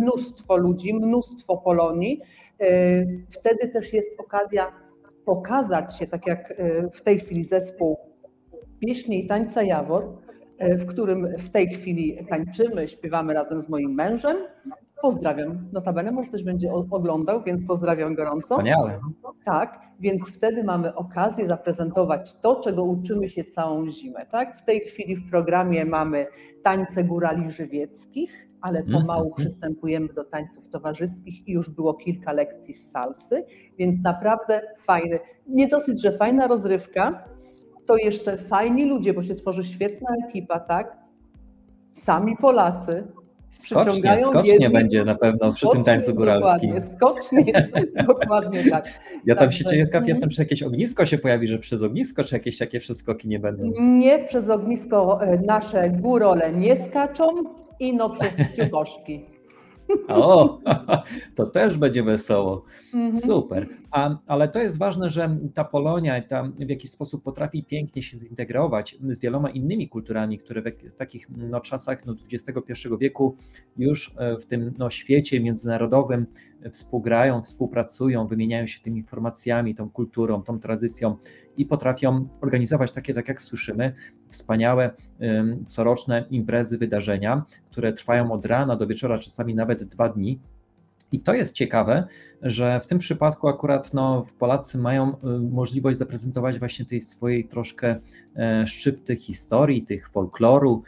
mnóstwo 0.00 0.56
ludzi, 0.56 0.94
mnóstwo 0.94 1.56
Polonii. 1.56 2.20
Yy, 2.60 2.66
Wtedy 3.30 3.68
też 3.68 3.92
jest 3.92 4.10
okazja 4.18 4.72
pokazać 5.24 5.98
się, 5.98 6.06
tak 6.06 6.26
jak 6.26 6.54
yy, 6.58 6.90
w 6.92 7.02
tej 7.02 7.20
chwili 7.20 7.44
zespół 7.44 7.96
pieśni 8.80 9.24
i 9.24 9.26
tańca 9.26 9.62
Jawor, 9.62 10.23
w 10.60 10.86
którym 10.86 11.28
w 11.38 11.48
tej 11.48 11.68
chwili 11.68 12.18
tańczymy, 12.28 12.88
śpiewamy 12.88 13.34
razem 13.34 13.60
z 13.60 13.68
moim 13.68 13.94
mężem. 13.94 14.36
Pozdrawiam. 15.02 15.68
Notabene 15.72 16.12
może 16.12 16.30
też 16.30 16.42
będzie 16.44 16.72
oglądał, 16.72 17.42
więc 17.42 17.66
pozdrawiam 17.66 18.14
gorąco. 18.14 18.54
wspaniale. 18.54 19.00
Tak, 19.44 19.80
więc 20.00 20.30
wtedy 20.30 20.64
mamy 20.64 20.94
okazję 20.94 21.46
zaprezentować 21.46 22.34
to, 22.34 22.60
czego 22.60 22.84
uczymy 22.84 23.28
się 23.28 23.44
całą 23.44 23.90
zimę. 23.90 24.26
Tak? 24.26 24.56
W 24.58 24.64
tej 24.64 24.80
chwili 24.80 25.16
w 25.16 25.30
programie 25.30 25.84
mamy 25.84 26.26
tańce 26.62 27.04
górali 27.04 27.50
żywieckich, 27.50 28.48
ale 28.60 28.82
pomału 28.82 29.26
Mhm. 29.28 29.34
przystępujemy 29.36 30.08
do 30.08 30.24
tańców 30.24 30.68
towarzyskich 30.68 31.48
i 31.48 31.52
już 31.52 31.70
było 31.70 31.94
kilka 31.94 32.32
lekcji 32.32 32.74
z 32.74 32.90
salsy, 32.90 33.44
więc 33.78 34.02
naprawdę 34.02 34.60
fajny. 34.78 35.18
Nie 35.48 35.68
dosyć, 35.68 36.02
że 36.02 36.12
fajna 36.12 36.46
rozrywka, 36.46 37.24
to 37.86 37.96
jeszcze 37.96 38.36
fajni 38.36 38.86
ludzie, 38.86 39.14
bo 39.14 39.22
się 39.22 39.34
tworzy 39.34 39.64
świetna 39.64 40.08
ekipa, 40.28 40.60
tak? 40.60 40.96
Sami 41.92 42.36
Polacy, 42.36 43.04
Skocznie, 43.48 44.18
skocznie 44.18 44.52
jednych- 44.52 44.72
będzie 44.72 45.04
na 45.04 45.14
pewno 45.14 45.52
przy 45.52 45.66
tym 45.72 45.82
tańcu 45.82 46.02
Skocznie, 46.04 46.18
góralskim. 46.18 46.70
Dokładnie, 46.74 46.92
skocznie, 46.92 47.68
dokładnie 48.06 48.70
tak. 48.70 48.84
Ja 49.26 49.34
tam 49.36 49.52
się 49.52 49.64
Także- 49.64 49.78
ciekaw 49.78 49.94
Mhm. 49.94 50.08
jestem, 50.08 50.30
czy 50.30 50.42
jakieś 50.42 50.62
ognisko 50.62 51.06
się 51.06 51.18
pojawi, 51.18 51.48
że 51.48 51.58
przez 51.58 51.82
ognisko, 51.82 52.24
czy 52.24 52.34
jakieś 52.34 52.58
takie 52.58 52.80
przeskoki 52.80 53.28
nie 53.28 53.38
będą. 53.38 53.70
Nie 53.80 54.18
przez 54.18 54.48
ognisko 54.48 55.22
e, 55.22 55.38
nasze 55.38 55.90
górole 55.90 56.52
nie 56.52 56.76
skaczą, 56.76 57.26
ino 57.80 58.10
przez 58.10 58.30
ciuboszki. 58.56 59.24
O, 60.08 60.60
to 61.36 61.46
też 61.46 61.78
będzie 61.78 62.02
wesoło. 62.02 62.64
Mhm. 62.94 63.16
Super. 63.16 63.66
A, 63.90 64.18
ale 64.26 64.48
to 64.48 64.60
jest 64.60 64.78
ważne, 64.78 65.10
że 65.10 65.36
ta 65.54 65.64
Polonia 65.64 66.22
ta 66.22 66.42
w 66.42 66.68
jakiś 66.68 66.90
sposób 66.90 67.22
potrafi 67.22 67.64
pięknie 67.64 68.02
się 68.02 68.18
zintegrować 68.18 68.96
z 69.08 69.20
wieloma 69.20 69.50
innymi 69.50 69.88
kulturami, 69.88 70.38
które 70.38 70.62
w 70.90 70.94
takich 70.94 71.28
no, 71.36 71.60
czasach 71.60 72.06
no, 72.06 72.14
XXI 72.32 72.88
wieku 73.00 73.36
już 73.76 74.14
e, 74.18 74.36
w 74.36 74.46
tym 74.46 74.74
no, 74.78 74.90
świecie 74.90 75.40
międzynarodowym 75.40 76.26
współgrają, 76.70 77.42
współpracują, 77.42 78.26
wymieniają 78.26 78.66
się 78.66 78.80
tymi 78.80 78.98
informacjami, 78.98 79.74
tą 79.74 79.90
kulturą, 79.90 80.42
tą 80.42 80.58
tradycją 80.58 81.16
i 81.56 81.66
potrafią 81.66 82.28
organizować 82.40 82.92
takie, 82.92 83.14
tak 83.14 83.28
jak 83.28 83.42
słyszymy, 83.42 83.94
wspaniałe 84.34 84.90
coroczne 85.68 86.24
imprezy, 86.30 86.78
wydarzenia, 86.78 87.44
które 87.70 87.92
trwają 87.92 88.32
od 88.32 88.46
rana 88.46 88.76
do 88.76 88.86
wieczora, 88.86 89.18
czasami 89.18 89.54
nawet 89.54 89.84
dwa 89.84 90.08
dni. 90.08 90.38
I 91.12 91.20
to 91.20 91.34
jest 91.34 91.54
ciekawe, 91.54 92.06
że 92.42 92.80
w 92.80 92.86
tym 92.86 92.98
przypadku 92.98 93.48
akurat 93.48 93.94
no, 93.94 94.26
Polacy 94.38 94.78
mają 94.78 95.16
możliwość 95.50 95.98
zaprezentować 95.98 96.58
właśnie 96.58 96.84
tej 96.84 97.00
swojej 97.00 97.44
troszkę 97.44 97.96
e, 98.36 98.66
szczypty 98.66 99.16
historii, 99.16 99.82
tych 99.82 100.08
folkloru, 100.08 100.82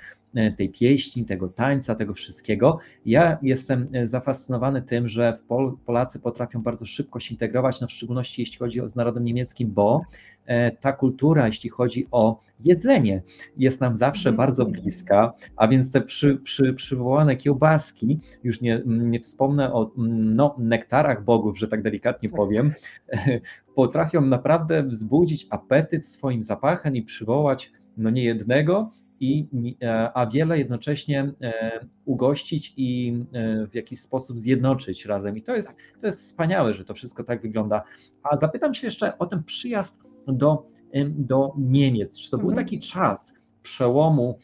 tej 0.57 0.69
pieśni, 0.69 1.25
tego 1.25 1.49
tańca, 1.49 1.95
tego 1.95 2.15
wszystkiego. 2.15 2.79
Ja 3.07 3.39
jestem 3.43 3.89
e, 3.93 4.07
zafascynowany 4.07 4.83
tym, 4.83 5.09
że 5.09 5.39
Polacy 5.87 6.21
potrafią 6.21 6.63
bardzo 6.63 6.87
szybko 6.87 7.21
się 7.21 7.35
integrować, 7.35 7.81
no 7.81 7.87
w 7.87 7.93
szczególności 7.93 8.43
jeśli 8.43 8.59
chodzi 8.59 8.81
o 8.81 8.89
z 8.89 8.97
narodem 8.97 9.25
niemieckim, 9.25 9.71
bo 9.73 10.03
e, 10.47 10.71
ta 10.71 10.93
kultura, 10.93 11.47
jeśli 11.47 11.71
chodzi 11.71 12.07
o 12.11 12.41
jedzenie, 12.61 13.23
jest 13.57 13.81
nam 13.81 13.97
zawsze 13.97 14.29
Mhm. 14.29 14.37
bardzo 14.37 14.67
bliska, 14.67 15.33
a 15.57 15.69
więc 15.69 15.93
te 15.93 16.01
przy, 16.01 16.37
przy, 16.37 16.73
przywołane 16.75 17.37
kiełbaski, 17.37 18.19
już 18.45 18.61
nie, 18.61 18.83
nie 18.87 19.21
wspomnę 19.21 19.73
o 19.73 19.91
no, 19.97 20.57
nektarach 20.59 21.25
bogów, 21.25 21.59
że 21.59 21.69
tak 21.69 21.83
delikatnie 21.83 22.29
Tak. 22.29 22.37
powiem, 22.37 22.73
potrafią 23.75 24.21
naprawdę 24.21 24.83
wzbudzić 24.83 25.47
apetyt 25.51 26.07
swoim 26.07 26.43
zapachem 26.43 26.97
i 26.97 27.03
przywołać 27.03 27.73
no 27.97 28.11
nie 28.11 28.25
jednego, 28.25 28.93
i, 29.21 29.47
e, 29.83 30.11
a 30.15 30.27
wiele 30.27 30.59
jednocześnie 30.59 31.33
e, 31.43 31.81
ugościć 32.05 32.75
i 32.77 33.19
e, 33.33 33.67
w 33.67 33.75
jakiś 33.75 34.01
sposób 34.01 34.39
zjednoczyć 34.39 35.05
razem. 35.07 35.37
I 35.37 35.43
to 35.43 35.57
jest, 35.57 35.79
to 36.01 36.07
jest 36.07 36.19
wspaniałe, 36.19 36.73
że 36.75 36.85
to 36.85 36.95
wszystko 36.95 37.25
tak 37.25 37.43
wygląda. 37.43 37.83
A 38.23 38.37
zapytam 38.37 38.75
się 38.75 38.87
jeszcze 38.87 39.19
o 39.19 39.27
ten 39.27 39.45
przyjazd 39.45 40.01
do, 40.27 40.67
do 41.09 41.53
Niemiec. 41.59 42.19
Czy 42.19 42.31
to 42.31 42.39
był 42.39 42.51
Mhm. 42.51 42.67
taki 42.67 42.81
czas 42.81 43.35
przełomu, 43.63 44.39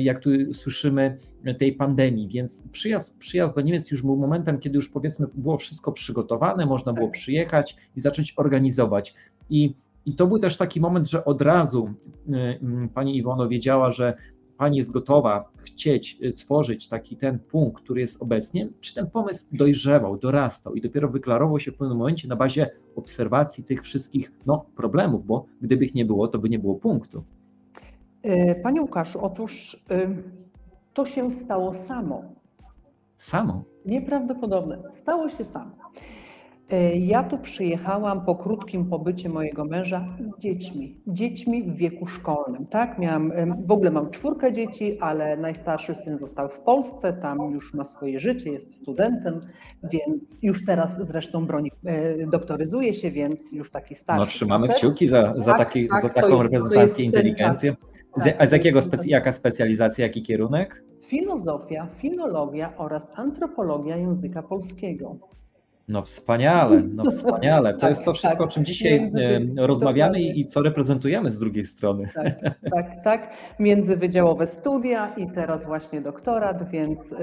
jak 0.00 0.20
tu 0.20 0.30
słyszymy, 0.54 1.18
tej 1.58 1.72
pandemii, 1.72 2.28
więc 2.28 2.68
przyjazd, 2.72 3.18
przyjazd 3.18 3.54
do 3.54 3.60
Niemiec 3.60 3.90
już 3.90 4.02
był 4.02 4.16
momentem, 4.16 4.58
kiedy 4.58 4.76
już 4.76 4.88
powiedzmy 4.88 5.26
było 5.34 5.56
wszystko 5.56 5.92
przygotowane, 5.92 6.66
można 6.66 6.92
było 6.92 7.06
Tak. 7.06 7.14
przyjechać 7.14 7.76
i 7.96 8.00
zacząć 8.00 8.34
organizować. 8.36 9.14
I, 9.50 9.74
I 10.06 10.16
to 10.16 10.26
był 10.26 10.38
też 10.38 10.56
taki 10.56 10.80
moment, 10.80 11.10
że 11.10 11.24
od 11.24 11.42
razu 11.42 11.88
y, 12.28 12.36
y, 12.84 12.88
pani 12.94 13.16
Iwono 13.16 13.48
wiedziała, 13.48 13.90
że 13.90 14.16
pani 14.56 14.76
jest 14.76 14.92
gotowa 14.92 15.50
chcieć 15.64 16.18
y, 16.22 16.32
stworzyć 16.32 16.88
taki 16.88 17.16
ten 17.16 17.38
punkt, 17.38 17.82
który 17.82 18.00
jest 18.00 18.22
obecnie, 18.22 18.68
czy 18.80 18.94
ten 18.94 19.10
pomysł 19.10 19.46
dojrzewał, 19.52 20.16
dorastał 20.16 20.74
i 20.74 20.80
dopiero 20.80 21.08
wyklarował 21.08 21.60
się 21.60 21.72
w 21.72 21.76
pewnym 21.76 21.98
momencie 21.98 22.28
na 22.28 22.36
bazie 22.36 22.70
obserwacji 22.96 23.64
tych 23.64 23.82
wszystkich 23.82 24.32
no, 24.46 24.64
problemów, 24.76 25.26
bo 25.26 25.46
gdyby 25.60 25.84
ich 25.84 25.94
nie 25.94 26.04
było, 26.04 26.28
to 26.28 26.38
by 26.38 26.48
nie 26.48 26.58
było 26.58 26.74
punktu. 26.74 27.24
E, 28.22 28.54
Panie 28.54 28.80
Łukaszu, 28.82 29.24
otóż 29.24 29.74
y, 29.90 30.22
to 30.94 31.04
się 31.04 31.30
stało 31.30 31.74
samo. 31.74 32.24
Samo. 33.16 33.64
Nieprawdopodobne. 33.86 34.78
Stało 34.92 35.30
się 35.30 35.44
samo. 35.44 35.70
E, 36.70 36.96
Ja 36.96 37.22
tu 37.22 37.38
przyjechałam 37.38 38.24
po 38.24 38.36
krótkim 38.36 38.86
pobycie 38.86 39.28
mojego 39.28 39.64
męża 39.64 40.08
z 40.20 40.38
dziećmi. 40.40 40.96
Dziećmi 41.06 41.62
w 41.62 41.76
wieku 41.76 42.06
szkolnym, 42.06 42.66
tak? 42.66 42.98
Miałam, 42.98 43.32
w 43.66 43.72
ogóle 43.72 43.90
mam 43.90 44.10
czwórkę 44.10 44.52
dzieci, 44.52 45.00
ale 45.00 45.36
najstarszy 45.36 45.94
syn 45.94 46.18
został 46.18 46.48
w 46.48 46.58
Polsce, 46.60 47.12
tam 47.12 47.38
już 47.52 47.74
ma 47.74 47.84
swoje 47.84 48.20
życie, 48.20 48.50
jest 48.50 48.76
studentem, 48.76 49.40
więc 49.92 50.38
już 50.42 50.64
teraz 50.66 51.06
zresztą 51.06 51.46
broni, 51.46 51.70
e, 51.84 52.26
doktoryzuje 52.26 52.94
się, 52.94 53.10
więc 53.10 53.52
już 53.52 53.70
taki 53.70 53.94
starszy. 53.94 54.20
No, 54.20 54.26
trzymamy 54.26 54.66
facet. 54.66 54.78
kciuki 54.82 55.06
za, 55.08 55.34
za, 55.36 55.44
Tak, 55.52 55.58
taki, 55.58 55.88
tak, 55.88 56.02
za 56.02 56.08
taką 56.08 56.28
jest- 56.28 56.42
reprezentację. 56.42 57.72
Z, 58.16 58.24
Tak, 58.24 58.36
a 58.38 58.46
z 58.46 58.52
jakiego 58.52 58.82
specy, 58.82 59.08
jaka 59.08 59.32
specjalizacja, 59.32 60.04
jaki 60.06 60.22
kierunek? 60.22 60.84
Filozofia, 61.06 61.86
filologia 61.98 62.72
oraz 62.76 63.12
antropologia 63.16 63.96
języka 63.96 64.42
polskiego. 64.42 65.16
No 65.88 66.02
wspaniale, 66.02 66.82
no 66.94 67.04
wspaniale. 67.10 67.74
To 67.74 67.80
Tak, 67.80 67.90
jest 67.90 68.04
to 68.04 68.12
wszystko, 68.12 68.38
tak. 68.38 68.46
o 68.48 68.50
czym 68.52 68.64
dzisiaj 68.64 69.10
e, 69.58 69.66
rozmawiamy 69.66 70.20
i, 70.20 70.46
co 70.46 70.62
reprezentujemy 70.62 71.30
z 71.30 71.38
drugiej 71.38 71.64
strony. 71.64 72.08
Tak, 72.14 72.40
tak, 72.70 73.04
tak. 73.04 73.34
Międzywydziałowe 73.58 74.46
studia 74.46 75.14
i 75.16 75.30
teraz 75.30 75.64
właśnie 75.64 76.00
doktorat, 76.00 76.70
więc 76.70 77.14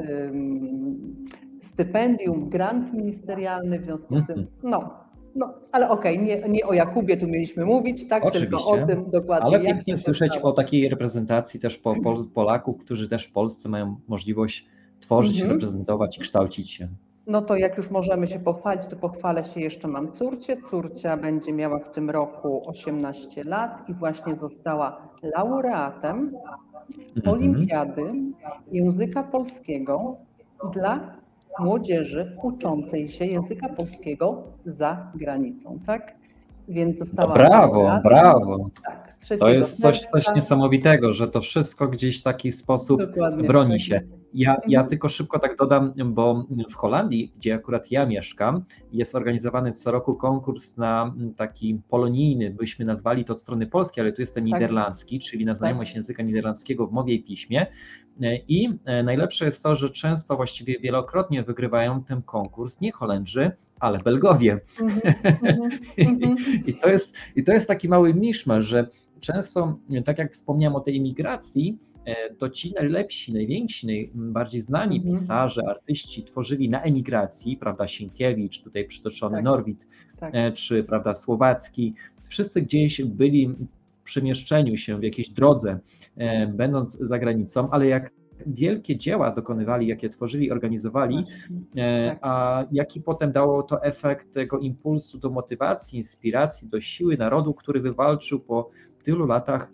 stypendium, 1.61 2.49
grant 2.49 2.93
ministerialny, 2.93 3.79
w 3.79 3.83
związku 3.83 4.17
z 4.17 4.25
tym, 4.27 4.39
Mhm. 4.39 4.47
no, 4.63 4.93
no 5.35 5.53
ale 5.71 5.89
okej, 5.89 6.23
nie, 6.23 6.37
nie 6.49 6.65
o 6.65 6.73
Jakubie 6.73 7.17
tu 7.17 7.27
mieliśmy 7.27 7.65
mówić, 7.65 8.07
tak, 8.07 8.23
tylko 8.23 8.37
Oczywiście, 8.57 8.71
o 8.83 8.87
tym 8.87 9.11
dokładnie. 9.11 9.45
Ale 9.45 9.59
pięknie 9.65 9.97
słyszeć 9.97 10.31
stało. 10.33 10.49
o 10.49 10.51
takiej 10.53 10.89
reprezentacji 10.89 11.59
też 11.59 11.77
po, 11.77 12.01
po, 12.03 12.23
Polaków, 12.33 12.77
którzy 12.77 13.09
też 13.09 13.25
w 13.27 13.31
Polsce 13.31 13.69
mają 13.69 13.95
możliwość 14.07 14.65
tworzyć, 14.99 15.35
Mhm. 15.41 15.51
reprezentować 15.53 16.17
i 16.17 16.21
kształcić 16.21 16.71
się. 16.71 16.87
No 17.27 17.41
to 17.41 17.55
jak 17.55 17.77
już 17.77 17.91
możemy 17.91 18.27
się 18.27 18.39
pochwalić, 18.39 18.87
to 18.87 18.95
pochwalę 18.95 19.43
się 19.43 19.61
jeszcze 19.61 19.87
mam 19.87 20.11
córcie. 20.11 20.57
Córcia 20.61 21.17
będzie 21.17 21.53
miała 21.53 21.79
w 21.79 21.91
tym 21.91 22.09
roku 22.09 22.61
18 22.69 23.43
lat 23.43 23.89
i 23.89 23.93
właśnie 23.93 24.35
została 24.35 25.09
laureatem 25.23 26.37
Mhm. 27.15 27.35
Olimpiady 27.35 28.13
Języka 28.71 29.23
Polskiego 29.23 30.15
dla 30.73 31.15
młodzieży 31.59 32.37
uczącej 32.43 33.09
się 33.09 33.25
języka 33.25 33.69
polskiego 33.69 34.43
za 34.65 35.11
granicą, 35.15 35.79
tak? 35.85 36.15
Więc 36.71 36.99
została. 36.99 37.29
No 37.29 37.33
brawo, 37.35 37.99
brawo. 38.03 38.69
Tak, 38.83 39.15
to 39.39 39.49
jest 39.49 39.81
coś, 39.81 39.99
coś 39.99 40.25
niesamowitego, 40.35 41.13
że 41.13 41.27
to 41.27 41.41
wszystko 41.41 41.87
gdzieś 41.87 42.19
w 42.19 42.23
taki 42.23 42.51
sposób 42.51 43.01
Dokładnie, 43.01 43.47
broni 43.47 43.71
tak 43.71 43.81
się. 43.81 44.01
Ja, 44.33 44.51
ja 44.67 44.79
mhm. 44.79 44.89
tylko 44.89 45.09
szybko 45.09 45.39
tak 45.39 45.57
dodam, 45.57 45.93
bo 46.05 46.45
w 46.69 46.75
Holandii, 46.75 47.33
gdzie 47.35 47.55
akurat 47.55 47.91
ja 47.91 48.05
mieszkam, 48.05 48.63
jest 48.91 49.15
organizowany 49.15 49.71
co 49.71 49.91
roku 49.91 50.15
konkurs 50.15 50.77
na 50.77 51.13
taki 51.37 51.81
polonijny, 51.89 52.49
byśmy 52.49 52.85
nazwali 52.85 53.25
to 53.25 53.33
od 53.33 53.39
strony 53.39 53.67
polskiej, 53.67 54.01
ale 54.01 54.13
tu 54.13 54.21
jest 54.21 54.35
ten 54.35 54.43
tak. 54.43 54.53
niderlandzki, 54.53 55.19
czyli 55.19 55.45
na 55.45 55.53
znajomość 55.53 55.91
tak. 55.91 55.95
języka 55.95 56.23
niderlandzkiego 56.23 56.87
w 56.87 56.91
mowie 56.91 57.13
i 57.13 57.23
piśmie. 57.23 57.67
I 58.47 58.69
e, 58.85 59.03
najlepsze 59.03 59.45
jest 59.45 59.63
to, 59.63 59.75
że 59.75 59.89
często, 59.89 60.35
właściwie 60.35 60.79
wielokrotnie 60.79 61.43
wygrywają 61.43 62.03
ten 62.03 62.21
konkurs 62.21 62.81
nie 62.81 62.91
Holendrzy, 62.91 63.51
ale 63.81 63.99
Belgowie. 63.99 64.59
Mm 64.81 64.99
-hmm, 64.99 66.35
I, 66.69 66.73
to 66.73 66.89
jest, 66.89 67.15
I 67.35 67.43
to 67.43 67.53
jest 67.53 67.67
taki 67.67 67.89
mały 67.89 68.13
miszmasz, 68.13 68.65
że 68.65 68.87
często, 69.19 69.79
tak 70.05 70.17
jak 70.17 70.33
wspomniałem 70.33 70.75
o 70.75 70.79
tej 70.79 70.95
imigracji, 70.95 71.77
e, 72.05 72.35
to 72.35 72.49
ci 72.49 72.73
najlepsi, 72.73 73.33
najwięksi, 73.33 73.87
najbardziej 73.87 74.61
znani 74.61 74.97
mm 74.97 75.07
-hmm. 75.07 75.11
pisarze, 75.11 75.61
artyści 75.69 76.23
tworzyli 76.23 76.69
na 76.69 76.81
emigracji, 76.81 77.57
prawda, 77.57 77.87
Sienkiewicz, 77.87 78.63
tutaj 78.63 78.85
przytoczony 78.85 79.35
tak, 79.35 79.43
Norwid, 79.43 79.87
tak. 80.19 80.35
E, 80.35 80.51
czy 80.51 80.83
prawda, 80.83 81.13
Słowacki, 81.13 81.93
wszyscy 82.27 82.61
gdzieś 82.61 83.01
byli 83.01 83.55
w 83.89 83.99
przemieszczeniu 84.03 84.77
się 84.77 84.99
w 84.99 85.03
jakiejś 85.03 85.29
drodze, 85.29 85.79
e, 86.17 86.47
będąc 86.47 86.97
za 86.97 87.19
granicą, 87.19 87.69
ale 87.71 87.87
jak 87.87 88.20
wielkie 88.47 88.97
dzieła 88.97 89.31
dokonywali, 89.31 89.87
jakie 89.87 90.09
tworzyli, 90.09 90.51
organizowali, 90.51 91.25
tak. 91.25 92.19
a 92.21 92.65
jaki 92.71 93.01
potem 93.01 93.31
dało 93.31 93.63
to 93.63 93.83
efekt 93.83 94.33
tego 94.33 94.59
impulsu 94.59 95.17
do 95.17 95.29
motywacji, 95.29 95.97
inspiracji, 95.97 96.67
do 96.67 96.79
siły 96.79 97.17
narodu, 97.17 97.53
który 97.53 97.81
wywalczył 97.81 98.39
po 98.39 98.69
tylu 99.03 99.25
latach 99.25 99.71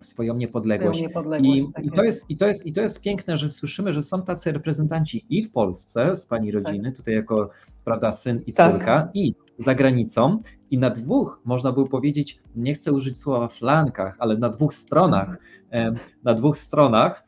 swoją 0.00 0.36
niepodległość. 0.36 1.00
Niepodległość 1.00 1.62
I, 1.62 1.72
tak 1.72 1.84
i, 1.84 1.90
to 1.90 2.04
jest, 2.04 2.30
i, 2.30 2.36
to 2.36 2.46
jest, 2.46 2.66
I 2.66 2.72
to 2.72 2.80
jest 2.80 3.00
piękne, 3.00 3.36
że 3.36 3.50
słyszymy, 3.50 3.92
że 3.92 4.02
są 4.02 4.22
tacy 4.22 4.52
reprezentanci 4.52 5.24
i 5.28 5.42
w 5.42 5.50
Polsce 5.50 6.16
z 6.16 6.26
pani 6.26 6.52
tak. 6.52 6.64
rodziny, 6.64 6.88
tak. 6.88 6.96
tutaj 6.96 7.14
jako 7.14 7.50
prawda, 7.84 8.12
syn 8.12 8.40
i 8.46 8.52
tak. 8.52 8.72
córka, 8.72 9.00
tak. 9.00 9.10
i 9.16 9.34
za 9.58 9.74
granicą. 9.74 10.42
I 10.70 10.78
na 10.78 10.90
dwóch, 10.90 11.40
można 11.44 11.72
by 11.72 11.84
powiedzieć, 11.84 12.38
nie 12.56 12.74
chcę 12.74 12.92
użyć 12.92 13.18
słowa 13.18 13.48
flankach, 13.48 14.16
ale 14.18 14.38
na 14.38 14.48
dwóch 14.48 14.74
stronach, 14.74 15.38
na 16.24 16.34
dwóch 16.34 16.58
stronach, 16.58 17.24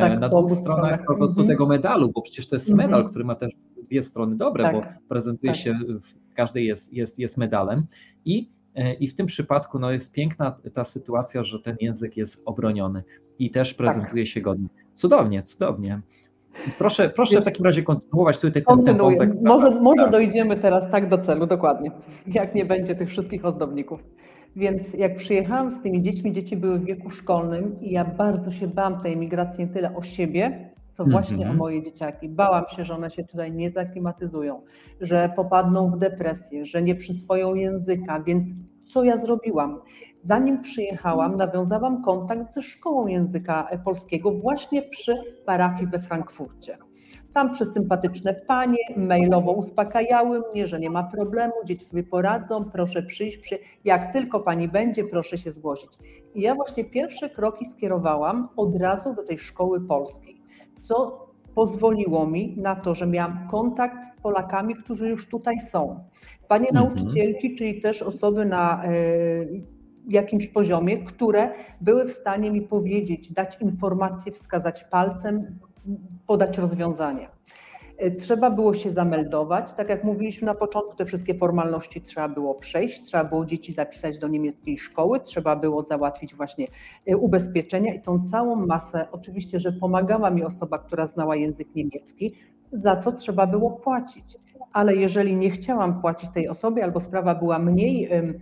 tak, 0.00 0.20
na 0.20 0.28
dwóch 0.28 0.50
stronach 0.50 1.00
po 1.06 1.14
prostu 1.14 1.40
mhm. 1.40 1.48
tego 1.48 1.66
medalu, 1.66 2.12
bo 2.12 2.22
przecież 2.22 2.48
to 2.48 2.56
jest 2.56 2.68
medal, 2.68 3.00
mhm. 3.00 3.08
który 3.08 3.24
ma 3.24 3.34
też 3.34 3.52
dwie 3.82 4.02
strony 4.02 4.36
dobre, 4.36 4.64
tak. 4.64 4.74
bo 4.74 4.82
prezentuje 5.08 5.52
tak. 5.52 5.62
się, 5.62 5.78
każdy 6.34 6.62
jest, 6.62 6.92
jest, 6.92 7.18
jest 7.18 7.36
medalem. 7.36 7.86
I 8.24 8.48
E, 8.78 8.94
I 8.94 9.08
w 9.08 9.14
tym 9.14 9.26
przypadku 9.26 9.78
no, 9.78 9.90
jest 9.90 10.12
piękna 10.12 10.56
ta 10.72 10.84
sytuacja, 10.84 11.44
że 11.44 11.60
ten 11.60 11.76
język 11.80 12.16
jest 12.16 12.42
obroniony 12.44 13.02
i 13.38 13.50
też 13.50 13.74
prezentuje 13.74 14.24
tak. 14.24 14.32
się 14.32 14.40
godnie. 14.40 14.68
Cudownie, 14.94 15.42
cudownie. 15.42 16.00
Proszę, 16.78 17.10
proszę 17.10 17.40
w 17.40 17.44
takim 17.44 17.64
razie 17.64 17.82
kontynuować 17.82 18.38
tutaj 18.38 18.64
ten, 18.64 18.84
ten 18.84 18.98
wątek. 18.98 19.30
Może, 19.44 19.70
może 19.70 20.02
tak. 20.02 20.12
dojdziemy 20.12 20.56
teraz 20.56 20.90
tak 20.90 21.08
do 21.08 21.18
celu, 21.18 21.46
dokładnie, 21.46 21.90
jak 22.26 22.54
nie 22.54 22.64
będzie 22.64 22.94
tych 22.94 23.08
wszystkich 23.08 23.44
ozdobników. 23.44 24.04
Więc 24.56 24.94
jak 24.94 25.16
przyjechałam 25.16 25.70
z 25.70 25.82
tymi 25.82 26.02
dziećmi, 26.02 26.32
dzieci 26.32 26.56
były 26.56 26.78
w 26.78 26.84
wieku 26.84 27.10
szkolnym 27.10 27.80
i 27.80 27.90
ja 27.90 28.04
bardzo 28.04 28.52
się 28.52 28.68
bałam 28.68 29.00
tej 29.00 29.12
emigracji 29.12 29.64
nie 29.64 29.70
tyle 29.70 29.94
o 29.94 30.02
siebie, 30.02 30.70
co 30.90 31.04
właśnie 31.04 31.36
mm 31.36 31.46
-hmm. 31.46 31.50
o 31.50 31.52
mhm. 31.52 31.58
moje 31.58 31.82
dzieciaki. 31.82 32.28
Bałam 32.28 32.64
się, 32.76 32.84
że 32.84 32.94
one 32.94 33.10
się 33.10 33.24
tutaj 33.24 33.52
nie 33.52 33.70
zaklimatyzują, 33.70 34.62
że 35.00 35.32
popadną 35.36 35.90
w 35.90 35.98
depresję, 35.98 36.64
że 36.64 36.82
nie 36.82 36.94
przyswoją 36.94 37.54
języka, 37.54 38.22
więc 38.22 38.48
co 38.82 39.04
ja 39.04 39.16
zrobiłam? 39.16 39.80
Zanim 40.22 40.60
przyjechałam, 40.60 41.36
nawiązałam 41.36 42.02
kontakt 42.02 42.54
ze 42.54 42.62
szkołą 42.62 43.06
języka 43.06 43.68
polskiego 43.84 44.32
właśnie 44.32 44.82
przy 44.82 45.16
parafii 45.46 45.86
we 45.86 45.98
Frankfurcie. 45.98 46.78
Tam 47.38 47.50
przesympatyczne 47.50 48.34
panie 48.34 48.78
mailowo 48.96 49.52
uspokajały 49.52 50.42
mnie, 50.52 50.66
że 50.66 50.78
nie 50.78 50.90
ma 50.90 51.02
problemu, 51.02 51.52
dzieci 51.64 51.84
sobie 51.84 52.02
poradzą, 52.02 52.64
proszę 52.64 53.02
przyjść, 53.02 53.38
przy... 53.38 53.58
jak 53.84 54.12
tylko 54.12 54.40
pani 54.40 54.68
będzie, 54.68 55.04
proszę 55.04 55.38
się 55.38 55.52
zgłosić. 55.52 55.90
I 56.34 56.40
ja 56.40 56.54
właśnie 56.54 56.84
pierwsze 56.84 57.30
kroki 57.30 57.66
skierowałam 57.66 58.48
od 58.56 58.76
razu 58.76 59.14
do 59.14 59.22
tej 59.22 59.38
szkoły 59.38 59.80
polskiej, 59.80 60.42
co 60.82 61.26
pozwoliło 61.54 62.26
mi 62.26 62.54
na 62.56 62.76
to, 62.76 62.94
że 62.94 63.06
miałam 63.06 63.48
kontakt 63.50 64.06
z 64.12 64.20
Polakami, 64.20 64.74
którzy 64.74 65.08
już 65.08 65.28
tutaj 65.28 65.60
są. 65.60 66.04
Panie 66.48 66.68
mhm. 66.68 66.84
nauczycielki, 66.86 67.56
czyli 67.56 67.80
też 67.80 68.02
osoby 68.02 68.44
na 68.44 68.84
e, 68.84 68.90
jakimś 70.08 70.48
poziomie, 70.48 70.98
które 70.98 71.52
były 71.80 72.04
w 72.04 72.12
stanie 72.12 72.50
mi 72.50 72.62
powiedzieć, 72.62 73.32
dać 73.32 73.56
informacje, 73.60 74.32
wskazać 74.32 74.84
palcem, 74.84 75.58
podać 76.26 76.58
rozwiązanie. 76.58 77.28
E, 77.98 78.10
trzeba 78.10 78.50
było 78.50 78.74
się 78.74 78.90
zameldować. 78.90 79.72
Tak 79.72 79.88
jak 79.88 80.04
mówiliśmy 80.04 80.46
na 80.46 80.54
początku, 80.54 80.96
te 80.96 81.04
wszystkie 81.04 81.34
formalności 81.34 82.00
trzeba 82.00 82.28
było 82.28 82.54
przejść, 82.54 83.02
trzeba 83.02 83.24
było 83.24 83.46
dzieci 83.46 83.72
zapisać 83.72 84.18
do 84.18 84.28
niemieckiej 84.28 84.78
szkoły, 84.78 85.20
trzeba 85.20 85.56
było 85.56 85.82
załatwić 85.82 86.34
właśnie 86.34 86.66
e, 87.06 87.16
ubezpieczenia 87.16 87.94
i 87.94 88.02
tą 88.02 88.24
całą 88.24 88.66
masę, 88.66 89.06
oczywiście, 89.12 89.60
że 89.60 89.72
pomagała 89.72 90.30
mi 90.30 90.44
osoba, 90.44 90.78
która 90.78 91.06
znała 91.06 91.36
język 91.36 91.74
niemiecki, 91.74 92.34
za 92.72 92.96
co 92.96 93.12
trzeba 93.12 93.46
było 93.46 93.70
płacić. 93.70 94.36
Ale 94.72 94.96
jeżeli 94.96 95.36
nie 95.36 95.50
chciałam 95.50 96.00
płacić 96.00 96.30
tej 96.30 96.48
osobie 96.48 96.84
albo 96.84 97.00
sprawa 97.00 97.34
była 97.34 97.58
mniej 97.58 98.12
Mm, 98.12 98.40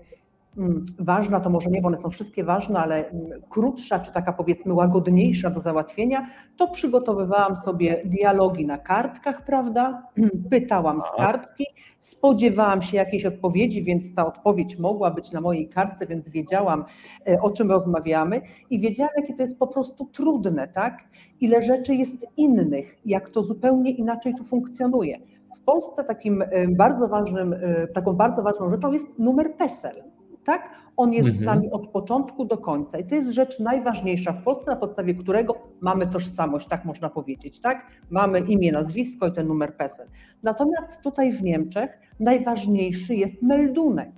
ważna, 0.99 1.41
to 1.41 1.51
może 1.51 1.71
nie, 1.71 1.83
bo 1.83 1.89
one 1.89 1.97
są 1.97 2.11
wszystkie 2.11 2.45
ważne, 2.45 2.81
ale 2.81 3.09
mm, 3.09 3.43
krótsza, 3.49 3.99
czy 3.99 4.13
taka 4.13 4.33
powiedzmy 4.33 4.75
łagodniejsza 4.75 5.51
do 5.51 5.61
załatwienia, 5.61 6.27
to 6.57 6.69
przygotowywałam 6.69 7.57
sobie 7.57 8.03
dialogi 8.05 8.67
na 8.67 8.79
kartkach, 8.79 9.45
prawda? 9.45 10.03
Pytałam 10.51 11.01
z 11.01 11.17
kartki, 11.17 11.65
spodziewałam 12.01 12.83
się 12.83 12.97
jakiejś 12.97 13.27
odpowiedzi, 13.27 13.85
więc 13.85 14.15
ta 14.15 14.27
odpowiedź 14.27 14.79
mogła 14.79 15.11
być 15.11 15.33
na 15.33 15.41
mojej 15.41 15.69
kartce, 15.69 16.07
więc 16.07 16.29
wiedziałam, 16.29 16.85
e, 17.29 17.41
o 17.41 17.51
czym 17.51 17.71
rozmawiamy 17.71 18.41
i 18.71 18.81
wiedziałam, 18.81 19.13
jakie 19.17 19.35
to 19.35 19.43
jest 19.43 19.59
po 19.59 19.67
prostu 19.67 20.05
trudne, 20.05 20.69
tak? 20.69 21.05
Ile 21.41 21.63
rzeczy 21.63 21.95
jest 21.95 22.27
innych, 22.37 22.97
jak 23.05 23.31
to 23.31 23.43
zupełnie 23.43 23.91
inaczej 23.91 24.35
tu 24.35 24.45
funkcjonuje. 24.45 25.19
W 25.57 25.61
Polsce 25.61 26.05
takim 26.05 26.43
e, 26.43 26.69
bardzo 26.69 27.09
ważnym, 27.09 27.53
e, 27.53 27.87
taką 27.87 28.13
bardzo 28.13 28.43
ważną 28.43 28.69
rzeczą 28.69 28.93
jest 28.93 29.19
numer 29.19 29.55
PESEL 29.57 30.16
tak? 30.47 30.71
On 30.97 31.13
jest 31.13 31.29
mhm. 31.29 31.37
z 31.37 31.47
nami 31.47 31.71
od 31.71 31.89
początku 31.89 32.45
do 32.45 32.59
końca 32.59 32.99
i 32.99 33.05
to 33.05 33.15
jest 33.15 33.31
rzecz 33.31 33.61
najważniejsza 33.61 34.33
w 34.33 34.43
Polsce, 34.43 34.71
na 34.71 34.77
podstawie 34.77 35.15
którego 35.15 35.55
mamy 35.81 36.07
tożsamość, 36.07 36.69
tak 36.69 36.85
można 36.85 37.11
powiedzieć, 37.11 37.61
tak? 37.61 37.87
Mamy 38.11 38.41
imię, 38.41 38.73
nazwisko 38.73 39.27
i 39.27 39.33
ten 39.33 39.47
numer 39.47 39.77
PESEL. 39.77 40.07
Natomiast 40.43 41.03
tutaj 41.03 41.33
w 41.33 41.43
Niemczech 41.43 41.99
najważniejszy 42.21 43.15
jest 43.15 43.43
meldunek. 43.43 44.11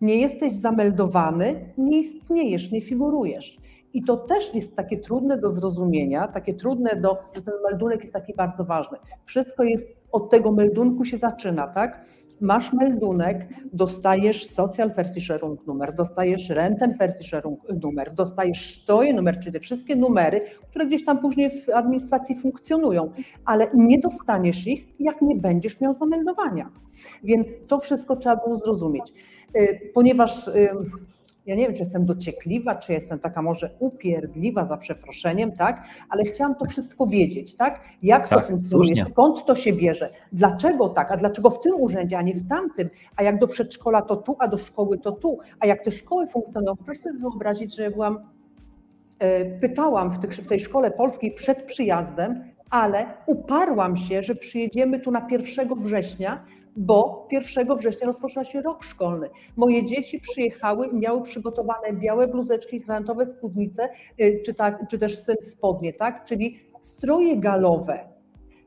Nie 0.00 0.16
jesteś 0.16 0.52
zameldowany, 0.52 1.72
nie 1.78 1.98
istniejesz, 1.98 2.70
nie 2.70 2.80
figurujesz. 2.80 3.58
I 3.94 4.04
to 4.04 4.16
też 4.16 4.54
jest 4.54 4.76
takie 4.76 4.98
trudne 4.98 5.38
do 5.38 5.50
zrozumienia, 5.50 6.28
takie 6.28 6.54
trudne 6.54 6.96
do, 6.96 7.18
że 7.34 7.42
ten 7.42 7.54
meldunek 7.70 8.00
jest 8.00 8.12
taki 8.12 8.34
bardzo 8.34 8.64
ważny. 8.64 8.98
Wszystko 9.24 9.64
jest 9.64 9.88
od 10.12 10.30
tego 10.30 10.52
meldunku 10.52 11.04
się 11.04 11.16
zaczyna, 11.16 11.68
tak? 11.68 12.04
Masz 12.40 12.72
meldunek, 12.72 13.48
dostajesz 13.72 14.46
Sozialversicherung 14.46 15.66
numer, 15.66 15.94
dostajesz 15.94 16.48
Rentenversicherung 16.48 17.60
numer, 17.82 18.14
dostajesz 18.14 18.74
Steuer 18.82 19.14
numer, 19.14 19.38
czyli 19.38 19.52
te 19.52 19.60
wszystkie 19.60 19.96
numery, 19.96 20.40
które 20.70 20.86
gdzieś 20.86 21.04
tam 21.04 21.18
później 21.18 21.50
w 21.50 21.68
administracji 21.68 22.36
funkcjonują, 22.36 23.10
ale 23.44 23.66
nie 23.74 23.98
dostaniesz 23.98 24.66
ich, 24.66 25.00
jak 25.00 25.22
nie 25.22 25.36
będziesz 25.36 25.80
miał 25.80 25.94
zameldowania. 25.94 26.70
Więc 27.24 27.48
to 27.66 27.78
wszystko 27.78 28.16
trzeba 28.16 28.36
było 28.36 28.56
zrozumieć. 28.56 29.12
Y, 29.56 29.90
ponieważ 29.94 30.48
y, 30.48 30.70
ja 31.48 31.54
nie 31.54 31.62
wiem, 31.66 31.74
czy 31.74 31.82
jestem 31.82 32.06
dociekliwa, 32.06 32.74
czy 32.74 32.92
jestem 32.92 33.18
taka 33.18 33.42
może 33.42 33.70
upierdliwa 33.78 34.64
za 34.64 34.76
przeproszeniem, 34.76 35.52
tak, 35.52 35.84
ale 36.08 36.24
chciałam 36.24 36.54
to 36.54 36.64
wszystko 36.64 37.06
wiedzieć, 37.06 37.56
tak, 37.56 37.80
jak 38.02 38.28
tak, 38.28 38.38
to 38.38 38.48
funkcjonuje, 38.48 38.88
słusznie. 38.88 39.04
skąd 39.04 39.44
to 39.44 39.54
się 39.54 39.72
bierze, 39.72 40.10
dlaczego 40.32 40.88
tak, 40.88 41.12
a 41.12 41.16
dlaczego 41.16 41.50
w 41.50 41.60
tym 41.60 41.74
urzędzie, 41.80 42.18
a 42.18 42.22
nie 42.22 42.34
w 42.34 42.48
tamtym, 42.48 42.90
a 43.16 43.22
jak 43.22 43.38
do 43.38 43.46
przedszkola 43.46 44.02
to 44.02 44.16
tu, 44.16 44.36
a 44.38 44.48
do 44.48 44.58
szkoły 44.58 44.98
to 44.98 45.12
tu, 45.12 45.38
a 45.60 45.66
jak 45.66 45.84
te 45.84 45.92
szkoły 45.92 46.26
funkcjonują, 46.26 46.76
proszę 46.76 47.00
sobie 47.00 47.18
wyobrazić, 47.18 47.76
że 47.76 47.90
byłam, 47.90 48.18
e, 49.18 49.44
pytałam 49.44 50.10
w, 50.10 50.18
tych, 50.18 50.32
w 50.32 50.46
tej 50.46 50.60
szkole 50.60 50.90
polskiej 50.90 51.32
przed 51.32 51.62
przyjazdem, 51.62 52.44
ale 52.70 53.06
uparłam 53.26 53.96
się, 53.96 54.22
że 54.22 54.34
przyjedziemy 54.34 55.00
tu 55.00 55.10
na 55.10 55.26
1 55.30 55.68
września, 55.84 56.44
bo 56.78 57.28
1 57.30 57.76
września 57.76 58.06
rozpoczyna 58.06 58.44
się 58.44 58.62
rok 58.62 58.84
szkolny. 58.84 59.30
Moje 59.56 59.86
dzieci 59.86 60.20
przyjechały 60.20 60.92
miały 60.92 61.22
przygotowane 61.22 61.92
białe 61.92 62.28
bluzeczki, 62.28 62.80
granatowe 62.80 63.26
spódnice, 63.26 63.88
y, 64.20 64.42
czy, 64.46 64.54
tak, 64.54 64.88
czy 64.90 64.98
też 64.98 65.22
spodnie, 65.40 65.92
tak? 65.92 66.24
czyli 66.24 66.60
stroje 66.80 67.36
galowe. 67.36 68.08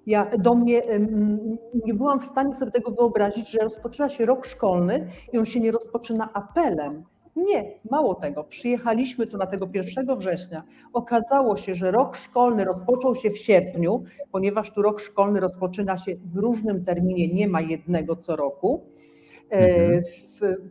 Ja 0.06 0.32
do 0.38 0.56
mnie 0.56 0.82
nie 1.86 1.93
byłam 1.93 2.19
w 2.19 2.26
stanie 2.26 2.56
sobie 2.56 2.71
tego 2.71 2.91
wyobrazić, 2.91 3.50
że 3.50 3.60
rozpoczyna 3.60 4.10
się 4.10 4.26
rok 4.26 4.45
szkolny 4.45 5.08
i 5.34 5.38
on 5.38 5.45
się 5.45 5.60
nie 5.60 5.71
rozpoczyna 5.71 6.30
apelem. 6.34 7.04
Nie, 7.36 7.80
mało 7.91 8.15
tego. 8.15 8.44
Przyjechaliśmy 8.44 9.28
tu 9.28 9.38
na 9.38 9.46
tego 9.46 9.70
1 9.74 10.17
września. 10.17 10.63
Okazało 10.94 11.56
się, 11.56 11.76
że 11.76 11.91
rok 11.91 12.15
szkolny 12.15 12.65
rozpoczął 12.65 13.15
się 13.15 13.30
w 13.30 13.38
sierpniu, 13.38 14.04
ponieważ 14.32 14.72
tu 14.72 14.82
rok 14.82 15.00
szkolny 15.00 15.39
rozpoczyna 15.39 15.98
się 15.98 16.15
w 16.15 16.38
różnym 16.38 16.84
terminie, 16.84 17.34
nie 17.34 17.48
ma 17.48 17.62
jednego 17.62 18.15
co 18.15 18.36
roku. 18.36 18.86
E, 19.52 19.58
mhm. 19.58 20.02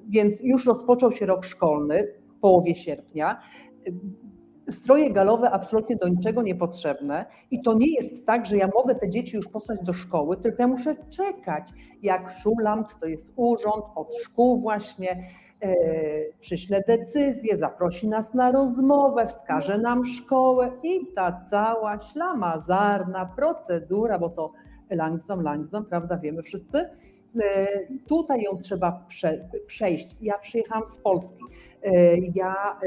Więc 0.08 0.40
już 0.42 0.66
rozpoczął 0.66 1.12
się 1.12 1.26
rok 1.26 1.44
szkolny 1.44 2.12
w 2.22 2.40
połowie 2.40 2.74
sierpnia 2.74 3.40
stroje 4.70 5.10
galowe 5.10 5.50
absolutnie 5.50 5.96
do 5.96 6.08
niczego 6.08 6.42
niepotrzebne 6.42 7.26
i 7.50 7.62
to 7.62 7.74
nie 7.74 7.94
jest 7.94 8.26
tak, 8.26 8.46
że 8.46 8.56
ja 8.56 8.70
mogę 8.74 8.94
te 8.94 9.08
dzieci 9.08 9.36
już 9.36 9.48
posłać 9.48 9.78
do 9.82 9.92
szkoły, 9.92 10.36
tylko 10.36 10.62
ja 10.62 10.68
muszę 10.68 10.96
czekać, 11.10 11.68
jak 12.02 12.30
Szulant, 12.30 13.00
to 13.00 13.06
jest 13.06 13.32
urząd 13.36 13.84
od 13.94 14.14
szkół 14.16 14.60
właśnie, 14.60 15.22
przyśle 16.40 16.82
decyzję, 16.86 17.56
zaprosi 17.56 18.08
nas 18.08 18.34
na 18.34 18.52
rozmowę, 18.52 19.26
wskaże 19.26 19.78
nam 19.78 20.04
szkołę 20.04 20.70
i 20.82 21.06
ta 21.14 21.32
cała 21.50 21.98
ślamazarna 21.98 23.26
procedura, 23.26 24.18
bo 24.18 24.28
to 24.28 24.52
langsam, 24.90 25.42
langsam, 25.42 25.84
prawda, 25.84 26.16
wiemy 26.16 26.42
wszyscy, 26.42 26.78
e, 26.78 27.66
Tutaj 28.08 28.42
ją 28.42 28.58
trzeba 28.58 29.04
prze, 29.08 29.48
przejść. 29.66 30.16
Ja 30.20 30.38
przyjechałam 30.38 30.86
z 30.86 30.98
Polski. 30.98 31.44
E, 31.82 32.16
ja 32.34 32.78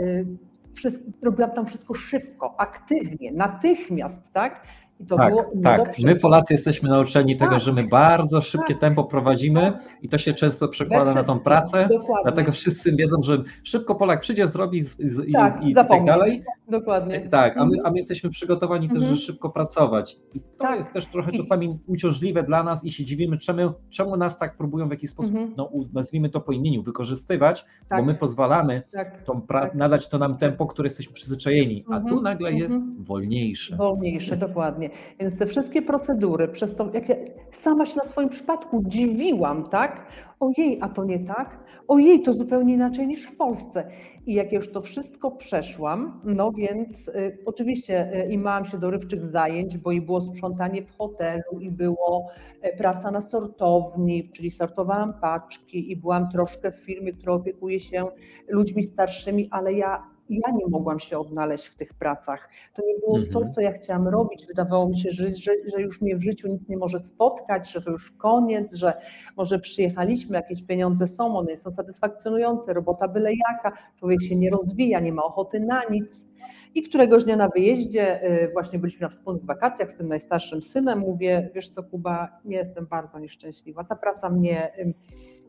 wszystko, 0.74 1.04
robiłam 1.22 1.52
tam 1.52 1.66
wszystko 1.66 1.94
szybko, 1.94 2.56
aktywnie, 2.60 3.32
natychmiast, 3.32 4.34
tak? 4.34 4.68
I 5.04 5.06
to 5.06 5.16
tak, 5.16 5.30
było 5.30 5.52
tak. 5.64 6.00
My 6.04 6.16
Polacy 6.16 6.54
jesteśmy 6.54 6.90
nauczeni 6.90 7.38
tak. 7.38 7.50
tego, 7.50 7.60
że 7.60 7.74
my 7.74 7.88
bardzo 7.88 8.42
szybkie 8.42 8.74
tak. 8.74 8.82
tempo 8.82 9.04
prowadzimy 9.04 9.62
tak. 9.62 9.82
i 10.02 10.10
to 10.10 10.18
się 10.18 10.34
często 10.34 10.68
przekłada 10.68 11.14
na 11.14 11.24
tą 11.24 11.40
pracę. 11.40 11.88
Dokładnie. 11.92 12.24
Dlatego 12.24 12.52
wszyscy 12.52 12.96
wiedzą, 12.96 13.18
że 13.24 13.44
szybko 13.64 13.96
Polak 13.96 14.22
przyjdzie, 14.22 14.48
zrobi 14.48 14.82
z, 14.82 14.98
z, 14.98 15.32
tak, 15.32 15.64
i, 15.64 15.70
i 15.70 15.74
tak 15.74 16.06
dalej. 16.06 16.44
Dokładnie. 16.68 17.28
Tak, 17.30 17.58
a 17.58 17.66
my, 17.66 17.78
a 17.84 17.92
my 17.92 17.98
jesteśmy 17.98 18.30
przygotowani 18.30 18.86
mhm. 18.86 19.02
też, 19.02 19.10
żeby 19.10 19.22
szybko 19.22 19.50
pracować. 19.50 20.20
I 20.34 20.40
to 20.40 20.46
tak. 20.58 20.78
jest 20.78 20.92
też 20.94 21.08
trochę 21.08 21.32
czasami 21.32 21.80
uciążliwe 21.88 22.44
dla 22.44 22.64
nas 22.64 22.86
i 22.86 22.92
się 22.92 23.04
dziwimy, 23.04 23.38
czemu, 23.38 23.74
czemu 23.90 24.18
nas 24.18 24.38
tak 24.38 24.58
próbują 24.58 24.88
w 24.88 24.92
jakiś 24.92 25.10
sposób, 25.10 25.32
mhm. 25.32 25.54
no, 25.58 25.70
nazwijmy 25.94 26.30
to 26.30 26.42
po 26.42 26.52
imieniu, 26.52 26.84
wykorzystywać, 26.84 27.66
bo 27.90 27.96
tak. 27.96 28.06
my 28.06 28.16
pozwalamy 28.16 28.84
tą 29.26 29.42
nadać 29.74 30.10
to 30.10 30.18
nam 30.18 30.38
tempo, 30.38 30.68
które 30.68 30.86
jesteśmy 30.86 31.14
przyzwyczajeni, 31.14 31.86
a 31.88 32.00
tu 32.00 32.08
mhm. 32.08 32.24
nagle 32.24 32.54
jest 32.54 32.76
mhm. 32.76 33.04
wolniejsze. 33.04 33.76
Wolniejsze, 33.76 34.38
dokładnie. 34.38 34.90
Więc 35.20 35.38
te 35.38 35.46
wszystkie 35.46 35.82
procedury, 35.82 36.48
przez 36.48 36.76
to, 36.76 36.90
jak 36.94 37.10
ja 37.10 37.16
sama 37.52 37.86
się 37.86 37.98
na 37.98 38.04
swoim 38.04 38.30
przypadku 38.30 38.84
dziwiłam, 38.88 39.70
tak? 39.70 40.08
Ojej, 40.40 40.78
a 40.82 40.90
to 40.90 41.06
nie 41.06 41.20
tak? 41.20 41.60
Ojej, 41.88 42.22
to 42.22 42.34
zupełnie 42.34 42.74
inaczej 42.74 43.08
niż 43.08 43.24
w 43.24 43.36
Polsce. 43.36 43.88
I 44.26 44.34
jak 44.34 44.52
już 44.52 44.72
to 44.72 44.82
wszystko 44.82 45.32
przeszłam, 45.32 46.22
no 46.24 46.52
więc 46.52 47.08
y, 47.08 47.38
oczywiście 47.46 48.26
y, 48.26 48.32
i 48.32 48.38
miałam 48.38 48.66
się 48.66 48.78
dorywczych 48.78 49.26
zajęć, 49.26 49.78
bo 49.78 49.92
i 49.92 50.02
było 50.02 50.22
sprzątanie 50.22 50.84
w 50.84 50.98
hotelu, 50.98 51.60
i 51.60 51.72
było 51.72 52.28
y, 52.66 52.78
praca 52.78 53.12
na 53.12 53.22
sortowni, 53.22 54.30
czyli 54.30 54.52
sortowałam 54.52 55.14
paczki 55.22 55.92
i 55.92 55.96
byłam 55.96 56.30
troszkę 56.30 56.72
w 56.72 56.76
firmie, 56.76 57.14
która 57.14 57.34
opiekuje 57.34 57.80
się 57.80 58.06
ludźmi 58.48 58.84
starszymi, 58.84 59.48
ale 59.52 59.74
ja 59.74 60.13
ja 60.34 60.54
nie 60.54 60.68
mogłam 60.68 61.00
się 61.00 61.20
odnaleźć 61.20 61.66
w 61.66 61.76
tych 61.76 61.94
pracach. 61.94 62.50
To 62.74 62.82
nie 62.86 63.00
było 63.00 63.20
to, 63.20 63.40
mhm. 63.40 63.52
co 63.52 63.62
ja 63.62 63.72
chciałam 63.72 64.08
robić. 64.08 64.46
Wydawało 64.48 64.90
mi 64.90 65.00
się, 65.00 65.12
że, 65.12 65.30
że, 65.30 65.52
że, 65.72 65.82
już 65.82 66.02
mnie 66.02 66.16
w 66.16 66.24
życiu 66.24 66.48
nic 66.48 66.70
nie 66.70 66.78
może 66.78 67.00
spotkać, 67.00 67.72
że 67.72 67.82
to 67.82 67.92
już 67.92 68.12
koniec, 68.12 68.76
że 68.76 68.94
może 69.38 69.60
przyjechaliśmy, 69.60 70.38
jakieś 70.38 70.64
pieniądze 70.64 71.08
są, 71.08 71.38
one 71.38 71.58
są 71.58 71.72
satysfakcjonujące, 71.72 72.74
robota 72.74 73.08
byle 73.08 73.32
jaka, 73.34 73.78
człowiek 74.00 74.22
się 74.22 74.36
nie 74.36 74.50
rozwija, 74.50 75.00
nie 75.00 75.14
ma 75.14 75.24
ochoty 75.24 75.60
na 75.60 75.82
nic. 75.90 76.28
I 76.76 76.84
któregoś 76.84 77.24
dnia 77.24 77.36
na 77.36 77.48
wyjeździe, 77.48 78.32
y, 78.44 78.52
właśnie 78.54 78.80
byliśmy 78.80 79.02
na 79.02 79.10
wspólnych 79.10 79.46
wakacjach 79.46 79.92
z 79.92 79.96
tym 79.96 80.08
najstarszym 80.08 80.62
synem, 80.62 81.00
mówię, 81.00 81.50
wiesz 81.56 81.70
co 81.70 81.84
Kuba, 81.84 82.40
nie 82.46 82.58
jestem 82.58 82.86
bardzo 82.86 83.20
nieszczęśliwa, 83.20 83.84
ta 83.84 83.96
praca 83.96 84.30
mnie 84.30 84.72
Mm, 84.78 84.94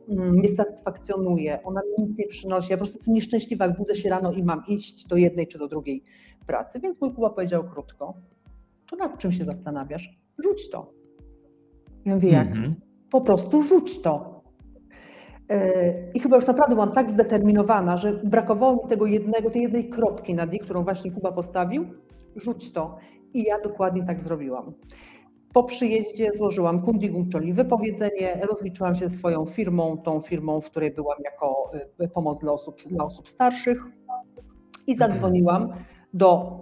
nie 0.08 0.48
satysfakcjonuje, 0.48 1.62
ona 1.62 1.80
mi 1.80 2.04
nic 2.04 2.18
nie 2.18 2.26
przynosi. 2.26 2.72
Ja 2.72 2.76
po 2.76 2.80
prostu 2.80 2.98
jestem 2.98 3.14
nieszczęśliwa, 3.14 3.66
jak 3.66 3.76
budzę 3.76 3.94
się 3.94 4.08
rano 4.08 4.32
i 4.32 4.42
mam 4.42 4.62
iść 4.68 5.06
do 5.06 5.16
jednej 5.16 5.46
czy 5.46 5.58
do 5.58 5.68
drugiej 5.68 6.02
pracy. 6.46 6.80
Więc 6.80 7.00
mój 7.00 7.14
Kuba 7.14 7.30
powiedział 7.30 7.64
krótko, 7.64 8.14
to 8.90 8.96
nad 8.96 9.18
czym 9.18 9.32
się 9.32 9.44
zastanawiasz? 9.44 10.18
Rzuć 10.38 10.70
to. 10.70 10.92
Ja 12.04 12.14
mówię, 12.14 12.30
jak? 12.30 12.48
Mm 12.48 12.70
-hmm. 12.70 12.74
Po 13.10 13.20
prostu 13.20 13.62
rzuć 13.62 14.02
to. 14.02 14.42
E, 15.48 16.12
I 16.12 16.20
chyba 16.20 16.36
już 16.36 16.46
naprawdę 16.46 16.74
byłam 16.74 16.92
tak 16.92 17.10
zdeterminowana, 17.10 17.96
że 17.96 18.12
brakowało 18.12 18.82
mi 18.82 18.88
tego 18.88 19.06
jednego, 19.06 19.50
tej 19.50 19.62
jednej 19.62 19.88
kropki 19.88 20.34
na 20.34 20.46
D, 20.46 20.58
którą 20.58 20.84
właśnie 20.84 21.10
Kuba 21.10 21.32
postawił. 21.32 21.86
Rzuć 22.36 22.72
to. 22.72 22.96
I 23.34 23.42
ja 23.42 23.60
dokładnie 23.60 24.04
tak 24.04 24.22
zrobiłam. 24.22 24.72
Po 25.54 25.64
przyjeździe 25.64 26.32
złożyłam 26.32 26.82
kundigung, 26.82 27.28
czyli 27.32 27.52
wypowiedzenie, 27.52 28.40
rozliczyłam 28.50 28.94
się 28.94 29.08
swoją 29.08 29.46
firmą, 29.46 29.98
tą 29.98 30.20
firmą, 30.20 30.60
w 30.60 30.70
której 30.70 30.90
byłam 30.90 31.18
jako 31.24 31.72
y, 32.00 32.08
pomoc 32.08 32.40
dla 32.40 32.52
osób, 32.52 32.76
dla 32.86 33.04
osób 33.04 33.28
starszych 33.28 33.84
i 34.86 34.96
zadzwoniłam 34.96 35.72
do 36.14 36.58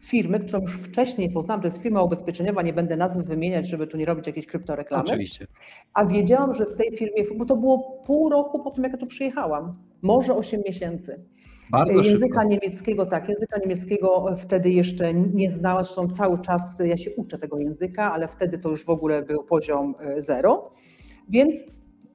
firmy, 0.00 0.40
którą 0.40 0.60
już 0.60 0.78
wcześniej 0.78 1.30
poznałam, 1.30 1.60
to 1.60 1.66
jest 1.66 1.82
firma 1.82 2.02
ubezpieczeniowa, 2.02 2.62
nie 2.62 2.72
będę 2.72 2.96
nazwy 2.96 3.22
wymieniać, 3.22 3.68
żeby 3.68 3.86
tu 3.86 3.96
nie 3.96 4.04
robić 4.04 4.26
jakiejś 4.26 4.46
kryptoreklamy. 4.46 5.04
Oczywiście. 5.04 5.46
A 5.94 6.04
wiedziałam, 6.04 6.54
że 6.54 6.66
w 6.66 6.76
tej 6.76 6.92
firmie, 6.92 7.24
bo 7.36 7.44
to 7.44 7.56
było 7.56 8.02
pół 8.06 8.30
roku 8.30 8.60
po 8.60 8.70
tym, 8.70 8.84
jak 8.84 8.92
ja 8.92 8.98
tu 8.98 9.06
przyjechałam, 9.06 9.74
może 10.02 10.34
8 10.34 10.62
miesięcy. 10.66 11.24
Bardzo 11.70 12.02
języka 12.02 12.26
szybko. 12.26 12.44
niemieckiego, 12.44 13.06
tak, 13.06 13.28
języka 13.28 13.58
niemieckiego 13.58 14.36
wtedy 14.38 14.70
jeszcze 14.70 15.14
nie 15.14 15.50
znałam, 15.50 15.84
zresztą 15.84 16.08
cały 16.08 16.38
czas 16.38 16.78
ja 16.84 16.96
się 16.96 17.10
uczę 17.16 17.38
tego 17.38 17.58
języka, 17.58 18.12
ale 18.12 18.28
wtedy 18.28 18.58
to 18.58 18.68
już 18.68 18.84
w 18.84 18.90
ogóle 18.90 19.22
był 19.22 19.44
poziom 19.44 19.94
e, 20.00 20.22
zero. 20.22 20.70
Więc 21.28 21.64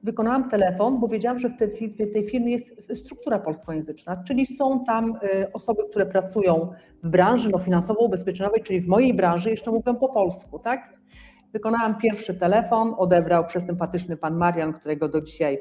wykonałam 0.02 0.50
telefon, 0.50 1.00
bo 1.00 1.08
wiedziałam, 1.08 1.38
że 1.38 1.48
w 1.48 1.56
tej, 1.56 1.68
w 1.88 2.12
tej 2.12 2.24
firmie 2.24 2.52
jest 2.52 2.98
struktura 2.98 3.38
polskojęzyczna, 3.38 4.22
czyli 4.26 4.46
są 4.46 4.84
tam 4.84 5.14
e, 5.22 5.52
osoby, 5.52 5.82
które 5.90 6.06
pracują 6.06 6.66
w 7.02 7.08
branży 7.08 7.48
no, 7.52 7.58
finansowo-ubezpieczeniowej, 7.58 8.62
czyli 8.62 8.80
w 8.80 8.88
mojej 8.88 9.14
branży 9.14 9.50
jeszcze 9.50 9.70
mówią 9.70 9.94
po 9.94 10.08
polsku, 10.08 10.58
tak? 10.58 10.96
Wykonałam 11.52 11.98
pierwszy 11.98 12.34
telefon, 12.34 12.94
odebrał 12.98 13.44
przesympatyczny 13.46 14.16
pan 14.16 14.36
Marian, 14.36 14.72
którego 14.72 15.08
do 15.08 15.20
dzisiaj 15.20 15.58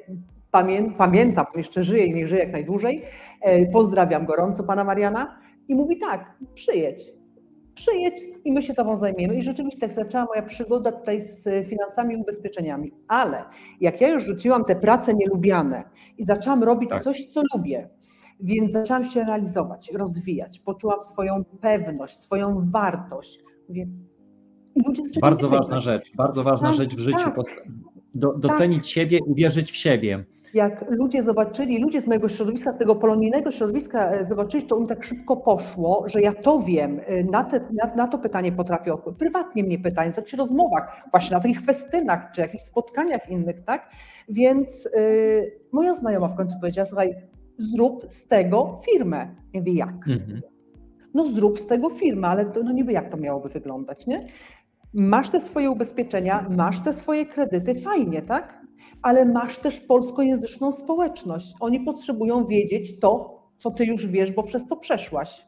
Pamię, 0.56 0.92
pamiętam, 0.98 1.46
jeszcze 1.56 1.84
żyje 1.84 2.06
i 2.06 2.14
niech 2.14 2.28
żyje 2.28 2.42
jak 2.42 2.52
najdłużej. 2.52 3.02
E, 3.42 3.66
pozdrawiam 3.66 4.26
gorąco 4.26 4.64
pana 4.64 4.84
Mariana 4.84 5.40
i 5.68 5.76
mówi 5.76 5.98
tak, 5.98 6.38
przyjedź, 6.54 7.12
przyjedź 7.74 8.22
i 8.46 8.52
my 8.52 8.62
się 8.62 8.74
tobą 8.74 8.98
zajmiemy. 8.98 9.36
I 9.36 9.42
rzeczywiście 9.42 9.80
tak 9.80 9.92
zaczęła 9.92 10.26
moja 10.26 10.42
przygoda 10.42 10.92
tutaj 10.92 11.22
z 11.22 11.68
finansami 11.68 12.16
i 12.16 12.18
ubezpieczeniami. 12.18 12.92
Ale 13.08 13.44
jak 13.82 14.02
ja 14.02 14.10
już 14.10 14.24
rzuciłam 14.24 14.66
te 14.66 14.76
prace 14.76 15.14
nielubiane 15.14 15.84
i 16.18 16.24
zaczęłam 16.24 16.64
robić 16.64 16.90
tak. 16.90 17.04
coś, 17.04 17.26
co 17.26 17.42
lubię, 17.56 17.90
więc 18.40 18.74
zaczęłam 18.74 19.06
się 19.06 19.24
realizować, 19.24 19.92
rozwijać, 19.94 20.60
poczułam 20.60 21.02
swoją 21.02 21.44
pewność, 21.62 22.24
swoją 22.24 22.60
wartość. 22.70 23.40
Więc 23.70 23.90
bardzo 25.22 25.50
ważna 25.50 25.80
rzecz, 25.80 26.12
bardzo 26.16 26.44
ważna 26.44 26.72
rzecz 26.72 26.96
w 26.96 27.00
życiu. 27.00 27.32
Tak. 27.36 27.68
Do, 28.14 28.34
docenić 28.34 28.80
tak. 28.80 28.88
siebie, 28.88 29.20
uwierzyć 29.26 29.72
w 29.72 29.76
siebie 29.76 30.26
jak 30.56 30.86
ludzie 30.90 31.24
zobaczyli, 31.24 31.82
ludzie 31.82 32.02
z 32.02 32.08
mojego 32.08 32.30
środowiska, 32.30 32.72
z 32.72 32.78
tego 32.78 32.96
polonijnego 32.96 33.52
środowiska 33.52 34.12
e, 34.12 34.26
zobaczyli, 34.26 34.64
to 34.64 34.78
im 34.78 34.88
tak 34.88 35.04
szybko 35.04 35.38
poszło, 35.38 36.04
że 36.08 36.22
ja 36.22 36.34
to 36.34 36.60
wiem, 36.60 37.00
e, 37.06 37.24
na, 37.24 37.44
te, 37.44 37.60
na, 37.60 37.96
na 37.96 38.08
to 38.08 38.18
pytanie 38.18 38.52
potrafię 38.52 38.94
odpowiedzieć. 38.94 39.20
Prywatnie 39.20 39.64
mnie 39.64 39.80
pytają, 39.80 40.12
w 40.12 40.18
jakichś 40.18 40.34
rozmowach, 40.34 41.04
właśnie 41.12 41.36
na 41.36 41.42
takich 41.42 41.62
festynach, 41.62 42.32
czy 42.32 42.42
jakichś 42.42 42.64
spotkaniach 42.64 43.30
innych, 43.30 43.62
tak? 43.62 43.90
Więc 44.30 44.86
yy, 44.86 45.60
moja 45.72 45.94
znajoma 45.94 46.28
w 46.28 46.36
końcu 46.36 46.56
powiedziała, 46.60 46.86
słuchaj, 46.86 47.16
zrób 47.58 48.06
z 48.10 48.28
tego 48.28 48.82
firmę. 48.92 49.36
Ja 49.54 49.60
mówię, 49.60 49.74
jak? 49.74 50.08
Mhm. 50.08 50.42
No 51.14 51.26
zrób 51.26 51.60
z 51.60 51.68
tego 51.68 51.90
firmę, 51.90 52.28
ale 52.28 52.46
to, 52.46 52.64
no 52.64 52.72
niby 52.72 52.92
jak 52.92 53.12
to 53.12 53.18
miałoby 53.18 53.50
wyglądać, 53.50 54.08
nie? 54.08 54.28
Masz 54.94 55.30
te 55.30 55.42
swoje 55.42 55.72
ubezpieczenia, 55.72 56.48
masz 56.50 56.80
te 56.80 56.94
swoje 56.94 57.26
kredyty, 57.26 57.76
fajnie, 57.76 58.22
tak? 58.22 58.65
Ale 59.02 59.26
masz 59.26 59.60
też 59.60 59.80
polskojęzyczną 59.80 60.72
społeczność. 60.72 61.56
Oni 61.60 61.80
potrzebują 61.80 62.46
wiedzieć 62.46 63.00
to, 63.00 63.42
co 63.58 63.72
ty 63.72 63.86
już 63.86 64.08
wiesz, 64.08 64.32
bo 64.32 64.44
przez 64.44 64.68
to 64.68 64.76
przeszłaś. 64.76 65.48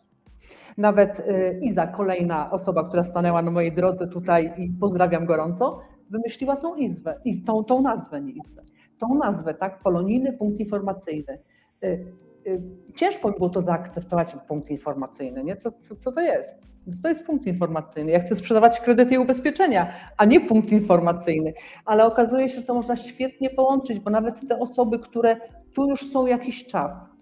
Nawet 0.77 1.19
y, 1.19 1.59
Iza, 1.63 1.87
kolejna 1.87 2.51
osoba, 2.51 2.87
która 2.87 3.03
stanęła 3.03 3.41
na 3.41 3.51
mojej 3.51 3.73
drodze 3.73 4.07
tutaj 4.07 4.53
i 4.57 4.69
pozdrawiam 4.69 5.25
gorąco, 5.25 5.79
wymyśliła 6.09 6.55
tą 6.55 6.75
izbę, 6.75 7.21
tą, 7.45 7.63
tą 7.63 7.81
nazwę, 7.81 8.21
nie 8.21 8.31
izbę, 8.31 8.61
tą 8.99 9.15
nazwę, 9.15 9.53
tak, 9.53 9.83
polonijny 9.83 10.33
punkt 10.33 10.59
informacyjny. 10.59 11.39
Y, 11.83 12.13
y, 12.47 12.61
ciężko 12.95 13.29
mi 13.29 13.35
było 13.35 13.49
to 13.49 13.61
zaakceptować, 13.61 14.35
punkt 14.47 14.69
informacyjny, 14.69 15.43
nie? 15.43 15.55
Co, 15.55 15.71
co, 15.71 15.95
co 15.95 16.11
to 16.11 16.21
jest? 16.21 16.67
To 17.03 17.09
jest 17.09 17.25
punkt 17.25 17.47
informacyjny. 17.47 18.11
Ja 18.11 18.19
chcę 18.19 18.35
sprzedawać 18.35 18.79
kredyty 18.79 19.15
i 19.15 19.17
ubezpieczenia, 19.17 19.93
a 20.17 20.25
nie 20.25 20.41
punkt 20.41 20.71
informacyjny. 20.71 21.53
Ale 21.85 22.05
okazuje 22.05 22.49
się, 22.49 22.55
że 22.55 22.63
to 22.63 22.73
można 22.73 22.95
świetnie 22.95 23.49
połączyć, 23.49 23.99
bo 23.99 24.09
nawet 24.09 24.47
te 24.47 24.59
osoby, 24.59 24.99
które 24.99 25.37
tu 25.73 25.89
już 25.89 26.11
są 26.11 26.25
jakiś 26.25 26.65
czas, 26.65 27.17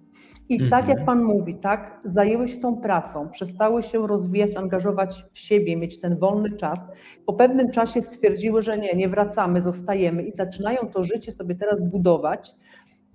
i 0.49 0.69
tak 0.69 0.87
jak 0.87 0.99
Mhm. 0.99 1.05
Pan 1.05 1.23
mówi, 1.23 1.55
tak, 1.55 1.99
zajęły 2.03 2.47
się 2.47 2.57
tą 2.57 2.77
pracą, 2.77 3.29
przestały 3.29 3.83
się 3.83 4.07
rozwijać, 4.07 4.55
angażować 4.55 5.25
w 5.33 5.39
siebie, 5.39 5.77
mieć 5.77 5.99
ten 5.99 6.17
wolny 6.17 6.51
czas. 6.51 6.91
Po 7.25 7.33
pewnym 7.33 7.71
czasie 7.71 8.01
stwierdziły, 8.01 8.61
że 8.61 8.77
nie, 8.77 8.93
nie 8.93 9.09
wracamy, 9.09 9.61
zostajemy 9.61 10.23
i 10.23 10.31
zaczynają 10.31 10.89
to 10.93 11.03
życie 11.03 11.31
sobie 11.31 11.55
teraz 11.55 11.83
budować. 11.83 12.55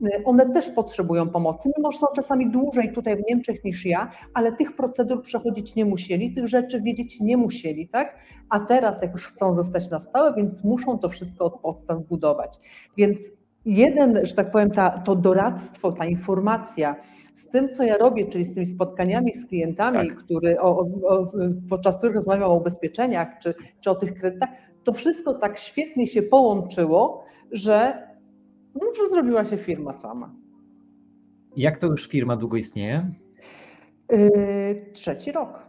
Y, 0.06 0.24
One 0.24 0.50
też 0.52 0.70
potrzebują 0.70 1.28
pomocy, 1.28 1.70
mimo 1.76 1.90
że 1.90 1.98
są 1.98 2.06
czasami 2.16 2.50
dłużej 2.50 2.92
tutaj 2.92 3.16
w 3.16 3.22
Niemczech 3.28 3.64
niż 3.64 3.86
ja, 3.86 4.10
ale 4.34 4.52
tych 4.52 4.76
procedur 4.76 5.22
przechodzić 5.22 5.74
nie 5.74 5.84
musieli, 5.84 6.34
tych 6.34 6.46
rzeczy 6.46 6.82
wiedzieć 6.82 7.20
nie 7.20 7.36
musieli, 7.36 7.88
tak? 7.88 8.16
A 8.48 8.60
teraz, 8.60 9.02
jak 9.02 9.12
już 9.12 9.26
chcą 9.26 9.54
zostać 9.54 9.90
na 9.90 10.00
stałe, 10.00 10.34
więc 10.34 10.64
muszą 10.64 10.98
to 10.98 11.08
wszystko 11.08 11.44
od 11.44 11.60
podstaw 11.60 11.98
budować. 12.02 12.58
Więc 12.96 13.20
jeden, 13.64 14.26
że 14.26 14.34
tak 14.34 14.50
powiem, 14.50 14.70
ta, 14.70 14.90
to 14.90 15.16
doradztwo, 15.16 15.92
ta 15.92 16.04
informacja 16.06 16.96
z 17.34 17.48
tym, 17.48 17.68
co 17.68 17.82
ja 17.82 17.96
robię, 17.96 18.26
czyli 18.26 18.44
z 18.44 18.54
tymi 18.54 18.66
spotkaniami 18.66 19.34
z 19.34 19.46
klientami, 19.46 20.08
Tak. 20.08 20.18
który, 20.18 20.60
o, 20.60 20.78
o, 20.78 20.86
o, 21.08 21.32
podczas 21.68 21.98
których 21.98 22.16
rozmawiam 22.16 22.50
o 22.50 22.54
ubezpieczeniach 22.54 23.28
czy, 23.42 23.54
czy 23.80 23.90
o 23.90 23.94
tych 23.94 24.14
kredytach, 24.14 24.48
to 24.84 24.92
wszystko 24.92 25.34
tak 25.34 25.58
świetnie 25.58 26.06
się 26.06 26.22
połączyło, 26.22 27.24
że, 27.52 28.09
no, 28.74 28.94
że 28.96 29.10
zrobiła 29.10 29.44
się 29.44 29.56
firma 29.56 29.92
sama. 29.92 30.34
Jak 31.56 31.78
to 31.78 31.86
już 31.86 32.08
firma 32.08 32.36
długo 32.36 32.56
istnieje? 32.56 33.10
Yy, 34.10 34.86
trzeci 34.92 35.32
rok. 35.32 35.66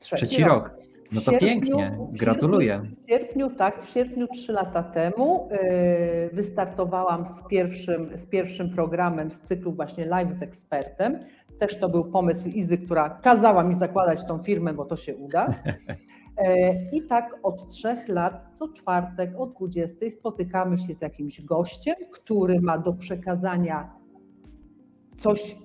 Trzeci 0.00 0.44
rok. 0.44 0.70
No 1.12 1.20
W 1.20 1.24
to 1.24 1.30
sierpniu- 1.32 1.38
pięknie, 1.40 1.98
gratuluję. 2.12 2.82
W 3.06 3.10
sierpniu, 3.10 3.50
tak, 3.50 3.82
w 3.82 3.88
sierpniu 3.88 4.26
trzy 4.28 4.52
lata 4.52 4.82
temu 4.82 5.48
yy, 5.50 5.58
wystartowałam 6.32 7.26
z 7.26 7.42
pierwszym, 7.48 8.18
z 8.18 8.26
pierwszym 8.26 8.70
programem 8.70 9.30
z 9.30 9.40
cyklu 9.40 9.72
właśnie 9.72 10.04
Live 10.06 10.34
z 10.34 10.42
ekspertem. 10.42 11.18
Też 11.58 11.76
to 11.78 11.88
był 11.88 12.04
pomysł 12.04 12.48
Izy, 12.48 12.78
która 12.78 13.08
kazała 13.10 13.64
mi 13.64 13.74
zakładać 13.74 14.26
tą 14.26 14.42
firmę, 14.42 14.74
bo 14.74 14.84
to 14.84 14.96
się 14.96 15.16
uda. 15.16 15.46
E, 16.36 16.74
I 16.92 17.02
tak 17.02 17.38
od 17.42 17.68
trzech 17.68 18.08
lat, 18.08 18.46
co 18.58 18.68
czwartek 18.68 19.30
o 19.38 19.46
20 19.46 20.10
spotykamy 20.10 20.78
się 20.78 20.94
z 20.94 21.00
jakimś 21.00 21.44
gościem, 21.44 21.96
który 22.12 22.60
ma 22.60 22.78
do 22.78 22.92
przekazania 22.92 23.94
coś 25.18 25.56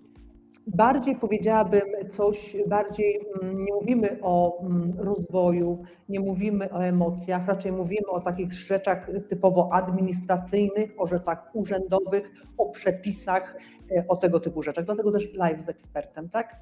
bardziej, 0.68 1.16
powiedziałabym, 1.16 1.82
coś 2.10 2.58
bardziej, 2.68 3.20
mm, 3.42 3.64
nie 3.64 3.74
mówimy 3.74 4.20
o 4.22 4.62
mm, 4.62 4.94
rozwoju, 4.98 5.84
nie 6.10 6.20
mówimy 6.20 6.72
o 6.72 6.84
emocjach, 6.86 7.48
raczej 7.48 7.72
mówimy 7.72 8.08
o 8.08 8.22
takich 8.22 8.54
rzeczach 8.54 9.12
typowo 9.30 9.70
administracyjnych, 9.74 10.92
o 10.98 11.08
rzeczach 11.08 11.50
urzędowych, 11.54 12.32
o 12.58 12.70
przepisach, 12.70 13.58
e, 13.92 14.08
o 14.08 14.16
tego 14.16 14.40
typu 14.40 14.62
rzeczach. 14.62 14.86
Dlatego 14.86 15.12
też 15.12 15.34
live 15.34 15.66
z 15.66 15.70
ekspertem, 15.70 16.30
tak? 16.30 16.56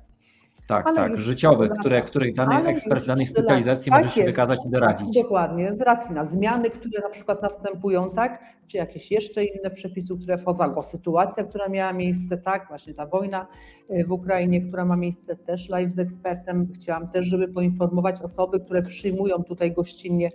Tak, 0.67 0.95
tak, 0.95 1.15
trzy 1.15 1.35
które, 1.69 2.01
których 2.01 2.35
dany 2.35 2.67
ekspert 2.67 2.99
już 2.99 3.07
danej 3.07 3.25
specjalizacji 3.27 3.91
Tak 3.91 3.99
może 4.03 4.15
się 4.15 4.21
jest. 4.21 4.31
wykazać 4.37 4.59
i 4.65 4.69
doradzić. 4.69 5.13
Dokładnie, 5.21 5.73
z 5.73 5.81
racji 5.81 6.15
na 6.15 6.23
zmiany, 6.23 6.69
które 6.69 7.01
na 7.01 7.09
przykład 7.09 7.41
następują, 7.41 8.11
tak, 8.11 8.39
czy 8.67 8.77
jakieś 8.77 9.11
jeszcze 9.11 9.45
inne 9.45 9.69
przepisy, 9.69 10.17
które 10.21 10.37
wchodzą, 10.37 10.63
albo 10.63 10.83
sytuacja, 10.83 11.43
która 11.43 11.69
miała 11.69 11.93
miejsce, 11.93 12.37
tak, 12.37 12.67
właśnie 12.67 12.93
ta 12.93 13.05
wojna 13.05 13.47
y, 13.91 14.05
w 14.05 14.11
Ukrainie, 14.11 14.61
która 14.61 14.85
ma 14.85 14.95
miejsce, 14.95 15.35
też 15.35 15.69
live 15.69 15.91
z 15.91 15.99
ekspertem. 15.99 16.67
Chciałam 16.75 17.07
też, 17.07 17.25
żeby 17.25 17.47
poinformować 17.47 18.21
osoby, 18.21 18.59
które 18.59 18.81
przyjmują 18.81 19.43
tutaj 19.43 19.71
gościnnie 19.71 20.31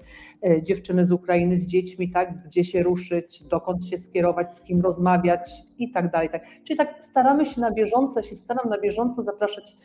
y, 0.46 0.62
dziewczyny 0.62 1.04
z 1.04 1.12
Ukrainy 1.12 1.58
z 1.58 1.66
dziećmi, 1.66 2.10
tak, 2.10 2.44
gdzie 2.44 2.64
się 2.64 2.82
ruszyć, 2.82 3.44
dokąd 3.44 3.86
się 3.86 3.98
skierować, 3.98 4.54
z 4.54 4.62
kim 4.62 4.80
rozmawiać 4.80 5.50
i 5.78 5.90
tak 5.90 6.10
dalej. 6.10 6.28
Tak. 6.28 6.42
Czyli 6.64 6.76
tak 6.76 7.04
staramy 7.04 7.46
się 7.46 7.60
na 7.60 7.70
bieżąco, 7.70 8.22
się 8.22 8.36
staram 8.36 8.68
na 8.68 8.78
bieżąco 8.78 9.22
zapraszać 9.22 9.76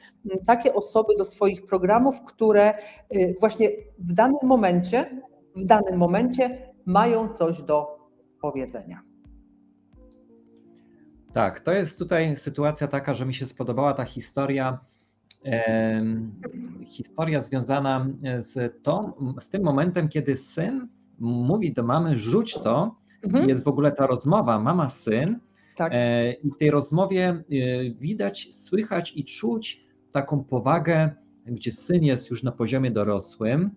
takie 0.46 0.74
osoby 0.74 1.14
do 1.18 1.26
swoich 1.26 1.66
programów, 1.66 2.22
które 2.26 2.74
y, 3.16 3.36
właśnie 3.40 3.70
w 4.00 4.14
danym 4.14 4.40
momencie, 4.44 5.22
w 5.56 5.66
danym 5.66 5.98
momencie 5.98 6.74
mają 6.86 7.30
coś 7.30 7.62
do 7.62 7.97
powiedzenia. 8.52 9.02
Tak, 11.34 11.60
to 11.60 11.72
jest 11.72 12.00
tutaj 12.00 12.36
sytuacja 12.36 12.88
taka, 12.88 13.14
że 13.14 13.26
mi 13.26 13.34
się 13.34 13.46
spodobała 13.46 13.94
ta 13.94 14.06
historia, 14.06 14.80
historia 16.86 17.42
związana 17.42 18.08
z, 18.38 18.84
tą, 18.84 19.12
z 19.40 19.50
tym 19.50 19.64
momentem, 19.64 20.10
kiedy 20.10 20.36
syn 20.36 20.88
mówi 21.20 21.74
do 21.74 21.84
mamy, 21.84 22.18
rzuć 22.18 22.54
to, 22.54 22.96
Mhm. 23.24 23.50
jest 23.50 23.64
w 23.64 23.68
ogóle 23.68 23.92
ta 23.92 24.08
rozmowa 24.08 24.60
mama-syn 24.60 25.40
Tak, 25.76 25.92
e, 25.96 26.32
i 26.34 26.52
w 26.52 26.58
tej 26.58 26.72
rozmowie 26.72 27.30
e, 27.30 27.44
widać, 27.90 28.48
słychać 28.54 29.14
i 29.16 29.24
czuć 29.26 29.86
taką 30.12 30.44
powagę, 30.44 31.10
gdzie 31.46 31.72
syn 31.72 32.04
jest 32.04 32.30
już 32.30 32.44
na 32.44 32.52
poziomie 32.52 32.92
dorosłym, 32.92 33.72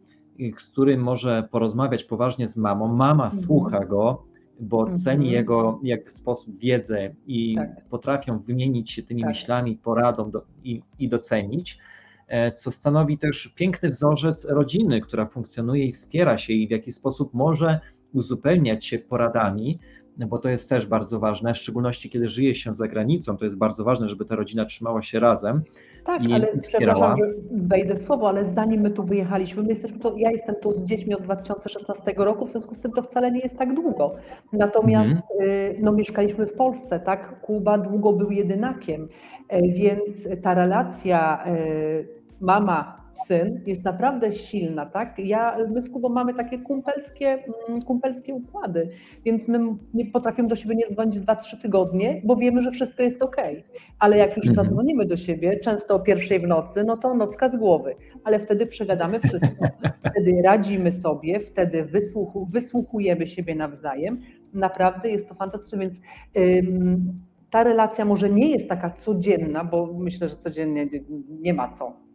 z 0.59 0.69
którym 0.71 1.01
może 1.01 1.49
porozmawiać 1.51 2.05
poważnie 2.05 2.49
z 2.49 2.57
mamą, 2.57 2.89
mama 2.89 3.25
Mhm. 3.25 3.43
słucha 3.43 3.85
go, 3.85 4.25
bo 4.61 4.81
Mhm. 4.81 4.99
ceni 4.99 5.31
jego 5.31 5.81
jakby 5.83 6.11
sposób 6.11 6.59
wiedzę 6.59 7.15
i 7.27 7.55
Tak. 7.55 7.85
potrafią 7.85 8.39
wymienić 8.39 8.91
się 8.91 9.03
tymi 9.03 9.23
Tak. 9.23 9.29
myślami, 9.31 9.77
poradą 9.77 10.31
do, 10.31 10.43
i, 10.65 10.83
i 10.99 11.09
docenić, 11.09 11.79
e, 12.29 12.53
co 12.53 12.71
stanowi 12.71 13.19
też 13.19 13.49
piękny 13.49 13.89
wzorzec 13.89 14.45
rodziny, 14.45 15.01
która 15.01 15.27
funkcjonuje 15.27 15.85
i 15.87 15.93
wspiera 15.93 16.39
się 16.39 16.53
i 16.53 16.69
w 16.69 16.71
jakiś 16.71 16.95
sposób 16.95 17.35
może 17.35 17.81
uzupełniać 18.13 18.87
się 18.87 18.99
poradami, 18.99 19.79
bo 20.27 20.39
to 20.39 20.49
jest 20.49 20.69
też 20.69 20.87
bardzo 20.87 21.21
ważne, 21.21 21.55
w 21.55 21.59
szczególności 21.59 22.11
kiedy 22.11 22.29
żyje 22.29 22.55
się 22.55 22.75
za 22.75 22.89
granicą, 22.89 23.37
to 23.37 23.45
jest 23.45 23.57
bardzo 23.59 23.85
ważne, 23.85 24.09
żeby 24.09 24.25
ta 24.25 24.37
rodzina 24.37 24.65
trzymała 24.65 25.03
się 25.03 25.21
razem. 25.21 25.63
tak, 26.05 26.23
i 26.23 26.33
ale 26.33 26.47
wspierała. 26.63 27.15
przepraszam, 27.15 27.17
że 27.17 27.35
wejdę 27.51 27.95
w 27.95 28.01
słowo, 28.01 28.29
ale 28.29 28.45
zanim 28.45 28.81
my 28.81 28.91
tu 28.91 29.05
wyjechaliśmy, 29.05 29.63
my 29.63 29.69
jesteśmy 29.69 29.99
ja 30.17 30.31
jestem 30.31 30.55
tu 30.55 30.73
z 30.73 30.85
dziećmi 30.85 31.15
od 31.15 31.23
2016 31.23 32.15
roku, 32.17 32.47
w 32.47 32.51
związku 32.51 32.75
z 32.75 32.81
tym 32.81 32.93
to 32.93 33.03
wcale 33.03 33.31
nie 33.31 33.41
jest 33.41 33.59
tak 33.59 33.75
długo. 33.75 34.15
Natomiast 34.53 35.11
Mhm. 35.11 35.51
y, 35.51 35.77
no, 35.83 35.93
mieszkaliśmy 35.93 36.47
w 36.47 36.53
Polsce, 36.53 37.01
tak? 37.01 37.41
Kuba 37.41 37.79
długo 37.79 38.13
był 38.13 38.31
jedynakiem, 38.31 39.05
e, 39.49 39.63
więc 39.63 40.29
ta 40.43 40.55
relacja 40.55 41.45
y, 41.47 42.09
mama 42.41 43.00
syn 43.27 43.61
jest 43.67 43.85
naprawdę 43.85 44.33
silna, 44.33 44.87
tak? 44.87 45.19
Ja, 45.19 45.57
my 45.71 45.83
z 45.83 45.91
Kubą 45.91 46.09
mamy 46.09 46.35
takie 46.35 46.59
kumpelskie, 46.59 47.39
mm, 47.69 47.83
kumpelskie 47.83 48.35
układy, 48.35 48.89
więc 49.25 49.49
my 49.49 49.59
nie 49.95 50.07
potrafimy 50.07 50.49
do 50.49 50.57
siebie 50.57 50.75
nie 50.75 50.87
dzwonić 50.87 51.19
2-3 51.19 51.57
tygodnie, 51.63 52.23
bo 52.25 52.37
wiemy, 52.37 52.63
że 52.63 52.71
wszystko 52.71 53.03
jest 53.03 53.23
ok. 53.23 53.37
Ale 53.99 54.17
jak 54.19 54.37
już 54.37 54.47
Mhm. 54.49 54.67
zadzwonimy 54.67 55.05
do 55.07 55.17
siebie, 55.17 55.59
często 55.59 55.95
o 55.95 56.01
pierwszej 56.01 56.41
w 56.41 56.47
nocy, 56.47 56.85
no 56.85 56.97
to 56.97 57.15
nocka 57.15 57.49
z 57.49 57.57
głowy, 57.57 57.95
ale 58.25 58.39
wtedy 58.39 58.67
przegadamy 58.67 59.21
wszystko. 59.21 59.65
Wtedy 60.11 60.43
radzimy 60.45 60.93
sobie, 60.93 61.41
wtedy 61.41 61.85
wysłuchu, 61.85 62.47
wysłuchujemy 62.47 63.27
siebie 63.27 63.55
nawzajem. 63.55 64.21
Naprawdę 64.55 65.11
jest 65.11 65.29
to 65.29 65.35
fantastyczne, 65.35 65.79
więc 65.79 66.01
ym, 66.37 67.21
ta 67.51 67.65
relacja 67.65 68.05
może 68.05 68.31
nie 68.31 68.51
jest 68.51 68.69
taka 68.69 68.91
codzienna, 68.91 69.65
bo 69.65 69.95
myślę, 69.99 70.29
że 70.29 70.37
codziennie 70.37 70.87
nie- 70.87 71.01
nie 71.41 71.55
ma 71.55 71.69
co 71.73 72.10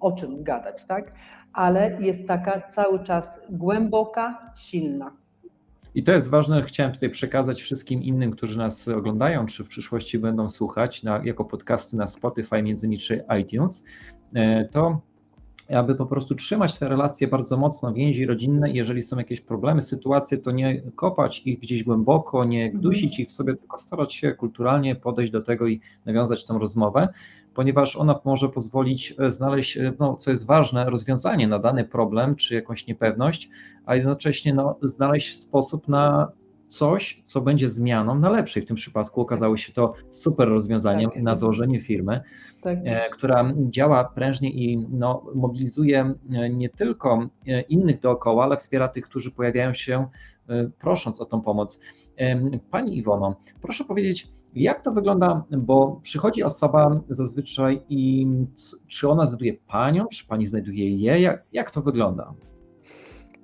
o 0.00 0.12
czym 0.12 0.42
gadać, 0.42 0.86
tak? 0.86 1.12
Ale 1.52 1.98
jest 2.00 2.28
taka 2.28 2.60
cały 2.60 3.02
czas 3.02 3.40
głęboka, 3.50 4.52
silna. 4.56 5.20
I 5.94 6.02
to 6.02 6.12
jest 6.12 6.30
ważne, 6.30 6.62
chciałem 6.62 6.92
tutaj 6.92 7.10
przekazać 7.10 7.62
wszystkim 7.62 8.02
innym, 8.02 8.30
którzy 8.30 8.58
nas 8.58 8.88
oglądają, 8.88 9.46
czy 9.46 9.64
w 9.64 9.68
przyszłości 9.68 10.18
będą 10.18 10.48
słuchać 10.48 11.02
na, 11.02 11.20
jako 11.24 11.44
podcasty 11.44 11.96
na 11.96 12.06
Spotify, 12.06 12.62
między 12.62 12.86
innymi 12.86 13.00
czy 13.00 13.24
iTunes, 13.40 13.84
e, 14.34 14.64
to 14.64 15.00
aby 15.76 15.94
po 15.94 16.06
prostu 16.06 16.34
trzymać 16.34 16.78
te 16.78 16.88
relacje 16.88 17.28
bardzo 17.28 17.56
mocno, 17.56 17.92
więzi 17.92 18.26
rodzinne 18.26 18.70
i 18.70 18.74
jeżeli 18.74 19.02
są 19.02 19.18
jakieś 19.18 19.40
problemy, 19.40 19.82
sytuacje, 19.82 20.38
to 20.38 20.50
nie 20.50 20.82
kopać 20.96 21.42
ich 21.44 21.60
gdzieś 21.60 21.84
głęboko, 21.84 22.44
nie 22.44 22.64
Mhm. 22.64 22.82
dusić 22.82 23.20
ich 23.20 23.28
w 23.28 23.32
sobie, 23.32 23.56
tylko 23.56 23.78
starać 23.78 24.14
się 24.14 24.32
kulturalnie 24.32 24.96
podejść 24.96 25.32
do 25.32 25.40
tego 25.40 25.66
i 25.66 25.80
nawiązać 26.06 26.46
tą 26.46 26.58
rozmowę, 26.58 27.08
ponieważ 27.54 27.96
ona 27.96 28.20
może 28.24 28.48
pozwolić 28.48 29.14
e, 29.18 29.30
znaleźć, 29.30 29.76
e, 29.76 29.92
no, 29.98 30.16
co 30.16 30.30
jest 30.30 30.46
ważne, 30.46 30.90
rozwiązanie 30.90 31.48
na 31.48 31.58
dany 31.58 31.84
problem 31.84 32.36
czy 32.36 32.54
jakąś 32.54 32.86
niepewność, 32.86 33.50
a 33.86 33.94
jednocześnie 33.96 34.54
no, 34.54 34.76
znaleźć 34.82 35.36
sposób 35.36 35.88
na 35.88 36.32
coś, 36.70 37.22
co 37.24 37.40
będzie 37.40 37.68
zmianą 37.68 38.18
na 38.18 38.30
lepszej. 38.30 38.62
W 38.62 38.66
tym 38.66 38.76
przypadku 38.76 39.20
okazało 39.20 39.56
się 39.56 39.72
to 39.72 39.94
super 40.10 40.48
rozwiązaniem 40.48 41.10
Tak. 41.10 41.22
na 41.22 41.34
założenie 41.34 41.80
firmy, 41.80 42.20
Tak? 42.62 42.78
e, 42.84 43.10
która 43.10 43.52
działa 43.70 44.04
prężnie 44.04 44.50
i 44.50 44.86
no, 44.90 45.22
mobilizuje 45.34 46.14
e, 46.32 46.50
nie 46.50 46.68
tylko 46.68 47.28
e, 47.46 47.60
innych 47.60 48.00
dookoła, 48.00 48.44
ale 48.44 48.56
wspiera 48.56 48.88
tych, 48.88 49.04
którzy 49.04 49.30
pojawiają 49.30 49.74
się 49.74 50.06
prosząc 50.80 51.20
o 51.20 51.24
tą 51.24 51.40
pomoc. 51.40 51.80
Pani 52.70 52.98
Iwono, 52.98 53.36
proszę 53.62 53.84
powiedzieć, 53.84 54.28
jak 54.54 54.84
to 54.84 54.92
wygląda, 54.92 55.44
bo 55.50 56.00
przychodzi 56.02 56.42
osoba 56.42 57.00
zazwyczaj 57.08 57.82
i 57.88 58.26
czy 58.86 59.08
ona 59.08 59.26
znajduje 59.26 59.54
Panią, 59.54 60.06
czy 60.06 60.26
Pani 60.26 60.46
znajduje 60.46 60.96
je, 60.96 61.20
jak, 61.20 61.44
jak 61.52 61.70
to 61.70 61.82
wygląda? 61.82 62.34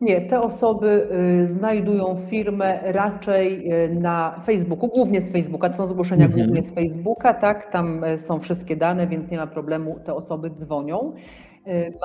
Nie, 0.00 0.20
te 0.20 0.40
osoby 0.40 1.08
y, 1.42 1.48
znajdują 1.48 2.16
firmę 2.30 2.80
raczej 2.84 3.72
y, 3.72 3.94
na 3.94 4.40
Facebooku, 4.46 4.88
głównie 4.88 5.20
z 5.20 5.32
Facebooka. 5.32 5.68
To 5.68 5.76
są 5.76 5.86
zgłoszenia 5.86 6.26
mhm. 6.26 6.42
głównie 6.42 6.62
z 6.62 6.74
Facebooka, 6.74 7.34
tak? 7.34 7.72
Tam 7.72 8.04
y, 8.04 8.18
są 8.18 8.40
wszystkie 8.40 8.76
dane, 8.76 9.06
więc 9.06 9.30
nie 9.30 9.36
ma 9.36 9.46
problemu, 9.46 9.98
te 10.04 10.14
osoby 10.14 10.50
dzwonią. 10.50 11.12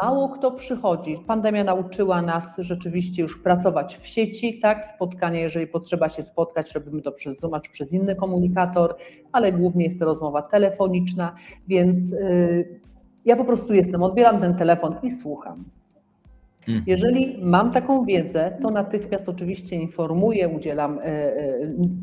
Mało 0.04 0.30
kto 0.30 0.52
przychodzi. 0.52 1.18
Pandemia 1.28 1.64
nauczyła 1.64 2.22
nas 2.22 2.58
rzeczywiście 2.60 3.22
już 3.22 3.44
pracować 3.44 3.98
w 3.98 4.08
sieci, 4.08 4.60
tak? 4.60 4.86
Spotkanie, 4.86 5.42
jeżeli 5.42 5.68
potrzeba 5.68 6.10
się 6.10 6.24
spotkać, 6.24 6.76
robimy 6.76 7.02
to 7.02 7.12
przez 7.12 7.40
Zoom 7.40 7.62
czy 7.62 7.72
przez 7.72 7.94
inny 7.94 8.16
komunikator, 8.16 8.96
ale 9.32 9.52
głównie 9.52 9.86
jest 9.86 10.00
to 10.00 10.06
rozmowa 10.06 10.42
telefoniczna, 10.42 11.36
więc 11.68 12.16
ja 13.26 13.36
po 13.36 13.46
prostu 13.46 13.74
jestem, 13.74 14.04
odbieram 14.04 14.42
ten 14.42 14.56
telefon 14.56 14.96
i 15.04 15.12
słucham. 15.12 15.66
Mhm. 16.68 16.84
Jeżeli 16.88 17.40
mam 17.44 17.72
taką 17.72 18.06
wiedzę, 18.06 18.58
to 18.62 18.70
natychmiast 18.70 19.30
oczywiście 19.30 19.76
informuję, 19.76 20.50
udzielam, 20.50 21.00
e, 21.00 21.04
e, 21.04 21.36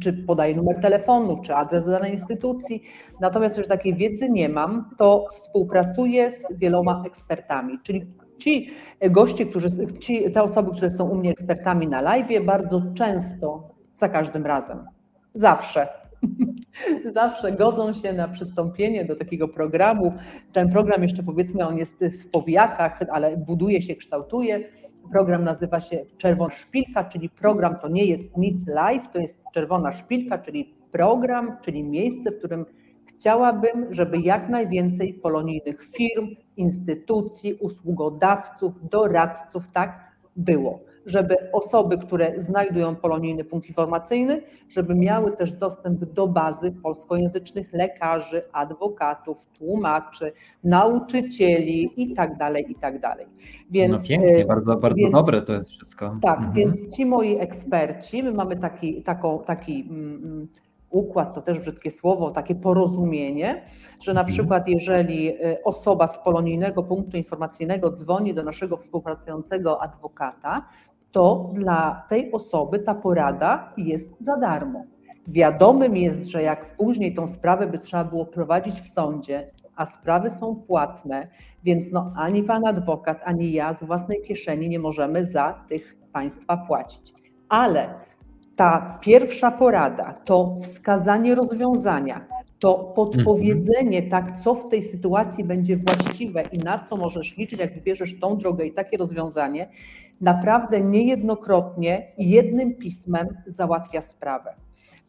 czy 0.00 0.12
podaję 0.12 0.56
numer 0.56 0.80
telefonu, 0.80 1.40
czy 1.42 1.54
adres 1.54 1.86
danej 1.86 2.12
instytucji. 2.12 2.82
Natomiast 3.20 3.56
jeżeli 3.56 3.68
takiej 3.68 3.94
wiedzy 3.94 4.30
nie 4.30 4.48
mam, 4.48 4.90
to 4.98 5.26
współpracuję 5.34 6.30
z 6.30 6.58
wieloma 6.58 7.02
ekspertami, 7.06 7.78
czyli 7.82 8.06
ci 8.38 8.70
goście, 9.10 9.46
którzy, 9.46 9.68
ci, 9.98 10.30
te 10.30 10.42
osoby, 10.42 10.70
które 10.70 10.90
są 10.90 11.08
u 11.08 11.16
mnie 11.16 11.30
ekspertami 11.30 11.88
na 11.88 12.00
live, 12.00 12.44
bardzo 12.44 12.82
często, 12.94 13.68
za 13.96 14.08
każdym 14.08 14.46
razem, 14.46 14.78
zawsze 15.34 16.07
zawsze 17.12 17.52
godzą 17.52 17.92
się 17.92 18.12
na 18.12 18.28
przystąpienie 18.28 19.04
do 19.04 19.16
takiego 19.16 19.48
programu. 19.48 20.12
Ten 20.52 20.70
program 20.70 21.02
jeszcze 21.02 21.22
powiedzmy, 21.22 21.66
on 21.66 21.78
jest 21.78 22.04
w 22.04 22.30
powijakach, 22.30 23.00
ale 23.12 23.36
buduje 23.36 23.82
się, 23.82 23.96
kształtuje. 23.96 24.68
Program 25.12 25.44
nazywa 25.44 25.80
się 25.80 26.04
Czerwona 26.16 26.50
Szpilka, 26.50 27.04
czyli 27.04 27.28
program 27.28 27.76
to 27.78 27.88
nie 27.88 28.04
jest 28.04 28.36
nic 28.36 28.68
live, 28.68 29.08
to 29.12 29.18
jest 29.18 29.44
Czerwona 29.54 29.92
Szpilka, 29.92 30.38
czyli 30.38 30.74
program, 30.92 31.56
czyli 31.62 31.84
miejsce, 31.84 32.30
w 32.30 32.38
którym 32.38 32.66
chciałabym, 33.06 33.86
żeby 33.90 34.18
jak 34.18 34.48
najwięcej 34.48 35.14
polonijnych 35.14 35.82
firm, 35.82 36.28
instytucji, 36.56 37.54
usługodawców, 37.54 38.88
doradców 38.88 39.68
tak 39.72 40.12
było 40.36 40.87
żeby 41.08 41.36
osoby, 41.52 41.98
które 41.98 42.40
znajdują 42.40 42.96
polonijny 42.96 43.44
punkt 43.44 43.68
informacyjny, 43.68 44.42
żeby 44.68 44.94
miały 44.94 45.32
też 45.32 45.52
dostęp 45.52 46.04
do 46.04 46.26
bazy 46.26 46.72
polskojęzycznych 46.72 47.72
lekarzy, 47.72 48.42
adwokatów, 48.52 49.46
tłumaczy, 49.46 50.32
nauczycieli 50.64 51.90
i 51.96 52.14
tak 52.14 52.36
dalej, 52.36 52.70
i 52.72 52.74
tak 52.74 53.00
dalej. 53.00 53.26
Więc, 53.70 53.92
no 53.92 53.98
pięknie, 54.08 54.44
bardzo, 54.44 54.76
bardzo 54.76 54.96
więc, 54.96 55.12
dobre 55.12 55.42
to 55.42 55.54
jest 55.54 55.70
wszystko. 55.70 56.16
Tak, 56.22 56.38
mhm. 56.38 56.54
więc 56.54 56.96
ci 56.96 57.06
moi 57.06 57.38
eksperci, 57.38 58.22
my 58.22 58.32
mamy 58.32 58.56
taki, 58.56 59.02
taką, 59.02 59.38
taki 59.38 59.80
mm, 59.90 60.24
mm 60.24 60.48
układ, 60.90 61.34
to 61.34 61.42
też 61.42 61.58
brzydkie 61.58 61.90
słowo, 61.90 62.30
takie 62.30 62.54
porozumienie, 62.54 63.64
że 64.00 64.14
na 64.14 64.20
mhm. 64.20 64.34
przykład 64.34 64.68
jeżeli 64.68 65.28
y, 65.28 65.62
osoba 65.64 66.06
z 66.06 66.24
polonijnego 66.24 66.82
punktu 66.82 67.16
informacyjnego 67.16 67.90
dzwoni 67.90 68.34
do 68.34 68.42
naszego 68.42 68.76
współpracującego 68.76 69.82
adwokata, 69.82 70.68
to 71.12 71.50
dla 71.52 72.06
tej 72.08 72.32
osoby 72.32 72.78
ta 72.78 72.94
porada 72.94 73.72
jest 73.76 74.16
za 74.20 74.36
darmo. 74.36 74.84
Wiadomym 75.28 75.96
jest, 75.96 76.24
że 76.24 76.42
jak 76.42 76.76
później 76.76 77.14
tą 77.14 77.26
sprawę 77.26 77.66
by 77.66 77.78
trzeba 77.78 78.04
było 78.04 78.26
prowadzić 78.26 78.80
w 78.80 78.88
sądzie, 78.88 79.50
a 79.76 79.86
sprawy 79.86 80.30
są 80.30 80.56
płatne, 80.56 81.28
więc 81.64 81.92
no 81.92 82.12
ani 82.16 82.42
pan 82.42 82.66
adwokat, 82.66 83.20
ani 83.24 83.52
ja 83.52 83.74
z 83.74 83.84
własnej 83.84 84.22
kieszeni 84.22 84.68
nie 84.68 84.78
możemy 84.78 85.26
za 85.26 85.64
tych 85.68 85.96
państwa 86.12 86.56
płacić. 86.56 87.12
Ale 87.48 87.94
ta 88.56 88.98
pierwsza 89.00 89.50
porada, 89.50 90.12
to 90.12 90.56
wskazanie 90.62 91.34
rozwiązania, 91.34 92.26
to 92.58 92.74
podpowiedzenie, 92.96 94.02
tak, 94.02 94.40
co 94.40 94.54
w 94.54 94.68
tej 94.68 94.82
sytuacji 94.82 95.44
będzie 95.44 95.76
właściwe 95.76 96.42
i 96.52 96.58
na 96.58 96.78
co 96.78 96.96
możesz 96.96 97.36
liczyć, 97.36 97.60
jak 97.60 97.74
wybierzesz 97.74 98.18
tą 98.20 98.38
drogę 98.38 98.66
i 98.66 98.72
takie 98.72 98.96
rozwiązanie, 98.96 99.68
naprawdę 100.20 100.80
niejednokrotnie 100.80 102.12
jednym 102.18 102.74
pismem 102.74 103.28
załatwia 103.46 104.00
sprawę. 104.00 104.54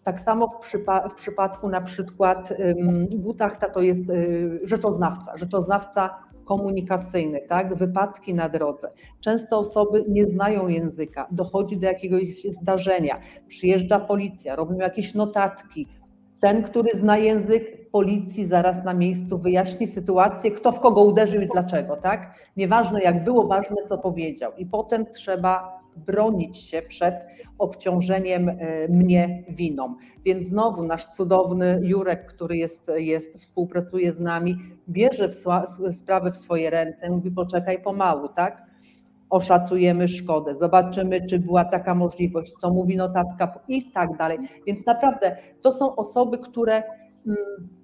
Tak 0.04 0.20
samo 0.20 0.48
w, 0.48 0.60
przypa 0.60 1.10
w 1.10 1.14
przypadku 1.14 1.70
na 1.70 1.82
przykład 1.82 2.52
um, 2.52 3.08
Gutachta 3.08 3.70
to 3.70 3.82
jest 3.82 4.10
y, 4.10 4.60
rzeczoznawca, 4.64 5.38
rzeczoznawca 5.38 6.10
komunikacyjny, 6.46 7.42
tak? 7.42 7.76
wypadki 7.76 8.34
na 8.34 8.50
drodze. 8.50 8.90
Często 9.20 9.60
osoby 9.60 10.06
nie 10.08 10.28
znają 10.28 10.68
języka, 10.68 11.28
dochodzi 11.32 11.78
do 11.78 11.88
jakiegoś 11.88 12.44
zdarzenia, 12.50 13.20
przyjeżdża 13.48 14.00
policja, 14.00 14.56
robią 14.56 14.76
jakieś 14.78 15.16
notatki, 15.16 15.88
ten, 16.40 16.64
który 16.64 16.90
zna 16.94 17.18
język 17.18 17.92
policji, 17.92 18.46
zaraz 18.46 18.84
na 18.84 18.94
miejscu 18.94 19.38
wyjaśni 19.38 19.88
sytuację, 19.88 20.52
kto 20.52 20.72
w 20.72 20.80
kogo 20.80 21.04
uderzył 21.04 21.42
i 21.42 21.48
dlaczego, 21.48 21.96
tak? 21.96 22.34
Nieważne 22.58 23.02
jak 23.02 23.24
było, 23.24 23.48
ważne 23.48 23.76
co 23.88 23.98
powiedział. 23.98 24.52
I 24.58 24.66
potem 24.66 25.06
trzeba 25.06 25.80
bronić 25.96 26.58
się 26.58 26.82
przed 26.82 27.16
obciążeniem 27.58 28.50
e, 28.50 28.56
mnie 28.88 29.44
winą. 29.50 29.96
Więc 30.26 30.48
znowu 30.48 30.84
nasz 30.84 31.06
cudowny 31.06 31.80
Jurek, 31.84 32.26
który 32.26 32.58
jest, 32.58 32.92
jest 32.96 33.38
współpracuje 33.38 34.14
z 34.14 34.20
nami, 34.20 34.58
bierze 34.90 35.30
w 35.30 35.36
sprawę 35.92 36.32
w 36.32 36.38
swoje 36.38 36.70
ręce, 36.70 37.10
mówi 37.10 37.32
poczekaj 37.32 37.82
pomału, 37.82 38.28
tak? 38.28 38.69
Oszacujemy 39.30 40.08
szkodę, 40.08 40.56
zobaczymy, 40.56 41.26
czy 41.26 41.40
była 41.40 41.66
taka 41.66 41.96
możliwość, 41.96 42.54
co 42.60 42.74
mówi 42.74 42.98
notatka 42.98 43.60
i 43.68 43.92
tak 43.92 44.18
dalej. 44.18 44.40
Więc 44.68 44.86
naprawdę 44.86 45.38
to 45.62 45.72
są 45.72 45.96
osoby, 45.96 46.38
które. 46.38 46.84
Mm, 47.28 47.79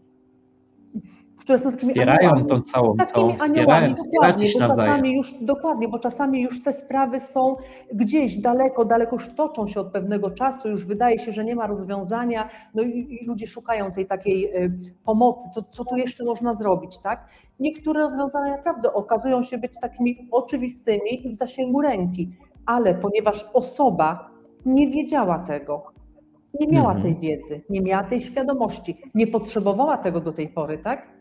które 1.45 1.59
są 1.59 1.71
takimi 1.71 1.89
wspierają 1.89 2.29
aniołami, 2.29 2.45
tą 2.45 2.61
całą, 2.61 2.97
takimi 2.97 3.13
całą 3.13 3.49
aniołami, 3.49 3.95
dokładnie, 3.95 4.47
bo 4.59 4.67
czasami 4.67 5.15
już 5.15 5.33
dokładnie, 5.41 5.87
bo 5.87 5.99
czasami 5.99 6.41
już 6.41 6.63
te 6.63 6.73
sprawy 6.73 7.19
są 7.19 7.55
gdzieś 7.93 8.37
daleko, 8.37 8.85
daleko 8.85 9.15
już 9.15 9.35
toczą 9.35 9.67
się 9.67 9.79
od 9.79 9.91
pewnego 9.91 10.31
czasu, 10.31 10.69
już 10.69 10.85
wydaje 10.85 11.19
się, 11.19 11.31
że 11.31 11.45
nie 11.45 11.55
ma 11.55 11.67
rozwiązania, 11.67 12.49
no 12.73 12.83
i, 12.83 13.17
i 13.21 13.25
ludzie 13.25 13.47
szukają 13.47 13.91
tej 13.91 14.05
takiej 14.05 14.55
y, 14.55 14.71
pomocy, 15.03 15.49
co, 15.53 15.63
co 15.71 15.85
tu 15.85 15.97
jeszcze 15.97 16.23
można 16.23 16.53
zrobić, 16.53 16.99
tak? 16.99 17.27
Niektóre 17.59 18.01
rozwiązania 18.01 18.55
naprawdę 18.55 18.93
okazują 18.93 19.43
się 19.43 19.57
być 19.57 19.79
takimi 19.81 20.27
oczywistymi 20.31 21.27
i 21.27 21.29
w 21.29 21.33
zasięgu 21.33 21.81
ręki, 21.81 22.31
ale 22.65 22.95
ponieważ 22.95 23.45
osoba 23.53 24.29
nie 24.65 24.87
wiedziała 24.87 25.39
tego, 25.39 25.83
nie 26.59 26.67
miała 26.67 26.93
mhm. 26.93 27.03
tej 27.03 27.29
wiedzy, 27.29 27.61
nie 27.69 27.81
miała 27.81 28.03
tej 28.03 28.21
świadomości, 28.21 28.97
nie 29.15 29.27
potrzebowała 29.27 29.97
tego 29.97 30.21
do 30.21 30.33
tej 30.33 30.47
pory, 30.47 30.77
tak? 30.77 31.14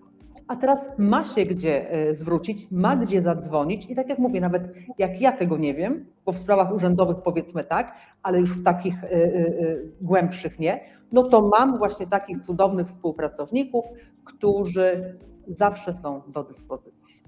A 0.49 0.57
teraz 0.57 0.89
ma 0.99 1.25
się 1.25 1.45
gdzie 1.45 1.91
e, 1.91 2.15
zwrócić, 2.15 2.67
ma 2.71 2.97
gdzie 2.97 3.23
zadzwonić 3.23 3.91
i 3.91 3.95
tak 3.95 4.09
jak 4.09 4.19
mówię, 4.19 4.41
nawet 4.41 4.63
jak 4.99 5.21
ja 5.21 5.33
tego 5.33 5.57
nie 5.57 5.75
wiem, 5.75 6.07
bo 6.27 6.33
w 6.33 6.39
sprawach 6.39 6.75
urzędowych 6.75 7.17
powiedzmy 7.25 7.65
tak, 7.65 7.97
ale 8.23 8.39
już 8.39 8.59
w 8.59 8.65
takich 8.65 9.05
y, 9.05 9.07
y, 9.07 9.93
głębszych 10.01 10.59
nie, 10.59 10.81
no 11.13 11.23
to 11.23 11.49
mam 11.49 11.79
właśnie 11.79 12.07
takich 12.07 12.39
cudownych 12.39 12.87
współpracowników, 12.87 13.85
którzy 14.25 15.19
zawsze 15.47 15.95
są 15.95 16.23
do 16.29 16.45
dyspozycji. 16.45 17.23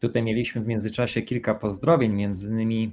Tutaj 0.00 0.22
mieliśmy 0.22 0.62
w 0.62 0.66
międzyczasie 0.66 1.22
kilka 1.22 1.54
pozdrowień, 1.54 2.12
między 2.12 2.50
innymi 2.50 2.92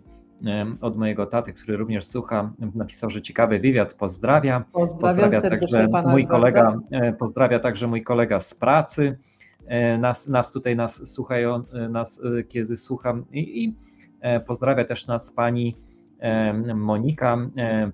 od 0.81 0.97
mojego 0.97 1.25
taty, 1.25 1.53
który 1.53 1.77
również 1.77 2.05
słucha, 2.05 2.51
napisał, 2.75 3.09
że 3.09 3.21
ciekawy 3.21 3.59
wywiad, 3.59 3.93
pozdrawia. 3.93 4.65
Pozdrawia 4.73 5.41
także 5.41 5.87
mój 6.07 6.27
kolega, 6.27 6.79
e, 6.91 7.13
pozdrawia 7.13 7.59
także 7.59 7.87
mój 7.87 8.03
kolega 8.03 8.39
z 8.39 8.55
pracy. 8.55 9.17
E, 9.67 9.97
nas, 9.97 10.27
nas 10.27 10.51
tutaj 10.51 10.75
nas 10.75 11.13
słuchają, 11.13 11.63
e, 11.73 11.89
nas 11.89 12.21
kiedy 12.47 12.77
słucham 12.77 13.25
i, 13.31 13.63
i 13.63 13.75
pozdrawia 14.47 14.85
też 14.85 15.07
nas 15.07 15.31
pani 15.31 15.75
Monika, 16.75 17.37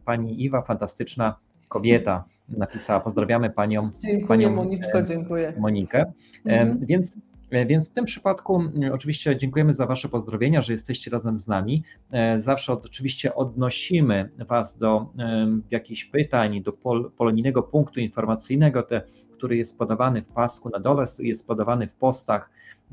pani 0.05 0.43
Iwa, 0.43 0.61
fantastyczna 0.61 1.35
kobieta 1.67 2.23
napisała. 2.49 2.99
Pozdrawiamy 2.99 3.49
panią. 3.49 3.89
Dziękuję 3.99 4.27
panią 4.27 4.51
Moniczko, 4.51 5.01
dziękuję. 5.03 5.53
Monikę. 5.59 6.13
Mhm. 6.45 6.85
Więc 6.85 7.17
Więc 7.51 7.89
w 7.89 7.93
tym 7.93 8.05
przypadku 8.05 8.63
oczywiście 8.93 9.37
dziękujemy 9.37 9.73
za 9.73 9.85
Wasze 9.85 10.09
pozdrowienia, 10.09 10.61
że 10.61 10.73
jesteście 10.73 11.11
razem 11.11 11.37
z 11.37 11.47
nami. 11.47 11.83
Zawsze 12.35 12.73
oczywiście 12.73 13.35
odnosimy 13.35 14.29
Was 14.47 14.77
do 14.77 15.09
jakichś 15.71 16.05
pytań, 16.05 16.63
do 16.63 16.73
pol, 16.73 17.11
polonijnego 17.17 17.63
punktu 17.63 17.99
informacyjnego, 17.99 18.83
te, 18.83 19.01
który 19.33 19.57
jest 19.57 19.77
podawany 19.77 20.21
w 20.21 20.27
pasku 20.27 20.69
na 20.69 20.79
dole, 20.79 21.03
jest 21.19 21.47
podawany 21.47 21.87
w 21.87 21.95
postach, 21.95 22.51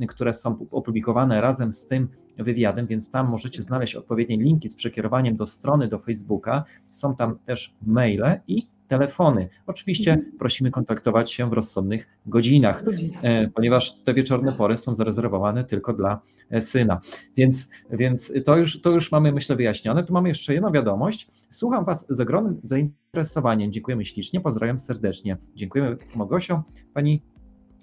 które 0.09 0.33
są 0.33 0.67
opublikowane 0.71 1.41
razem 1.41 1.73
z 1.73 1.87
tym 1.87 2.09
wywiadem, 2.39 2.87
więc 2.87 3.11
tam 3.11 3.29
możecie 3.29 3.63
znaleźć 3.63 3.95
odpowiednie 3.95 4.37
linki 4.37 4.71
z 4.71 4.77
przekierowaniem 4.77 5.37
do 5.37 5.47
strony, 5.47 5.89
do 5.89 5.99
Facebooka. 5.99 6.65
Są 6.89 7.17
tam 7.17 7.39
też 7.39 7.75
maile 7.87 8.41
i 8.47 8.67
telefony. 8.89 9.49
Oczywiście 9.67 10.13
mhm. 10.13 10.33
prosimy 10.39 10.71
kontaktować 10.71 11.33
się 11.33 11.51
w 11.51 11.53
rozsądnych 11.53 12.09
godzinach, 12.27 12.85
e, 13.23 13.49
ponieważ 13.49 13.95
te 14.05 14.15
wieczorne 14.15 14.53
pory 14.53 14.77
są 14.77 14.95
zarezerwowane 14.95 15.65
tylko 15.65 15.93
dla 15.93 16.21
e, 16.51 16.61
syna. 16.61 17.01
Więc, 17.37 17.69
więc 17.91 18.33
to, 18.45 18.57
już, 18.57 18.81
to 18.81 18.91
już 18.91 19.13
mamy, 19.13 19.33
myślę, 19.33 19.57
wyjaśnione. 19.57 20.05
Tu 20.05 20.13
mamy 20.13 20.29
jeszcze 20.29 20.55
jedną 20.55 20.73
wiadomość. 20.73 21.29
Słucham 21.51 21.85
Was 21.85 22.07
z 22.09 22.21
ogromnym 22.21 22.61
zainteresowaniem. 22.63 23.73
Dziękujemy 23.73 24.05
ślicznie, 24.05 24.41
pozdrawiam 24.41 24.79
serdecznie. 24.79 25.37
Dziękujemy 25.55 25.97
Mogosio, 26.15 26.63
Pani 26.95 27.23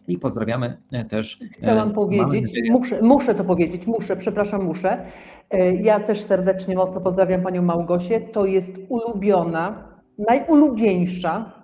i 0.08 0.18
pozdrawiamy 0.18 0.78
e, 0.92 1.06
też. 1.06 1.40
Chciałam 1.52 1.94
powiedzieć, 1.94 2.52
muszę, 2.70 3.02
muszę 3.02 3.36
to 3.36 3.44
powiedzieć, 3.44 3.88
muszę, 3.88 4.16
przepraszam, 4.16 4.64
muszę. 4.64 5.06
Ja 5.82 6.00
też 6.00 6.22
serdecznie 6.22 6.76
mocno 6.76 7.02
pozdrawiam 7.02 7.42
Panią 7.42 7.62
Małgosię. 7.62 8.22
To 8.22 8.46
jest 8.46 8.72
ulubiona 8.90 9.95
najulubieńsza 10.18 11.64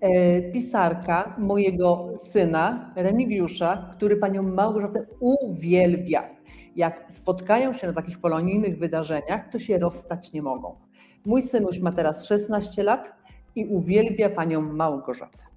e, 0.00 0.42
pisarka 0.52 1.36
mojego 1.38 2.12
syna, 2.18 2.92
Remigiusza, 2.96 3.94
który 3.96 4.16
panią 4.16 4.42
Małgorzatę 4.42 5.06
uwielbia. 5.20 6.28
Jak 6.76 7.04
spotkają 7.12 7.72
się 7.72 7.86
na 7.86 7.92
takich 7.92 8.20
polonijnych 8.20 8.78
wydarzeniach, 8.78 9.48
to 9.52 9.58
się 9.58 9.78
rozstać 9.78 10.32
nie 10.32 10.42
mogą. 10.42 10.74
Mój 11.26 11.42
synuś 11.42 11.78
ma 11.78 11.92
teraz 11.92 12.26
16 12.26 12.82
lat 12.82 13.14
i 13.56 13.66
uwielbia 13.66 14.30
panią 14.30 14.60
Małgorzatę. 14.60 15.49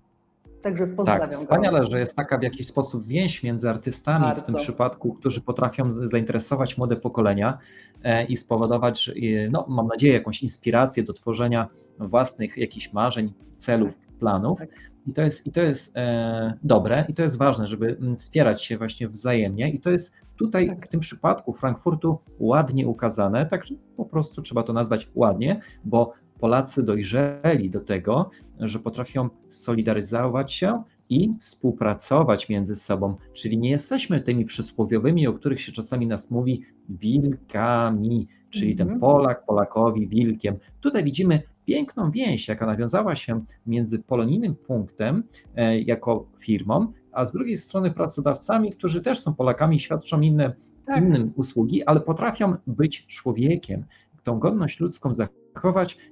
Także 0.64 0.88
pozdrawiam. 0.88 1.30
Tak, 1.30 1.40
wspaniale, 1.40 1.86
że 1.86 2.00
jest 2.00 2.16
taka 2.16 2.38
w 2.38 2.44
jakiś 2.44 2.68
sposób 2.68 3.04
więź 3.04 3.44
między 3.44 3.70
artystami 3.70 4.26
Bardzo. 4.26 4.42
w 4.42 4.46
tym 4.46 4.56
przypadku, 4.56 5.14
którzy 5.14 5.42
potrafią 5.42 5.92
zainteresować 5.92 6.78
młode 6.78 6.96
pokolenia 6.96 7.58
e, 8.04 8.26
i 8.26 8.38
spowodować, 8.38 9.12
no, 9.52 9.66
mam 9.70 9.88
nadzieję, 9.88 10.14
jakąś 10.14 10.44
inspirację 10.44 11.04
do 11.04 11.14
tworzenia 11.14 11.68
własnych 12.00 12.58
jakichś 12.58 12.94
marzeń, 12.94 13.34
celów, 13.58 13.98
tak. 13.98 14.18
planów. 14.20 14.60
Tak. 14.60 14.70
I 15.08 15.14
to 15.14 15.22
jest, 15.22 15.48
i 15.48 15.52
to 15.52 15.62
jest 15.62 15.98
e, 15.98 16.54
dobre 16.64 17.06
i 17.08 17.14
to 17.14 17.24
jest 17.24 17.38
ważne, 17.38 17.68
żeby 17.68 17.98
wspierać 18.18 18.64
się 18.64 18.78
właśnie 18.78 19.08
wzajemnie. 19.08 19.72
I 19.72 19.80
to 19.80 19.92
jest 19.92 20.14
tutaj 20.36 20.68
tak. 20.68 20.86
w 20.86 20.90
tym 20.90 21.00
przypadku 21.00 21.54
Frankfurtu 21.54 22.20
ładnie 22.40 22.88
ukazane, 22.88 23.46
także 23.46 23.76
po 23.98 24.06
prostu 24.06 24.42
trzeba 24.42 24.64
to 24.64 24.74
nazwać 24.74 25.10
ładnie, 25.16 25.62
bo 25.84 26.14
Polacy 26.44 26.84
dojrzeli 26.84 27.70
do 27.70 27.80
tego, 27.80 28.30
że 28.60 28.80
potrafią 28.80 29.30
solidaryzować 29.50 30.54
się 30.54 30.84
i 31.10 31.34
współpracować 31.40 32.50
między 32.50 32.76
sobą, 32.76 33.16
czyli 33.34 33.58
nie 33.58 33.70
jesteśmy 33.70 34.22
tymi 34.22 34.46
przysłowiowymi, 34.46 35.28
o 35.28 35.34
których 35.34 35.62
się 35.62 35.72
czasami 35.72 36.08
nas 36.08 36.32
mówi, 36.32 36.62
wilkami, 36.90 38.28
czyli 38.50 38.76
ten 38.76 38.88
mhm. 38.88 39.00
Polak 39.00 39.46
Polakowi 39.46 40.08
wilkiem. 40.08 40.56
Tutaj 40.82 41.04
widzimy 41.04 41.42
piękną 41.66 42.12
więź, 42.12 42.48
jaka 42.48 42.66
nawiązała 42.66 43.16
się 43.16 43.46
między 43.68 44.00
polonijnym 44.00 44.56
punktem 44.56 45.24
e, 45.56 45.80
jako 45.80 46.26
firmą, 46.40 46.94
a 47.12 47.26
z 47.26 47.34
drugiej 47.34 47.58
strony 47.58 47.92
pracodawcami, 47.92 48.72
którzy 48.72 49.02
też 49.02 49.20
są 49.20 49.34
Polakami, 49.34 49.80
świadczą 49.80 50.22
inne, 50.22 50.54
tak. 50.86 51.04
innym 51.04 51.32
usługi, 51.36 51.84
ale 51.84 52.00
potrafią 52.00 52.56
być 52.68 53.06
człowiekiem, 53.06 53.86
tą 54.24 54.40
godność 54.40 54.80
ludzką 54.80 55.14
zachować 55.14 55.43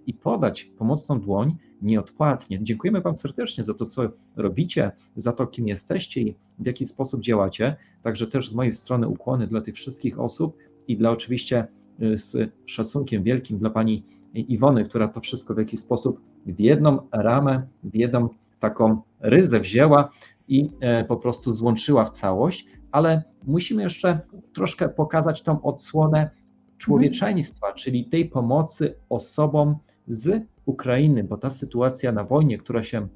i 0.07 0.13
podać 0.13 0.63
pomocną 0.63 1.19
dłoń 1.19 1.55
nieodpłatnie. 1.81 2.63
Dziękujemy 2.63 3.01
Wam 3.01 3.17
serdecznie 3.17 3.63
za 3.63 3.73
to, 3.73 3.85
co 3.85 4.01
robicie, 4.35 4.91
za 5.15 5.31
to, 5.31 5.47
kim 5.47 5.67
jesteście 5.67 6.21
i 6.21 6.35
w 6.59 6.65
jaki 6.65 6.85
sposób 6.85 7.21
działacie. 7.21 7.75
Także 8.01 8.27
też 8.27 8.49
z 8.49 8.53
mojej 8.53 8.71
strony 8.71 9.07
ukłony 9.07 9.47
dla 9.47 9.61
tych 9.61 9.75
wszystkich 9.75 10.19
osób 10.19 10.57
i 10.87 10.97
dla 10.97 11.11
oczywiście 11.11 11.67
y, 12.01 12.17
z 12.17 12.51
szacunkiem 12.65 13.23
wielkim 13.23 13.57
dla 13.57 13.69
Pani 13.69 14.03
Iwony, 14.33 14.85
która 14.85 15.07
to 15.07 15.21
wszystko 15.21 15.53
w 15.53 15.57
jakiś 15.57 15.79
sposób 15.79 16.21
w 16.45 16.59
jedną 16.59 17.07
ramę, 17.11 17.67
w 17.83 17.95
jedną 17.95 18.29
taką 18.59 19.01
ryzę 19.19 19.59
wzięła 19.59 20.09
i 20.47 20.69
e, 20.79 21.05
po 21.05 21.17
prostu 21.17 21.53
złączyła 21.53 22.05
w 22.05 22.09
całość, 22.09 22.67
ale 22.91 23.23
musimy 23.47 23.83
jeszcze 23.83 24.19
troszkę 24.53 24.89
pokazać 24.89 25.43
tą 25.43 25.61
odsłonę 25.61 26.29
człowieczeństwa, 26.81 27.73
czyli 27.73 28.05
tej 28.05 28.29
pomocy 28.29 28.95
osobom 29.09 29.75
z 30.07 30.43
Ukrainy, 30.65 31.23
bo 31.23 31.37
ta 31.37 31.49
sytuacja 31.49 32.11
na 32.11 32.23
wojnie, 32.23 32.57
która 32.57 32.83
się 32.83 33.07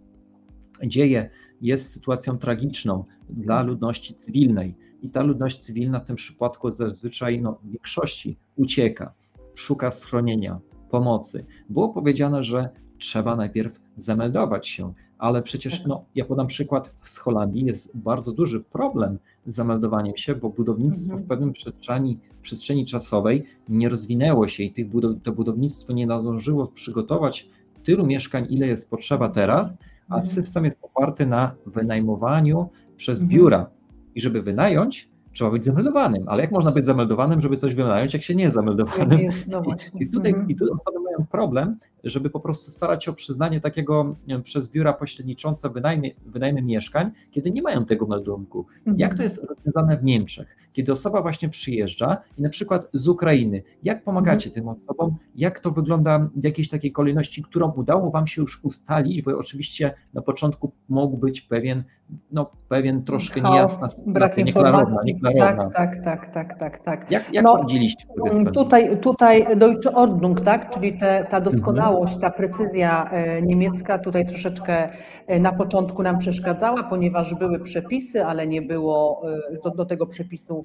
dzieje, 0.84 1.30
jest 1.62 1.90
sytuacją 1.90 2.38
tragiczną 2.38 3.04
dla 3.30 3.56
mhm. 3.56 3.68
ludności 3.68 4.14
cywilnej. 4.14 4.76
I 5.02 5.10
ta 5.10 5.24
ludność 5.24 5.60
cywilna 5.60 6.00
w 6.00 6.06
tym 6.06 6.16
przypadku 6.16 6.72
zazwyczaj 6.72 7.42
no, 7.42 7.60
w 7.64 7.70
większości 7.70 8.38
ucieka, 8.56 9.14
szuka 9.56 9.92
schronienia, 9.92 10.60
pomocy. 10.90 11.46
Było 11.70 11.90
powiedziane, 11.90 12.44
że 12.44 12.70
trzeba 12.98 13.36
najpierw 13.36 13.80
zameldować 13.98 14.68
się, 14.68 14.94
ale 15.18 15.42
przecież, 15.42 15.86
no, 15.86 16.06
ja 16.16 16.26
podam 16.26 16.48
przykład 16.48 16.92
z 17.04 17.18
Holandii, 17.18 17.66
jest 17.66 17.98
bardzo 17.98 18.32
duży 18.32 18.60
problem 18.60 19.18
z 19.46 19.56
zameldowaniem 19.56 20.18
się, 20.18 20.36
bo 20.36 20.50
budownictwo 20.50 21.12
mhm. 21.12 21.24
w 21.24 21.28
pewnym 21.28 21.54
przestrzeni, 21.54 22.20
przestrzeni 22.42 22.86
czasowej 22.86 23.46
nie 23.70 23.90
rozwinęło 23.90 24.48
się 24.48 24.64
i 24.64 24.72
tych 24.72 24.90
budow, 24.90 25.12
to 25.24 25.32
budownictwo 25.32 25.94
nie 25.94 26.08
nadążyło 26.08 26.68
przygotować 26.68 27.50
tylu 27.84 28.06
mieszkań, 28.06 28.48
ile 28.50 28.68
jest 28.68 28.90
potrzeba 28.90 29.30
teraz, 29.30 29.78
a 30.10 30.16
mhm. 30.16 30.34
system 30.34 30.66
jest 30.66 30.84
oparty 30.84 31.26
na 31.26 31.56
wynajmowaniu 31.66 32.70
przez 32.98 33.22
mhm. 33.22 33.40
biura. 33.40 33.70
I 34.16 34.22
żeby 34.22 34.42
wynająć, 34.42 35.10
trzeba 35.36 35.52
być 35.52 35.66
zameldowanym. 35.66 36.24
Ale 36.28 36.44
jak 36.44 36.52
można 36.52 36.72
być 36.72 36.86
zameldowanym, 36.86 37.42
żeby 37.42 37.58
coś 37.58 37.76
wynająć, 37.76 38.14
jak 38.14 38.24
się 38.24 38.36
nie 38.36 38.44
jest 38.44 38.56
zameldowanym? 38.56 39.20
No 39.48 39.64
I, 40.00 40.04
I, 40.04 40.10
tutaj, 40.10 40.32
mhm. 40.32 40.50
I 40.50 40.56
tu 40.56 40.74
osoby 40.74 41.00
mają 41.00 41.26
problem, 41.32 41.78
żeby 42.04 42.30
po 42.30 42.40
prostu 42.40 42.72
starać 42.72 43.06
się 43.06 43.12
o 43.12 43.14
przyznanie 43.14 43.62
takiego 43.62 44.16
przez 44.44 44.72
biura 44.72 44.94
pośredniczące 44.94 45.70
wynajmy, 45.70 46.12
wynajmy 46.26 46.62
mieszkań, 46.62 47.12
kiedy 47.32 47.52
nie 47.52 47.62
mają 47.62 47.86
tego 47.86 48.06
meldunku. 48.06 48.66
Mhm. 48.78 49.00
Jak 49.00 49.18
to 49.18 49.24
jest 49.24 49.44
rozwiązane 49.44 49.98
w 49.98 50.04
Niemczech? 50.04 50.58
Kiedy 50.76 50.92
osoba 50.92 51.22
właśnie 51.22 51.50
przyjeżdża 51.50 52.18
i 52.38 52.42
na 52.42 52.50
przykład 52.50 52.88
z 52.94 53.08
Ukrainy, 53.08 53.64
jak 53.84 54.04
pomagacie 54.04 54.50
mhm. 54.50 54.54
tym 54.54 54.68
osobom? 54.68 55.16
Jak 55.36 55.60
to 55.60 55.72
wygląda 55.72 56.30
w 56.36 56.44
jakiejś 56.44 56.70
takiej 56.70 56.92
kolejności, 56.92 57.44
którą 57.44 57.72
udało 57.72 58.12
Wam 58.12 58.28
się 58.28 58.42
już 58.42 58.64
ustalić? 58.64 59.22
Bo 59.22 59.38
oczywiście 59.38 59.94
na 60.14 60.22
początku 60.22 60.72
mógł 60.90 61.18
być 61.18 61.42
pewien, 61.42 61.84
no, 62.32 62.52
pewien 62.70 63.04
troszkę 63.04 63.42
Chaos, 63.42 63.54
niejasna 63.54 64.04
brak 64.08 64.38
nieklarowna, 64.38 64.98
nieklarowna. 65.06 65.70
Tak, 65.70 66.04
tak, 66.04 66.04
tak, 66.04 66.34
tak, 66.34 66.60
tak, 66.60 66.80
tak. 66.80 67.12
Jak, 67.12 67.34
jak 67.34 67.44
no, 67.44 67.58
radziliście 67.58 68.06
sobie 68.32 68.52
Tutaj, 68.52 69.00
tutaj 69.00 69.58
Deutsche 69.58 69.94
Ordnung, 69.94 70.42
tak, 70.42 70.70
czyli 70.70 70.98
te, 70.98 71.26
ta 71.30 71.42
doskonałość 71.42 72.18
ta 72.18 72.32
precyzja 72.32 73.10
e, 73.12 73.42
niemiecka 73.42 74.00
tutaj 74.00 74.28
troszeczkę 74.28 74.90
e, 75.28 75.40
na 75.40 75.52
początku 75.52 76.04
nam 76.04 76.18
przeszkadzała, 76.18 76.84
ponieważ 76.84 77.36
były 77.36 77.60
przepisy, 77.60 78.26
ale 78.26 78.48
nie 78.48 78.62
było 78.62 79.22
e, 79.54 79.62
do, 79.64 79.70
do 79.70 79.86
tego 79.86 80.08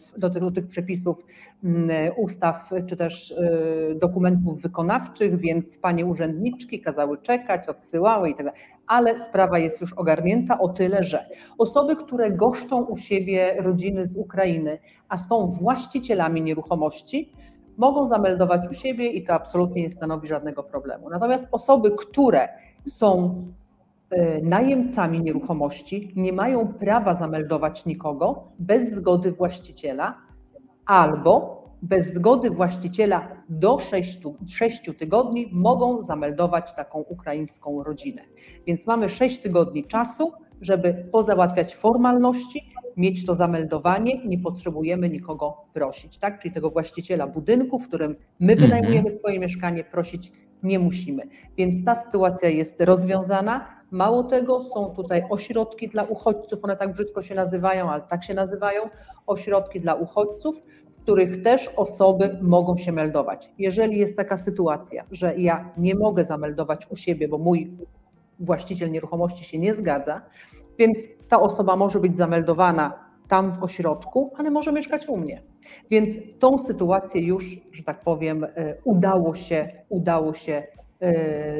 przepisów, 0.00 0.20
do, 0.20 0.30
do 0.40 0.50
tych 0.50 0.66
przepisów 0.66 1.26
mm, 1.64 1.90
ustaw 2.16 2.70
czy 2.86 2.96
też 2.96 3.34
dokumentów 3.94 4.62
wykonawczych, 4.62 5.38
więc 5.38 5.78
panie 5.78 6.06
urzędniczki 6.06 6.80
kazały 6.80 7.18
czekać, 7.18 7.68
odsyłały 7.68 8.30
i 8.30 8.34
tak. 8.34 8.54
Ale 8.86 9.18
sprawa 9.18 9.58
jest 9.58 9.80
już 9.80 9.92
ogarnięta 9.92 10.58
o 10.58 10.68
tyle, 10.68 11.04
że 11.04 11.26
osoby, 11.58 11.96
które 11.96 12.30
goszczą 12.30 12.84
u 12.84 12.96
siebie 12.96 13.54
rodziny 13.58 14.06
z 14.06 14.16
Ukrainy, 14.16 14.78
a 15.08 15.18
są 15.18 15.46
właścicielami 15.46 16.42
nieruchomości, 16.42 17.32
mogą 17.76 18.08
zameldować 18.08 18.68
u 18.70 18.74
siebie 18.74 19.06
i 19.06 19.24
to 19.24 19.34
absolutnie 19.34 19.82
nie 19.82 19.90
stanowi 19.90 20.28
żadnego 20.28 20.62
problemu. 20.62 21.10
Natomiast 21.10 21.48
osoby, 21.52 21.90
które 21.90 22.48
są 22.88 23.44
najemcami 24.42 25.22
nieruchomości, 25.22 26.08
nie 26.16 26.32
mają 26.32 26.68
prawa 26.68 27.14
zameldować 27.14 27.86
nikogo 27.86 28.48
bez 28.58 28.92
zgody 28.92 29.32
właściciela 29.32 30.18
albo 30.86 31.60
bez 31.82 32.14
zgody 32.14 32.50
właściciela 32.50 33.28
do 33.48 33.78
6, 33.78 34.18
6 34.48 34.90
tygodni 34.98 35.48
mogą 35.52 36.02
zameldować 36.02 36.74
taką 36.74 36.98
ukraińską 36.98 37.82
rodzinę. 37.82 38.22
Więc 38.66 38.86
mamy 38.86 39.08
6 39.08 39.38
tygodni 39.38 39.84
czasu, 39.84 40.32
żeby 40.60 41.08
pozałatwiać 41.12 41.76
formalności 41.76 42.72
mieć 42.96 43.26
to 43.26 43.34
zameldowanie, 43.34 44.26
nie 44.26 44.38
potrzebujemy 44.38 45.08
nikogo 45.08 45.56
prosić, 45.72 46.18
tak? 46.18 46.42
Czyli 46.42 46.54
tego 46.54 46.70
właściciela 46.70 47.26
budynku, 47.26 47.78
w 47.78 47.88
którym 47.88 48.16
my 48.40 48.56
wynajmujemy 48.56 48.98
mhm. 48.98 49.14
swoje 49.14 49.38
mieszkanie, 49.38 49.84
prosić 49.84 50.32
nie 50.62 50.78
musimy. 50.78 51.22
Więc 51.56 51.84
ta 51.84 51.94
sytuacja 51.94 52.48
jest 52.48 52.80
rozwiązana. 52.80 53.79
Mało 53.90 54.22
tego, 54.22 54.62
są 54.62 54.90
tutaj 54.90 55.22
ośrodki 55.30 55.88
dla 55.88 56.02
uchodźców, 56.04 56.64
one 56.64 56.76
tak 56.76 56.92
brzydko 56.92 57.22
się 57.22 57.34
nazywają, 57.34 57.90
ale 57.90 58.02
tak 58.02 58.24
się 58.24 58.34
nazywają, 58.34 58.82
ośrodki 59.26 59.80
dla 59.80 59.94
uchodźców, 59.94 60.62
w 60.98 61.02
których 61.02 61.42
też 61.42 61.68
osoby 61.76 62.38
mogą 62.42 62.76
się 62.76 62.92
meldować. 62.92 63.50
Jeżeli 63.58 63.98
jest 63.98 64.16
taka 64.16 64.36
sytuacja, 64.36 65.04
że 65.10 65.36
ja 65.36 65.72
nie 65.76 65.94
mogę 65.94 66.24
zameldować 66.24 66.86
u 66.90 66.96
siebie, 66.96 67.28
bo 67.28 67.38
mój 67.38 67.70
właściciel 68.40 68.90
nieruchomości 68.90 69.44
się 69.44 69.58
nie 69.58 69.74
zgadza, 69.74 70.22
więc 70.78 71.08
ta 71.28 71.40
osoba 71.40 71.76
może 71.76 72.00
być 72.00 72.16
zameldowana 72.16 73.10
tam 73.28 73.52
w 73.52 73.62
ośrodku, 73.62 74.32
ale 74.36 74.50
może 74.50 74.72
mieszkać 74.72 75.08
u 75.08 75.16
mnie. 75.16 75.42
Więc 75.90 76.14
tą 76.38 76.58
sytuację 76.58 77.20
już, 77.26 77.56
że 77.72 77.82
tak 77.82 78.00
powiem, 78.00 78.44
e, 78.44 78.48
udało 78.84 79.34
się, 79.34 79.68
udało 79.88 80.34
się 80.34 80.62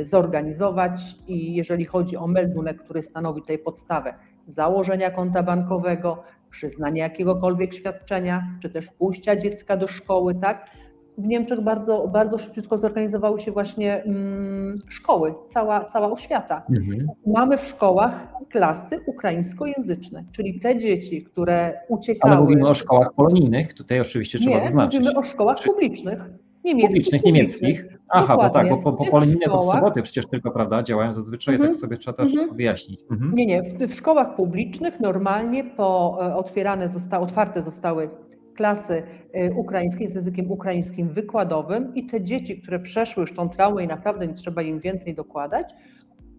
zorganizować 0.03 1.17
i 1.29 1.55
jeżeli 1.55 1.85
chodzi 1.85 2.17
o 2.17 2.27
meldunek, 2.27 2.83
który 2.83 3.03
stanowi 3.03 3.41
tutaj 3.41 3.59
podstawę 3.59 4.15
założenia 4.47 5.11
konta 5.11 5.43
bankowego, 5.43 6.23
przyznania 6.51 7.05
jakiegokolwiek 7.05 7.75
świadczenia, 7.75 8.43
czy 8.63 8.71
też 8.71 8.89
pójścia 8.89 9.37
dziecka 9.37 9.77
do 9.77 9.87
szkoły, 9.87 10.35
tak? 10.35 10.71
W 11.19 11.27
Niemczech 11.27 11.61
bardzo, 11.61 12.09
bardzo 12.09 12.39
szybko 12.39 12.79
zorganizowały 12.79 13.41
się 13.41 13.53
właśnie 13.53 14.03
mm, 14.03 14.79
szkoły, 14.89 15.35
cała, 15.49 15.85
cała 15.85 16.11
oświata. 16.11 16.63
Mhm. 16.71 17.09
Mamy 17.27 17.59
w 17.59 17.65
szkołach 17.65 18.33
klasy 18.49 19.01
ukraińskojęzyczne, 19.07 20.25
czyli 20.33 20.61
te 20.61 20.79
dzieci, 20.79 21.25
które 21.25 21.81
uciekały. 21.89 22.35
Ale 22.35 22.43
mówimy 22.43 22.69
o 22.69 22.75
szkołach 22.75 23.15
polonijnych, 23.15 23.75
tutaj 23.75 24.01
oczywiście 24.01 24.39
trzeba 24.39 24.57
Nie, 24.57 24.63
zaznaczyć. 24.63 25.01
Mówimy 25.01 25.19
o 25.19 25.23
szkołach 25.23 25.57
publicznych. 25.65 26.19
Niemieckich, 26.65 26.89
publicznych, 26.89 27.25
niemieckich. 27.25 28.00
Aha, 28.13 28.37
Dokładnie. 28.37 28.49
bo 28.49 28.55
tak, 28.55 28.69
bo 28.85 28.93
po, 28.93 29.05
po 29.05 29.11
polonijne 29.11 29.47
to 29.47 29.59
w 29.59 29.65
soboty 29.65 30.03
przecież 30.03 30.27
tylko, 30.27 30.51
prawda, 30.51 30.83
działają 30.83 31.13
zazwyczaj, 31.13 31.55
tak 31.55 31.61
mhm. 31.61 31.73
tak 31.73 31.81
sobie 31.81 31.97
trzeba 31.97 32.17
też 32.17 32.33
mhm. 32.33 32.57
wyjaśnić. 32.57 33.01
Mhm. 33.11 33.35
Nie, 33.35 33.47
nie, 33.47 33.63
w, 33.63 33.79
w, 33.79 33.95
szkołach 33.95 34.37
publicznych 34.37 35.01
normalnie 35.01 35.65
po 35.65 36.19
e, 36.23 36.37
otwierane 36.37 36.89
zosta, 36.89 37.21
otwarte 37.21 37.63
zostały 37.63 38.11
klasy 38.55 39.03
e, 39.33 39.53
ukraińskiej 39.53 40.09
z 40.09 40.15
językiem 40.15 40.51
ukraińskim 40.51 41.09
wykładowym 41.09 41.95
i 41.95 42.07
te 42.07 42.21
dzieci, 42.21 42.61
które 42.61 42.81
przeszły 42.81 43.21
już 43.21 43.35
tą 43.35 43.49
traumę 43.49 43.85
i 43.85 43.87
naprawdę 43.87 44.27
nie 44.27 44.35
trzeba 44.35 44.63
im 44.63 44.81
więcej 44.81 45.15
dokładać, 45.15 45.75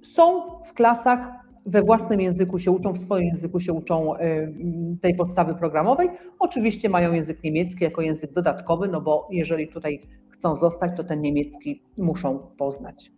są 0.01 0.41
w 0.65 0.73
klasach 0.73 1.19
we 1.65 1.81
własnym 1.81 2.21
języku 2.21 2.59
się 2.59 2.71
uczą, 2.71 2.93
w 2.93 2.99
swoim 2.99 3.25
języku 3.25 3.59
się 3.59 3.73
uczą 3.73 4.15
e, 4.15 4.47
tej 5.01 5.15
podstawy 5.15 5.55
programowej. 5.55 6.09
Oczywiście 6.39 6.89
mają 6.89 7.13
język 7.13 7.43
niemiecki 7.43 7.83
jako 7.83 8.01
język 8.01 8.33
dodatkowy, 8.33 8.87
no 8.87 9.01
bo 9.01 9.27
jeżeli 9.31 9.67
tutaj 9.67 10.01
chcą 10.41 10.55
zostać, 10.55 10.97
to 10.97 11.03
ten 11.03 11.21
niemiecki 11.21 11.83
muszą 11.97 12.39
poznać. 12.57 13.11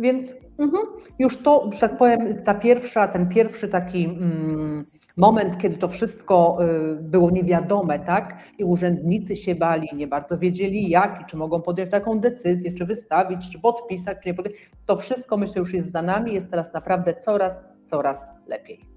Więc 0.00 0.34
mhm, 0.58 0.86
już 1.18 1.36
to, 1.36 1.70
że 1.72 1.78
tak 1.80 1.96
powiem, 1.96 2.42
ta 2.44 2.54
pierwsza, 2.54 3.08
ten 3.08 3.28
pierwszy 3.28 3.68
taki 3.68 4.04
mm, 4.04 4.86
moment, 5.16 5.58
kiedy 5.58 5.76
to 5.76 5.88
wszystko 5.88 6.58
y, 6.62 7.02
było 7.02 7.30
niewiadome, 7.30 7.98
tak? 7.98 8.38
I 8.58 8.64
urzędnicy 8.64 9.36
się 9.36 9.54
bali, 9.54 9.88
nie 9.94 10.06
bardzo 10.06 10.38
wiedzieli 10.38 10.88
jak 10.88 11.20
i 11.22 11.24
czy 11.24 11.36
mogą 11.36 11.62
podjąć 11.62 11.90
taką 11.90 12.20
decyzję, 12.20 12.72
czy 12.72 12.86
wystawić, 12.86 13.50
czy 13.50 13.60
podpisać, 13.60 14.18
czy 14.22 14.28
nie 14.28 14.34
podpisać. 14.34 14.60
To 14.86 14.96
wszystko 14.96 15.36
myślę 15.36 15.58
już 15.58 15.74
jest 15.74 15.92
za 15.92 16.02
nami, 16.02 16.34
jest 16.34 16.50
teraz 16.50 16.72
naprawdę 16.72 17.14
coraz, 17.14 17.68
coraz 17.84 18.28
lepiej. 18.46 18.89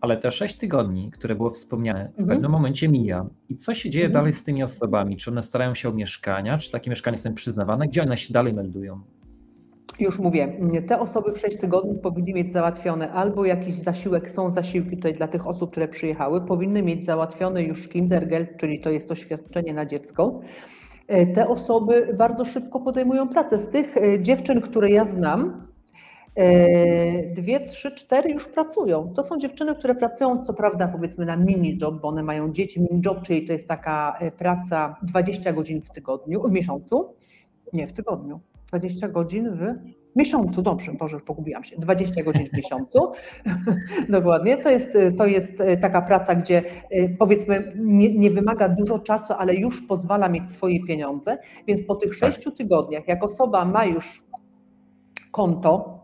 Ale 0.00 0.16
te 0.16 0.32
sześć 0.32 0.56
tygodni, 0.56 1.10
które 1.10 1.34
było 1.34 1.50
wspomniane, 1.50 2.04
w 2.04 2.08
mhm. 2.08 2.28
pewnym 2.28 2.50
momencie 2.50 2.88
mija. 2.88 3.26
I 3.48 3.56
co 3.56 3.74
się 3.74 3.90
dzieje 3.90 4.06
mhm. 4.06 4.20
dalej 4.20 4.32
z 4.32 4.44
tymi 4.44 4.62
osobami? 4.62 5.16
Czy 5.16 5.30
one 5.30 5.42
starają 5.42 5.74
się 5.74 5.88
o 5.88 5.92
mieszkania? 5.92 6.58
Czy 6.58 6.70
takie 6.70 6.90
mieszkania 6.90 7.16
są 7.16 7.34
przyznawane? 7.34 7.88
Gdzie 7.88 8.02
one 8.02 8.16
się 8.16 8.32
dalej 8.32 8.54
meldują? 8.54 9.00
Już 10.00 10.18
mówię, 10.18 10.58
te 10.86 11.00
osoby 11.00 11.32
w 11.32 11.38
6 11.38 11.56
tygodni 11.56 11.98
powinny 11.98 12.32
mieć 12.32 12.52
załatwione 12.52 13.12
albo 13.12 13.44
jakiś 13.44 13.74
zasiłek, 13.74 14.30
są 14.30 14.50
zasiłki 14.50 14.96
tutaj 14.96 15.14
dla 15.14 15.28
tych 15.28 15.46
osób, 15.46 15.70
które 15.70 15.88
przyjechały, 15.88 16.40
powinny 16.40 16.82
mieć 16.82 17.04
załatwione 17.04 17.62
już 17.62 17.88
Kindergeld, 17.88 18.56
czyli 18.56 18.80
to 18.80 18.90
jest 18.90 19.08
to 19.08 19.14
świadczenie 19.14 19.74
na 19.74 19.86
dziecko. 19.86 20.40
E, 21.08 21.26
te 21.26 21.48
osoby 21.48 22.14
bardzo 22.18 22.44
szybko 22.44 22.80
podejmują 22.80 23.28
pracę. 23.28 23.58
Z 23.58 23.70
tych 23.70 23.96
e, 23.96 24.22
dziewczyn, 24.22 24.60
które 24.60 24.90
ja 24.90 25.04
znam, 25.04 25.66
dwie, 27.34 27.66
trzy, 27.66 27.92
cztery 27.92 28.30
już 28.30 28.48
pracują. 28.48 29.12
To 29.14 29.24
są 29.24 29.38
dziewczyny, 29.38 29.74
które 29.74 29.94
pracują, 29.94 30.44
co 30.44 30.54
prawda, 30.54 30.88
powiedzmy 30.88 31.26
na 31.26 31.36
mini 31.36 31.78
job, 31.82 32.00
bo 32.00 32.08
one 32.08 32.22
mają 32.22 32.52
dzieci. 32.52 32.80
Mini 32.80 33.02
job, 33.04 33.22
czyli 33.22 33.46
to 33.46 33.52
jest 33.52 33.68
taka 33.68 34.18
praca 34.38 34.96
20 35.02 35.52
godzin 35.52 35.82
w 35.82 35.90
tygodniu, 35.90 36.42
w 36.42 36.52
miesiącu. 36.52 37.14
Nie, 37.72 37.86
w 37.86 37.92
tygodniu. 37.92 38.40
20 38.70 39.08
godzin 39.08 39.50
w 39.50 39.74
miesiącu, 40.16 40.62
dobrze, 40.62 40.92
Boże, 40.92 41.20
pogubiłam 41.20 41.64
się, 41.64 41.76
20 41.76 42.22
godzin 42.22 42.46
w 42.46 42.52
miesiącu, 42.52 43.12
dokładnie, 44.08 44.56
to 44.56 44.70
jest, 44.70 44.98
to 45.18 45.26
jest 45.26 45.62
taka 45.80 46.02
praca, 46.02 46.34
gdzie 46.34 46.62
y, 46.92 47.16
powiedzmy 47.18 47.72
nie, 47.76 48.18
nie, 48.18 48.30
wymaga 48.30 48.68
dużo 48.68 48.98
czasu, 48.98 49.32
ale 49.38 49.54
już 49.54 49.86
pozwala 49.86 50.28
mieć 50.28 50.46
swoje 50.46 50.84
pieniądze, 50.84 51.38
więc 51.66 51.84
po 51.84 51.94
tych 51.94 52.10
tak. 52.10 52.18
sześciu 52.18 52.50
tygodniach, 52.50 53.08
jak 53.08 53.24
osoba 53.24 53.64
ma 53.64 53.84
już 53.84 54.24
konto, 55.30 55.99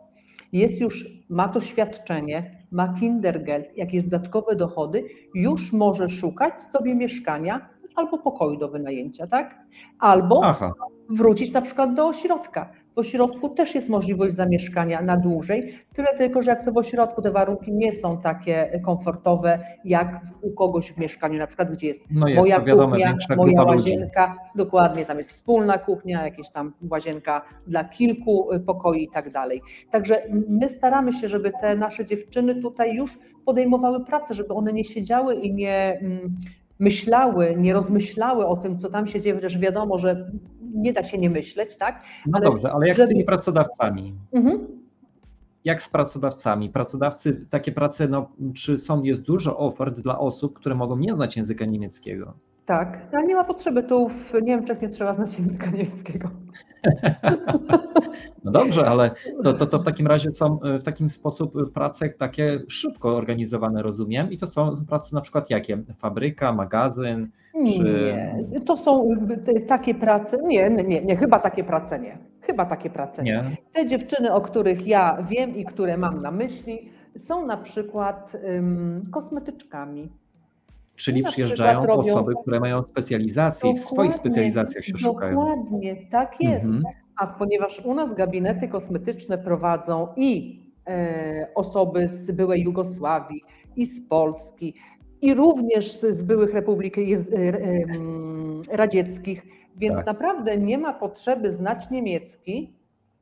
jest 0.53 0.81
już, 0.81 1.05
ma 1.29 1.49
to 1.49 1.61
świadczenie, 1.61 2.67
ma 2.71 2.95
Kindergeld, 2.95 3.77
jakieś 3.77 4.03
dodatkowe 4.03 4.57
dochody, 4.57 5.05
już 5.35 5.73
może 5.73 6.09
szukać 6.09 6.63
sobie 6.63 6.95
mieszkania 6.95 7.69
albo 7.95 8.19
pokoju 8.19 8.57
do 8.57 8.69
wynajęcia, 8.69 9.27
tak? 9.27 9.59
Albo 9.99 10.41
Aha. 10.45 10.73
wrócić 11.11 11.53
na 11.53 11.63
przykład 11.63 11.95
do 11.95 12.09
ośrodka. 12.09 12.73
W 12.97 12.99
ośrodku 12.99 13.49
też 13.49 13.75
jest 13.75 13.89
możliwość 13.89 14.35
zamieszkania 14.35 15.03
na 15.03 15.17
dłużej, 15.17 15.75
tyle 15.95 16.09
tylko, 16.17 16.43
że 16.43 16.51
jak 16.51 16.65
to 16.65 16.73
w 16.73 16.77
ośrodku 16.77 17.23
te 17.23 17.31
warunki 17.31 17.73
nie 17.73 17.93
są 17.93 18.21
takie 18.21 18.81
komfortowe, 18.85 19.59
jak 19.85 20.21
u 20.43 20.51
kogoś 20.51 20.93
w 20.93 20.99
mieszkaniu, 20.99 21.39
na 21.39 21.47
przykład 21.47 21.73
gdzie 21.73 21.87
jest, 21.87 22.05
no 22.11 22.29
jest 22.29 22.41
moja 22.43 22.61
wiadomo, 22.61 22.91
kuchnia, 22.91 23.17
moja 23.37 23.63
łazienka, 23.63 24.27
ludzi. 24.27 24.65
dokładnie, 24.65 25.05
tam 25.05 25.19
jest 25.19 25.33
wspólna 25.33 25.79
kuchnia, 25.79 26.25
jakieś 26.25 26.51
tam 26.51 26.73
łazienka 26.91 27.43
dla 27.67 27.85
kilku 27.85 28.49
pokoi 28.67 29.05
i 29.05 29.09
tak 29.09 29.31
dalej. 29.31 29.61
Także 29.91 30.23
my 30.49 30.69
staramy 30.69 31.13
się, 31.13 31.29
żeby 31.29 31.53
te 31.61 31.77
nasze 31.77 32.05
dziewczyny 32.05 32.63
tutaj 32.63 32.95
już 32.95 33.19
podejmowały 33.45 34.05
pracę, 34.05 34.35
żeby 34.35 34.55
one 34.55 34.73
nie 34.73 34.85
siedziały 34.85 35.35
i 35.35 35.55
nie 35.55 35.99
mm, 36.03 36.37
myślały, 36.79 37.55
nie 37.59 37.73
rozmyślały 37.73 38.47
o 38.47 38.57
tym, 38.57 38.79
co 38.79 38.91
tam 38.91 39.07
się 39.07 39.21
dzieje, 39.21 39.35
chociaż 39.35 39.59
wiadomo, 39.59 39.99
że 39.99 40.31
nie 40.77 40.93
da 40.93 41.05
się 41.05 41.19
nie 41.19 41.31
myśleć, 41.31 41.77
tak? 41.77 42.05
No 42.27 42.39
ale 42.39 42.45
dobrze, 42.45 42.73
ale 42.73 42.89
jak 42.89 42.97
żeby... 42.97 43.07
z 43.07 43.09
tymi 43.09 43.25
pracodawcami? 43.25 44.15
Mhm. 44.33 44.67
Jak 45.65 45.83
z 45.83 45.89
pracodawcami? 45.89 46.71
Pracodawcy, 46.71 47.47
takie 47.51 47.73
prace, 47.73 48.09
no, 48.09 48.33
czy 48.55 48.79
są, 48.79 49.03
jest 49.03 49.23
dużo 49.23 49.59
ofert 49.59 50.01
dla 50.01 50.19
osób, 50.19 50.59
które 50.59 50.75
mogą 50.75 50.97
nie 50.97 51.15
znać 51.15 51.37
języka 51.37 51.65
niemieckiego? 51.65 52.35
Tak, 52.67 52.99
ale 53.13 53.27
nie 53.27 53.35
ma 53.35 53.45
potrzeby. 53.45 53.83
Tu 53.83 54.09
w 54.09 54.33
Niemczech 54.43 54.83
nie 54.83 54.89
trzeba 54.89 55.15
znać 55.15 55.39
języka 55.39 55.71
niemieckiego. 55.71 56.31
No 58.45 58.53
dobrze, 58.53 58.87
ale 58.87 59.11
to, 59.45 59.53
to, 59.53 59.67
to 59.67 59.79
w 59.79 59.85
takim 59.85 60.07
razie 60.07 60.33
są 60.33 60.59
w 60.81 60.83
takim 60.83 61.09
sposób 61.09 61.73
prace 61.73 62.09
takie 62.09 62.61
szybko 62.69 63.17
organizowane, 63.17 63.83
rozumiem. 63.83 64.33
I 64.33 64.39
to 64.39 64.47
są 64.47 64.75
prace 64.89 65.17
na 65.17 65.21
przykład 65.21 65.51
jakie? 65.51 65.79
Fabryka, 65.99 66.53
magazyn? 66.53 67.31
Czy... 67.67 68.15
Nie, 68.51 68.61
to 68.61 68.77
są 68.77 69.11
takie 69.69 69.95
prace. 69.95 70.39
Nie, 70.43 70.71
nie, 70.71 71.05
nie, 71.05 71.17
chyba 71.17 71.39
takie 71.39 71.65
prace 71.65 71.99
nie. 71.99 72.19
Chyba 72.41 72.65
takie 72.65 72.91
prace 72.91 73.23
nie. 73.23 73.33
nie. 73.33 73.57
Te 73.73 73.87
dziewczyny, 73.87 74.33
o 74.33 74.41
których 74.41 74.87
ja 74.87 75.23
wiem 75.29 75.57
i 75.57 75.65
które 75.65 75.97
mam 75.97 76.23
na 76.23 76.31
myśli, 76.31 76.91
są 77.17 77.47
na 77.47 77.57
przykład 77.57 78.37
um, 78.45 79.03
kosmetyczkami 79.11 80.09
Czyli 80.97 81.23
przyjeżdżają 81.23 81.87
robią... 81.87 82.01
osoby, 82.01 82.33
które 82.43 82.61
mają 82.61 82.83
specjalizację 82.83 83.71
i 83.71 83.75
w 83.75 83.81
swoich 83.81 84.15
specjalizacjach 84.15 84.85
się 84.85 84.93
dokładnie, 84.93 85.13
szukają. 85.13 85.41
Dokładnie, 85.41 85.97
tak 86.11 86.41
jest. 86.41 86.65
Mhm. 86.65 86.85
A 87.17 87.27
ponieważ 87.27 87.81
u 87.85 87.95
nas 87.95 88.15
gabinety 88.15 88.69
kosmetyczne 88.69 89.39
prowadzą 89.39 90.09
i 90.17 90.61
e, 90.87 91.49
osoby 91.55 92.09
z 92.09 92.31
byłej 92.31 92.63
Jugosławii, 92.63 93.45
i 93.77 93.87
z 93.87 94.09
Polski, 94.09 94.75
i 95.23 95.35
również 95.35 95.93
z 95.93 96.23
byłych 96.23 96.55
republik 96.55 96.99
e, 96.99 97.03
radzieckich, 98.71 99.43
więc 99.77 99.97
tak. 99.97 100.07
naprawdę 100.07 100.57
nie 100.57 100.79
ma 100.79 100.93
potrzeby 100.93 101.53
znać 101.53 101.91
niemiecki, 101.91 102.73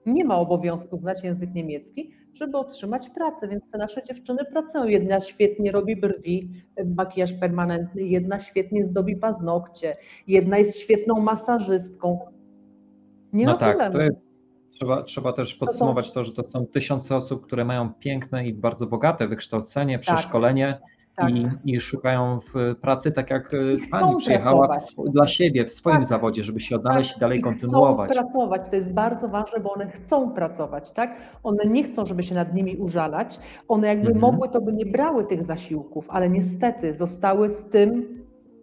nie 0.07 0.25
ma 0.25 0.37
obowiązku 0.37 0.97
znać 0.97 1.25
język 1.25 1.55
niemiecki, 1.55 2.14
żeby 2.35 2.59
otrzymać 2.59 3.11
pracę, 3.11 3.49
więc 3.49 3.70
te 3.70 3.78
nasze 3.78 4.03
dziewczyny 4.03 4.45
pracują. 4.53 4.85
Jedna 4.85 5.20
świetnie 5.20 5.72
robi 5.72 5.97
brwi, 5.97 6.51
makijaż 6.97 7.32
permanentny, 7.32 8.03
jedna 8.03 8.39
świetnie 8.39 8.85
zdobi 8.85 9.16
paznokcie, 9.16 9.97
jedna 10.26 10.59
jest 10.59 10.78
świetną 10.78 11.20
masażystką. 11.20 12.18
Nie 13.32 13.47
no 13.47 13.53
ma 13.53 13.59
tak, 13.59 13.78
problemu. 13.78 13.93
To 13.93 14.03
jest, 14.03 14.28
trzeba, 14.70 15.03
trzeba 15.03 15.32
też 15.32 15.55
podsumować 15.55 16.09
to, 16.09 16.14
to, 16.14 16.24
że 16.24 16.32
to 16.32 16.45
są 16.45 16.66
tysiące 16.66 17.16
osób, 17.16 17.47
które 17.47 17.64
mają 17.64 17.95
piękne 17.95 18.47
i 18.47 18.55
bardzo 18.55 18.87
bogate 18.87 19.28
wykształcenie, 19.28 19.99
tak. 19.99 20.03
przeszkolenie. 20.03 20.78
Tak 20.80 20.94
tak. 21.17 21.31
i, 21.31 21.49
i, 21.65 21.81
szukają 21.81 22.39
w 22.41 22.75
pracy, 22.81 23.12
tak 23.12 23.31
jak 23.31 23.55
e, 23.55 23.59
Pani 23.91 24.17
przyjechała 24.17 24.69
w, 24.69 25.11
dla 25.11 25.27
siebie, 25.27 25.65
w 25.65 25.71
swoim 25.71 25.97
tak. 25.97 26.07
zawodzie, 26.07 26.45
żeby 26.45 26.61
się 26.61 26.77
odnaleźć 26.77 27.11
tak. 27.11 27.17
i 27.17 27.21
dalej 27.21 27.41
kontynuować. 27.41 28.11
Chcą 28.11 28.23
pracować, 28.23 28.69
to 28.69 28.77
jest 28.77 28.93
bardzo 28.93 29.29
ważne, 29.29 29.61
bo 29.61 29.73
one 29.73 29.91
chcą 29.91 30.31
pracować, 30.31 30.93
tak? 30.93 31.17
One 31.43 31.65
nie 31.65 31.85
chcą, 31.85 32.07
żeby 32.07 32.23
się 32.23 32.35
nad 32.35 32.55
nimi 32.55 32.77
użalać. 32.77 33.41
One 33.69 33.87
jakby 33.87 34.11
mhm. 34.11 34.21
mogły, 34.21 34.49
to 34.49 34.61
by 34.61 34.73
nie 34.73 34.87
brały 34.87 35.25
tych 35.25 35.45
zasiłków, 35.45 36.07
ale 36.11 36.31
niestety 36.31 36.95
zostały 36.95 37.51
z 37.51 37.69
tym, 37.69 38.05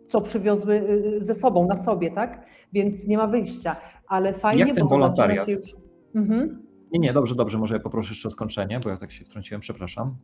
co 0.10 0.22
przywiozły 0.22 0.74
y, 0.74 1.16
y, 1.18 1.22
ze 1.22 1.36
sobą, 1.36 1.68
na 1.68 1.78
sobie, 1.78 2.12
tak? 2.12 2.46
Więc 2.74 3.08
nie 3.08 3.18
ma 3.18 3.28
wyjścia. 3.28 3.76
Ale 4.08 4.34
fajnie, 4.34 4.64
jak 4.64 4.76
ten 4.76 4.84
bo 4.84 4.90
wolontariat? 4.90 5.46
Się 5.46 5.52
już... 5.52 5.76
Mhm. 6.16 6.71
Nie, 6.92 7.00
nie, 7.00 7.14
dobrze, 7.14 7.36
dobrze, 7.36 7.58
może 7.58 7.76
ja 7.76 7.80
poproszę 7.80 8.12
jeszcze 8.12 8.28
o 8.28 8.32
skończenie, 8.32 8.80
bo 8.84 8.90
ja 8.90 8.98
tak 8.98 9.12
się 9.12 9.26
wtrąciłem, 9.26 9.62
przepraszam. 9.62 10.16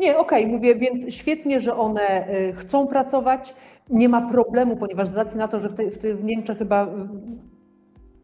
Nie, 0.00 0.18
okej, 0.18 0.44
okay, 0.44 0.56
mówię, 0.56 0.76
więc 0.76 1.14
świetnie, 1.14 1.60
że 1.60 1.76
one 1.76 2.28
y, 2.30 2.52
chcą 2.52 2.86
pracować, 2.86 3.54
nie 3.90 4.08
ma 4.08 4.30
problemu, 4.30 4.76
ponieważ 4.76 5.08
z 5.08 5.16
racji 5.16 5.38
na 5.38 5.48
to, 5.48 5.60
że 5.60 5.68
w, 5.68 5.74
te, 5.74 5.90
w, 5.90 5.98
te, 5.98 6.14
w 6.14 6.24
Niemczech 6.24 6.58
chyba 6.58 6.88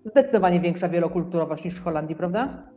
zdecydowanie 0.05 0.61
większa 0.61 0.89
wielokulturowość 0.89 1.65
niż 1.65 1.75
w 1.75 1.83
Holandii, 1.83 2.17
prawda? 2.17 2.73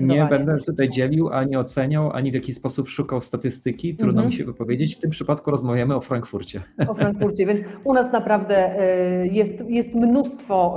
Nie 0.00 0.26
będę 0.30 0.56
tutaj 0.66 0.90
dzielił, 0.90 1.28
ani 1.28 1.56
oceniał, 1.56 2.10
ani 2.12 2.30
w 2.30 2.34
jakiś 2.34 2.56
sposób 2.56 2.88
szukał 2.88 3.20
statystyki. 3.20 3.96
Trudno 3.96 4.20
mm 4.20 4.24
-hmm. 4.24 4.32
mi 4.32 4.38
się 4.38 4.44
wypowiedzieć. 4.44 4.96
W 4.96 4.98
tym 4.98 5.10
przypadku 5.10 5.50
rozmawiamy 5.50 5.94
o 5.94 6.00
Frankfurcie. 6.00 6.62
O 6.88 6.94
Frankfurcie, 6.94 7.46
więc 7.46 7.60
u 7.84 7.94
nas 7.94 8.12
naprawdę 8.12 8.82
y, 9.22 9.28
jest, 9.28 9.64
jest 9.68 9.94
mnóstwo. 9.94 10.76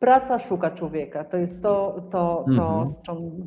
Praca 0.00 0.38
szuka 0.38 0.70
człowieka. 0.70 1.24
To 1.24 1.36
jest 1.36 1.62
to, 1.62 2.02
to, 2.10 2.44
to 2.54 2.92
-hmm. 3.06 3.46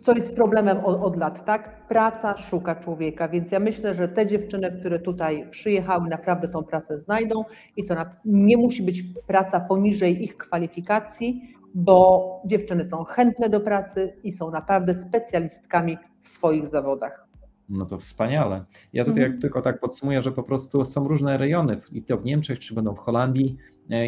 co 0.00 0.12
jest 0.12 0.34
problemem 0.34 0.78
od, 0.84 1.02
od, 1.02 1.16
lat, 1.16 1.44
tak? 1.44 1.86
Praca 1.88 2.36
szuka 2.36 2.74
człowieka, 2.74 3.28
więc 3.28 3.52
ja 3.52 3.60
myślę, 3.60 3.94
że 3.94 4.08
te 4.08 4.26
dziewczyny, 4.26 4.72
które 4.80 4.98
tutaj 4.98 5.50
przyjechały, 5.50 6.08
naprawdę 6.08 6.48
tą 6.48 6.62
pracę 6.62 6.98
znajdą 6.98 7.44
i 7.76 7.84
to 7.84 7.94
nie 8.24 8.56
musi 8.56 8.82
być 8.82 9.04
praca 9.26 9.60
poniżej 9.60 10.24
ich 10.24 10.36
kwalifikacji, 10.36 11.54
bo 11.74 12.42
dziewczyny 12.46 12.84
są 12.84 13.04
chętne 13.04 13.48
do 13.48 13.60
pracy 13.60 14.16
i 14.22 14.32
są 14.32 14.50
naprawdę 14.50 14.94
specjalistkami 14.94 15.98
w 16.20 16.28
swoich 16.28 16.66
zawodach. 16.66 17.26
No 17.68 17.86
to 17.86 17.98
wspaniale. 17.98 18.64
Ja 18.92 19.04
tutaj 19.04 19.22
mhm. 19.22 19.40
tylko 19.40 19.62
tak 19.62 19.80
podsumuję, 19.80 20.22
że 20.22 20.32
po 20.32 20.42
prostu 20.42 20.84
są 20.84 21.08
różne 21.08 21.38
rejony, 21.38 21.80
i 21.92 22.02
to 22.02 22.16
w 22.16 22.24
Niemczech, 22.24 22.58
czy 22.58 22.74
będą 22.74 22.94
w 22.94 22.98
Holandii, 22.98 23.56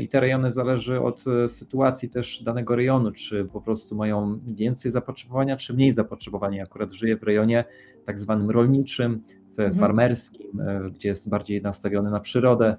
i 0.03 0.09
te 0.09 0.20
rejony 0.20 0.51
zależy 0.51 1.01
od 1.01 1.24
e, 1.29 1.49
sytuacji 1.49 2.09
też 2.09 2.43
danego 2.43 2.77
rejonu, 2.77 3.12
czy 3.12 3.45
po 3.45 3.61
prostu 3.61 3.97
mają 3.97 4.41
więcej 4.47 4.91
zapotrzebowania, 4.91 5.57
czy 5.57 5.74
mniej 5.74 5.93
zapotrzebowania. 5.93 6.62
Akurat 6.62 6.93
żyję 6.93 7.16
w 7.16 7.22
rejonie 7.22 7.64
tak 8.05 8.18
zwanym 8.18 8.51
rolniczym, 8.51 9.22
mhm. 9.51 9.74
farmerskim, 9.74 10.61
e, 10.61 10.85
gdzie 10.95 11.09
jest 11.09 11.29
bardziej 11.29 11.62
nastawiony 11.62 12.11
na 12.11 12.20
przyrodę 12.20 12.77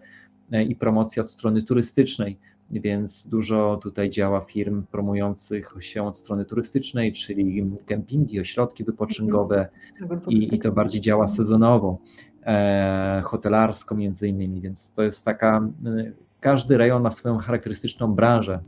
i 0.68 0.76
promocję 0.76 1.22
od 1.22 1.32
strony 1.32 1.64
turystycznej 1.64 2.38
więc 2.72 3.28
dużo 3.28 3.80
tutaj 3.84 4.10
działa 4.10 4.42
firm 4.42 4.84
promujących 4.92 5.76
się 5.80 6.04
od 6.04 6.18
strony 6.18 6.46
turystycznej, 6.46 7.14
czyli 7.14 7.72
kempingi, 7.86 8.40
ośrodki 8.40 8.84
wypoczynkowe 8.84 9.70
mhm. 10.02 10.22
i, 10.30 10.56
i 10.56 10.60
to 10.60 10.72
bardziej 10.72 11.02
działa 11.02 11.28
sezonowo, 11.28 11.98
e, 12.44 13.22
hotelarsko 13.24 13.96
między 13.96 14.28
innymi, 14.28 14.62
więc 14.62 14.92
to 14.92 15.04
jest 15.04 15.26
taka, 15.26 15.70
e, 15.86 16.12
każdy 16.48 16.78
rejon 16.78 17.04
ma 17.04 17.12
swoją 17.12 17.38
charakterystyczną 17.38 18.16
branżę. 18.16 18.60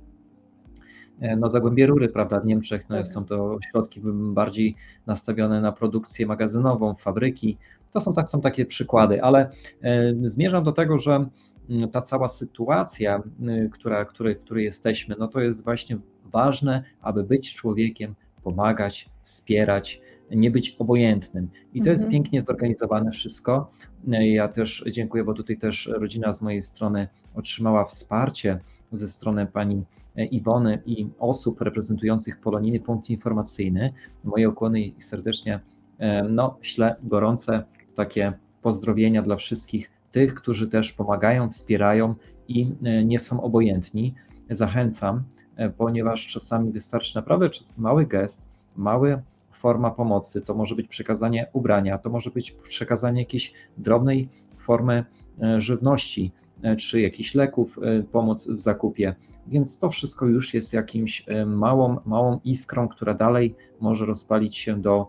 E, 1.20 1.36
no 1.36 1.50
Zagłębie 1.50 1.88
Rury, 1.88 2.10
prawda, 2.10 2.40
w 2.40 2.46
Niemczech 2.46 2.90
no, 2.90 2.96
tak. 2.96 3.08
są 3.08 3.26
to 3.26 3.54
ośrodki 3.54 4.02
bardziej 4.14 4.76
nastawione 5.08 5.62
na 5.62 5.72
produkcję 5.72 6.28
magazynową, 6.28 6.96
fabryki, 6.96 7.58
to 7.92 8.02
są, 8.02 8.14
tak, 8.14 8.28
są 8.28 8.42
takie 8.42 8.66
przykłady, 8.66 9.24
ale 9.24 9.50
e, 9.82 10.14
zmierzam 10.22 10.64
do 10.64 10.72
tego, 10.72 10.98
że 10.98 11.26
Mm, 11.70 11.90
ta 11.90 12.02
cała 12.02 12.28
sytuacja, 12.28 13.24
y, 13.66 13.70
która, 13.70 14.06
której, 14.06 14.36
w 14.36 14.40
której 14.40 14.66
jesteśmy, 14.66 15.16
no 15.20 15.28
to 15.28 15.40
jest 15.40 15.64
właśnie 15.64 15.98
ważne, 16.26 16.84
aby 17.02 17.24
być 17.24 17.56
człowiekiem, 17.56 18.16
pomagać, 18.44 19.10
wspierać, 19.22 20.02
nie 20.32 20.52
być 20.52 20.76
obojętnym. 20.80 21.50
I 21.74 21.82
to 21.82 21.90
mhm. 21.90 21.94
jest 21.94 22.10
pięknie 22.10 22.42
zorganizowane 22.42 23.12
wszystko. 23.12 23.70
Ja 24.08 24.48
też 24.48 24.84
dziękuję, 24.92 25.24
bo 25.24 25.34
tutaj 25.34 25.58
też 25.58 25.90
rodzina 25.94 26.34
z 26.34 26.42
mojej 26.42 26.62
strony 26.62 27.08
otrzymała 27.40 27.86
wsparcie 27.86 28.60
ze 28.92 29.08
strony 29.08 29.48
pani 29.48 29.84
Iwony 30.32 30.82
i 30.86 31.08
osób 31.20 31.62
reprezentujących 31.62 32.40
Poloniny 32.40 32.80
Punkt 32.80 33.10
Informacyjny. 33.10 33.94
Moje 34.24 34.50
ukłony 34.50 34.82
i 34.82 35.02
serdecznie 35.02 35.60
e, 35.98 36.24
no, 36.24 36.58
ślę 36.62 36.96
gorące 37.04 37.64
takie 37.96 38.34
pozdrowienia 38.62 39.22
dla 39.22 39.36
wszystkich 39.36 39.92
tych, 40.12 40.36
którzy 40.36 40.70
też 40.70 40.94
pomagają, 40.94 41.50
wspierają 41.50 42.16
i 42.48 42.72
e, 42.84 43.04
nie 43.04 43.20
są 43.20 43.42
obojętni. 43.42 44.16
Zachęcam, 44.50 45.24
e, 45.56 45.70
ponieważ 45.70 46.28
czasami 46.28 46.72
wystarczy 46.72 47.16
naprawdę 47.16 47.50
mały 47.78 48.06
gest, 48.06 48.50
mała 48.76 49.22
forma 49.52 49.92
pomocy. 49.92 50.42
To 50.42 50.56
może 50.56 50.76
być 50.76 50.88
przekazanie 50.88 51.48
ubrania, 51.54 51.98
to 51.98 52.10
może 52.10 52.32
być 52.32 52.52
przekazanie 52.52 53.22
jakiejś 53.22 53.54
drobnej 53.78 54.30
formy 54.58 55.06
e, 55.42 55.62
żywności 55.62 56.32
czy 56.78 57.02
jakichś 57.02 57.36
leków, 57.36 57.80
pomoc 58.12 58.48
w 58.48 58.60
zakupie. 58.60 59.16
Więc 59.48 59.78
to 59.78 59.90
wszystko 59.90 60.26
już 60.26 60.54
jest 60.54 60.74
jakimś 60.74 61.26
małą, 61.46 61.98
małą 62.06 62.40
iskrą, 62.46 62.88
która 62.88 63.14
dalej 63.14 63.56
może 63.80 64.06
rozpalić 64.06 64.58
się 64.58 64.82
do 64.82 65.08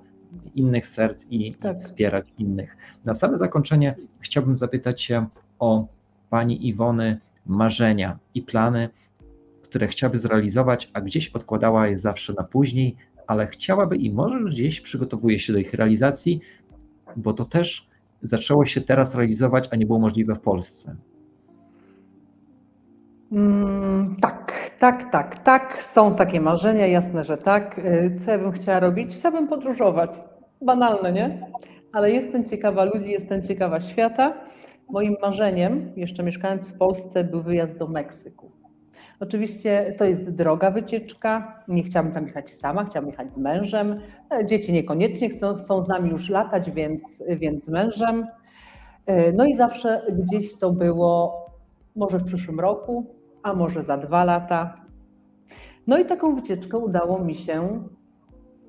innych 0.54 0.86
serc 0.86 1.26
i 1.30 1.54
tak. 1.54 1.78
wspierać 1.78 2.28
innych. 2.38 2.76
Na 3.04 3.14
same 3.14 3.38
zakończenie 3.38 3.96
chciałbym 4.20 4.56
zapytać 4.56 5.02
się 5.02 5.26
o 5.58 5.86
Pani 6.30 6.68
Iwony 6.68 7.20
marzenia 7.46 8.18
i 8.34 8.42
plany, 8.42 8.88
które 9.62 9.88
chciałaby 9.88 10.18
zrealizować, 10.18 10.90
a 10.92 11.00
gdzieś 11.00 11.28
odkładała 11.28 11.88
je 11.88 11.98
zawsze 11.98 12.32
na 12.32 12.44
później, 12.44 12.96
ale 13.26 13.46
chciałaby 13.46 13.96
i 13.96 14.12
może 14.12 14.44
gdzieś 14.44 14.80
przygotowuje 14.80 15.40
się 15.40 15.52
do 15.52 15.58
ich 15.58 15.74
realizacji, 15.74 16.40
bo 17.16 17.32
to 17.32 17.44
też 17.44 17.88
zaczęło 18.22 18.66
się 18.66 18.80
teraz 18.80 19.14
realizować, 19.14 19.68
a 19.70 19.76
nie 19.76 19.86
było 19.86 19.98
możliwe 19.98 20.34
w 20.34 20.40
Polsce. 20.40 20.96
Mm, 23.32 24.16
tak, 24.20 24.70
tak, 24.78 25.10
tak, 25.10 25.38
tak. 25.42 25.82
Są 25.82 26.14
takie 26.14 26.40
marzenia, 26.40 26.86
jasne, 26.86 27.24
że 27.24 27.36
tak. 27.36 27.78
Y, 27.78 28.16
co 28.24 28.30
ja 28.30 28.38
bym 28.38 28.52
chciała 28.52 28.80
robić? 28.80 29.14
Chciałabym 29.14 29.48
podróżować. 29.48 30.10
Banalne, 30.62 31.12
nie? 31.12 31.46
Ale 31.92 32.10
jestem 32.10 32.44
ciekawa 32.44 32.84
ludzi, 32.84 33.10
jestem 33.10 33.42
ciekawa 33.42 33.80
świata. 33.80 34.34
Moim 34.88 35.16
marzeniem, 35.22 35.92
jeszcze 35.96 36.22
mieszkając 36.22 36.68
w 36.68 36.78
Polsce, 36.78 37.24
był 37.24 37.42
wyjazd 37.42 37.78
do 37.78 37.88
Meksyku. 37.88 38.50
Oczywiście 39.20 39.94
to 39.98 40.04
jest 40.04 40.30
droga 40.30 40.70
wycieczka. 40.70 41.62
Nie 41.68 41.82
chciałabym 41.82 42.14
tam 42.14 42.26
jechać 42.26 42.50
sama, 42.50 42.84
chciałabym 42.84 43.10
jechać 43.10 43.34
z 43.34 43.38
mężem. 43.38 44.00
E, 44.32 44.46
dzieci 44.46 44.72
niekoniecznie 44.72 45.28
chcą, 45.28 45.54
chcą 45.54 45.82
z 45.82 45.88
nami 45.88 46.10
już 46.10 46.28
latać, 46.28 46.70
więc, 46.70 47.22
więc 47.28 47.64
z 47.64 47.68
mężem. 47.68 48.26
E, 49.06 49.32
no 49.32 49.44
i 49.44 49.54
zawsze 49.54 50.02
gdzieś 50.12 50.58
to 50.58 50.70
było, 50.70 51.46
może 51.96 52.18
w 52.18 52.24
przyszłym 52.24 52.60
roku, 52.60 53.19
a 53.42 53.54
może 53.54 53.82
za 53.82 53.96
dwa 53.96 54.24
lata. 54.24 54.74
No 55.86 55.98
i 55.98 56.04
taką 56.04 56.34
wycieczkę 56.34 56.78
udało 56.78 57.24
mi 57.24 57.34
się 57.34 57.82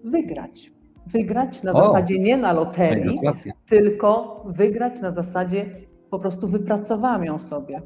wygrać. 0.04 0.72
Wygrać 1.08 1.64
na 1.64 1.72
o, 1.72 1.86
zasadzie 1.86 2.20
nie 2.20 2.38
na 2.38 2.54
loterii, 2.54 3.20
tylko 3.66 4.42
wygrać 4.46 5.02
na 5.02 5.12
zasadzie 5.12 5.66
po 6.10 6.20
prostu 6.20 6.48
wypracowałam 6.48 7.24
ją 7.24 7.40
sobie. 7.40 7.82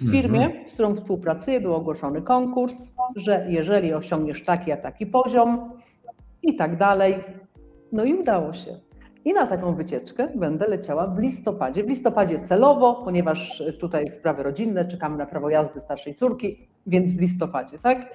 W 0.00 0.10
firmie, 0.10 0.46
mhm. 0.46 0.70
z 0.70 0.74
którą 0.74 0.94
współpracuję, 0.94 1.60
był 1.60 1.74
ogłoszony 1.74 2.22
konkurs, 2.22 2.92
że 3.16 3.46
jeżeli 3.48 3.94
osiągniesz 3.94 4.44
taki 4.44 4.72
a 4.72 4.76
taki 4.76 5.06
poziom 5.06 5.70
i 6.42 6.56
tak 6.56 6.76
dalej, 6.76 7.14
no 7.92 8.04
i 8.04 8.14
udało 8.14 8.52
się. 8.52 8.80
I 9.24 9.32
na 9.32 9.46
taką 9.46 9.74
wycieczkę 9.74 10.28
będę 10.34 10.66
leciała 10.66 11.06
w 11.06 11.18
listopadzie. 11.18 11.84
W 11.84 11.88
listopadzie 11.88 12.42
celowo, 12.42 13.02
ponieważ 13.04 13.62
tutaj 13.80 14.08
sprawy 14.08 14.42
rodzinne, 14.42 14.84
czekamy 14.84 15.16
na 15.16 15.26
prawo 15.26 15.50
jazdy 15.50 15.80
starszej 15.80 16.14
córki, 16.14 16.68
więc 16.86 17.12
w 17.12 17.20
listopadzie, 17.20 17.78
tak? 17.78 18.14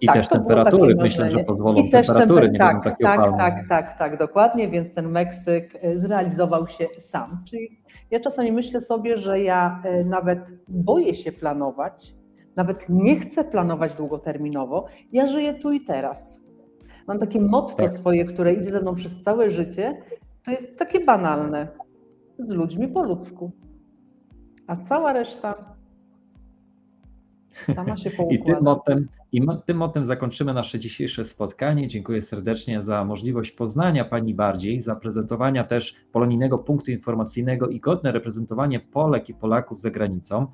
I 0.00 0.06
tak, 0.06 0.16
też 0.16 0.28
temperatury, 0.28 0.94
myślę, 0.94 1.30
że 1.30 1.38
pozwolą 1.44 1.82
I 1.82 1.90
temperatury, 1.90 2.40
też 2.40 2.52
nie 2.52 2.58
tak, 2.58 2.84
tak, 2.84 2.98
tak, 3.00 3.36
tak, 3.36 3.68
tak, 3.68 3.98
tak, 3.98 4.18
dokładnie, 4.18 4.68
więc 4.68 4.94
ten 4.94 5.08
Meksyk 5.08 5.78
e, 5.82 5.98
zrealizował 5.98 6.68
się 6.68 6.86
sam. 6.98 7.42
Czyli 7.50 7.80
ja 8.10 8.20
czasami 8.20 8.52
myślę 8.52 8.80
sobie, 8.80 9.16
że 9.16 9.40
ja 9.40 9.82
e, 9.84 10.04
nawet 10.04 10.38
boję 10.68 11.14
się 11.14 11.32
planować, 11.32 12.14
nawet 12.56 12.88
nie 12.88 13.20
chcę 13.20 13.44
planować 13.44 13.94
długoterminowo, 13.94 14.86
ja 15.12 15.26
żyję 15.26 15.54
tu 15.54 15.72
i 15.72 15.80
teraz. 15.80 16.42
Mam 17.06 17.18
takie 17.18 17.40
motto 17.40 17.76
tak. 17.76 17.90
swoje, 17.90 18.24
które 18.24 18.52
idzie 18.52 18.70
ze 18.70 18.80
mną 18.80 18.94
przez 18.94 19.22
całe 19.22 19.50
życie, 19.50 19.96
to 20.50 20.54
jest 20.54 20.78
takie 20.78 21.04
banalne. 21.04 21.68
Z 22.38 22.50
ludźmi 22.50 22.88
po 22.88 23.02
ludzku. 23.02 23.52
A 24.66 24.76
cała 24.76 25.12
reszta 25.12 25.74
sama 27.52 27.96
się 27.96 28.10
poukłada. 28.16 28.42
I 28.42 28.44
tym 28.44 28.64
motem 28.64 29.08
I 29.32 29.42
tym 29.66 29.76
motem 29.76 30.04
zakończymy 30.04 30.54
nasze 30.54 30.78
dzisiejsze 30.78 31.24
spotkanie. 31.24 31.88
Dziękuję 31.88 32.22
serdecznie 32.22 32.82
za 32.82 33.04
możliwość 33.04 33.50
poznania 33.50 34.04
Pani 34.04 34.34
bardziej, 34.34 34.80
zaprezentowania 34.80 35.64
też 35.64 35.96
polonijnego 36.12 36.58
punktu 36.58 36.90
informacyjnego 36.90 37.68
i 37.68 37.80
godne 37.80 38.12
reprezentowanie 38.12 38.80
Polek 38.80 39.28
i 39.28 39.34
Polaków 39.34 39.80
za 39.80 39.90
granicą. 39.90 40.46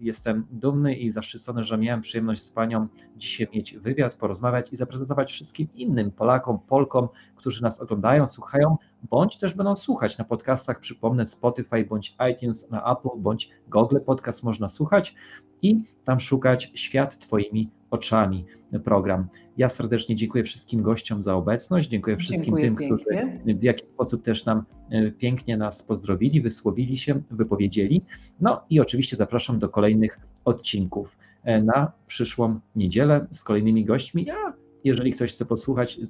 Jestem 0.00 0.46
dumny 0.50 0.94
i 0.94 1.10
zaszczycony, 1.10 1.64
że 1.64 1.78
miałem 1.78 2.00
przyjemność 2.00 2.42
z 2.42 2.50
Panią 2.50 2.88
dzisiaj 3.16 3.48
mieć 3.54 3.76
wywiad, 3.76 4.14
porozmawiać 4.14 4.72
i 4.72 4.76
zaprezentować 4.76 5.32
wszystkim 5.32 5.68
innym 5.74 6.10
Polakom, 6.10 6.58
Polkom, 6.58 7.08
którzy 7.36 7.62
nas 7.62 7.80
oglądają, 7.80 8.26
słuchają, 8.26 8.76
bądź 9.10 9.38
też 9.38 9.54
będą 9.54 9.76
słuchać 9.76 10.18
na 10.18 10.24
podcastach, 10.24 10.80
przypomnę 10.80 11.26
Spotify, 11.26 11.84
bądź 11.84 12.16
iTunes, 12.32 12.70
na 12.70 12.92
Apple, 12.92 13.08
bądź 13.18 13.50
Google 13.68 13.98
Podcast 14.06 14.42
można 14.42 14.68
słuchać 14.68 15.14
i 15.62 15.82
tam 16.04 16.20
szukać 16.20 16.70
Świat 16.74 17.18
Twoimi 17.18 17.70
oczami 17.90 18.44
program. 18.84 19.28
Ja 19.56 19.68
serdecznie 19.68 20.16
dziękuję 20.16 20.44
wszystkim 20.44 20.82
gościom 20.82 21.22
za 21.22 21.34
obecność, 21.34 21.88
dziękuję 21.88 22.16
wszystkim 22.16 22.44
dziękuję 22.44 22.64
tym, 22.64 22.76
pięknie. 22.76 22.96
którzy 22.96 23.58
w 23.58 23.62
jakiś 23.62 23.86
sposób 23.86 24.22
też 24.22 24.44
nam 24.44 24.64
e, 24.90 25.10
pięknie 25.10 25.56
nas 25.56 25.82
pozdrowili, 25.82 26.40
wysłowili 26.40 26.98
się, 26.98 27.22
wypowiedzieli. 27.30 28.04
No 28.40 28.64
i 28.70 28.80
oczywiście 28.80 29.16
zapraszam 29.16 29.58
do 29.58 29.68
kolejnych 29.68 30.20
odcinków 30.44 31.18
e, 31.44 31.62
na 31.62 31.92
przyszłą 32.06 32.60
niedzielę 32.76 33.26
z 33.30 33.44
kolejnymi 33.44 33.84
gośćmi. 33.84 34.24
Ja, 34.24 34.54
jeżeli 34.84 35.12
ktoś 35.12 35.32
chce 35.32 35.44
posłuchać 35.44 36.00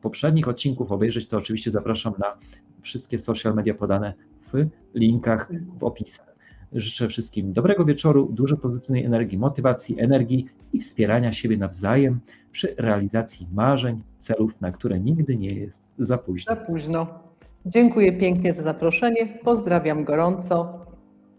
poprzednich 0.00 0.48
odcinków, 0.48 0.92
obejrzeć, 0.92 1.28
to 1.28 1.38
oczywiście 1.38 1.70
zapraszam 1.70 2.12
na 2.18 2.36
wszystkie 2.82 3.18
social 3.18 3.54
media 3.54 3.74
podane 3.74 4.14
w 4.52 4.66
linkach 4.94 5.50
w 5.78 5.84
opisach. 5.84 6.32
Życzę 6.72 7.08
wszystkim 7.08 7.52
dobrego 7.52 7.84
wieczoru, 7.84 8.28
dużo 8.32 8.56
pozytywnej 8.56 9.04
energii, 9.04 9.38
motywacji, 9.38 10.00
energii 10.00 10.46
i 10.72 10.80
wspierania 10.80 11.32
siebie 11.32 11.56
nawzajem 11.56 12.20
przy 12.52 12.74
realizacji 12.78 13.46
marzeń, 13.52 14.02
celów, 14.18 14.60
na 14.60 14.72
które 14.72 15.00
nigdy 15.00 15.36
nie 15.36 15.48
jest 15.48 15.88
za 15.98 16.18
późno. 16.18 16.54
Za 16.54 16.60
późno. 16.60 17.06
Dziękuję 17.66 18.18
pięknie 18.18 18.54
za 18.54 18.62
zaproszenie. 18.62 19.38
Pozdrawiam 19.44 20.04
gorąco 20.04 20.86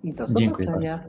i 0.04 0.14
do 0.14 0.28
zobaczenia. 0.28 1.04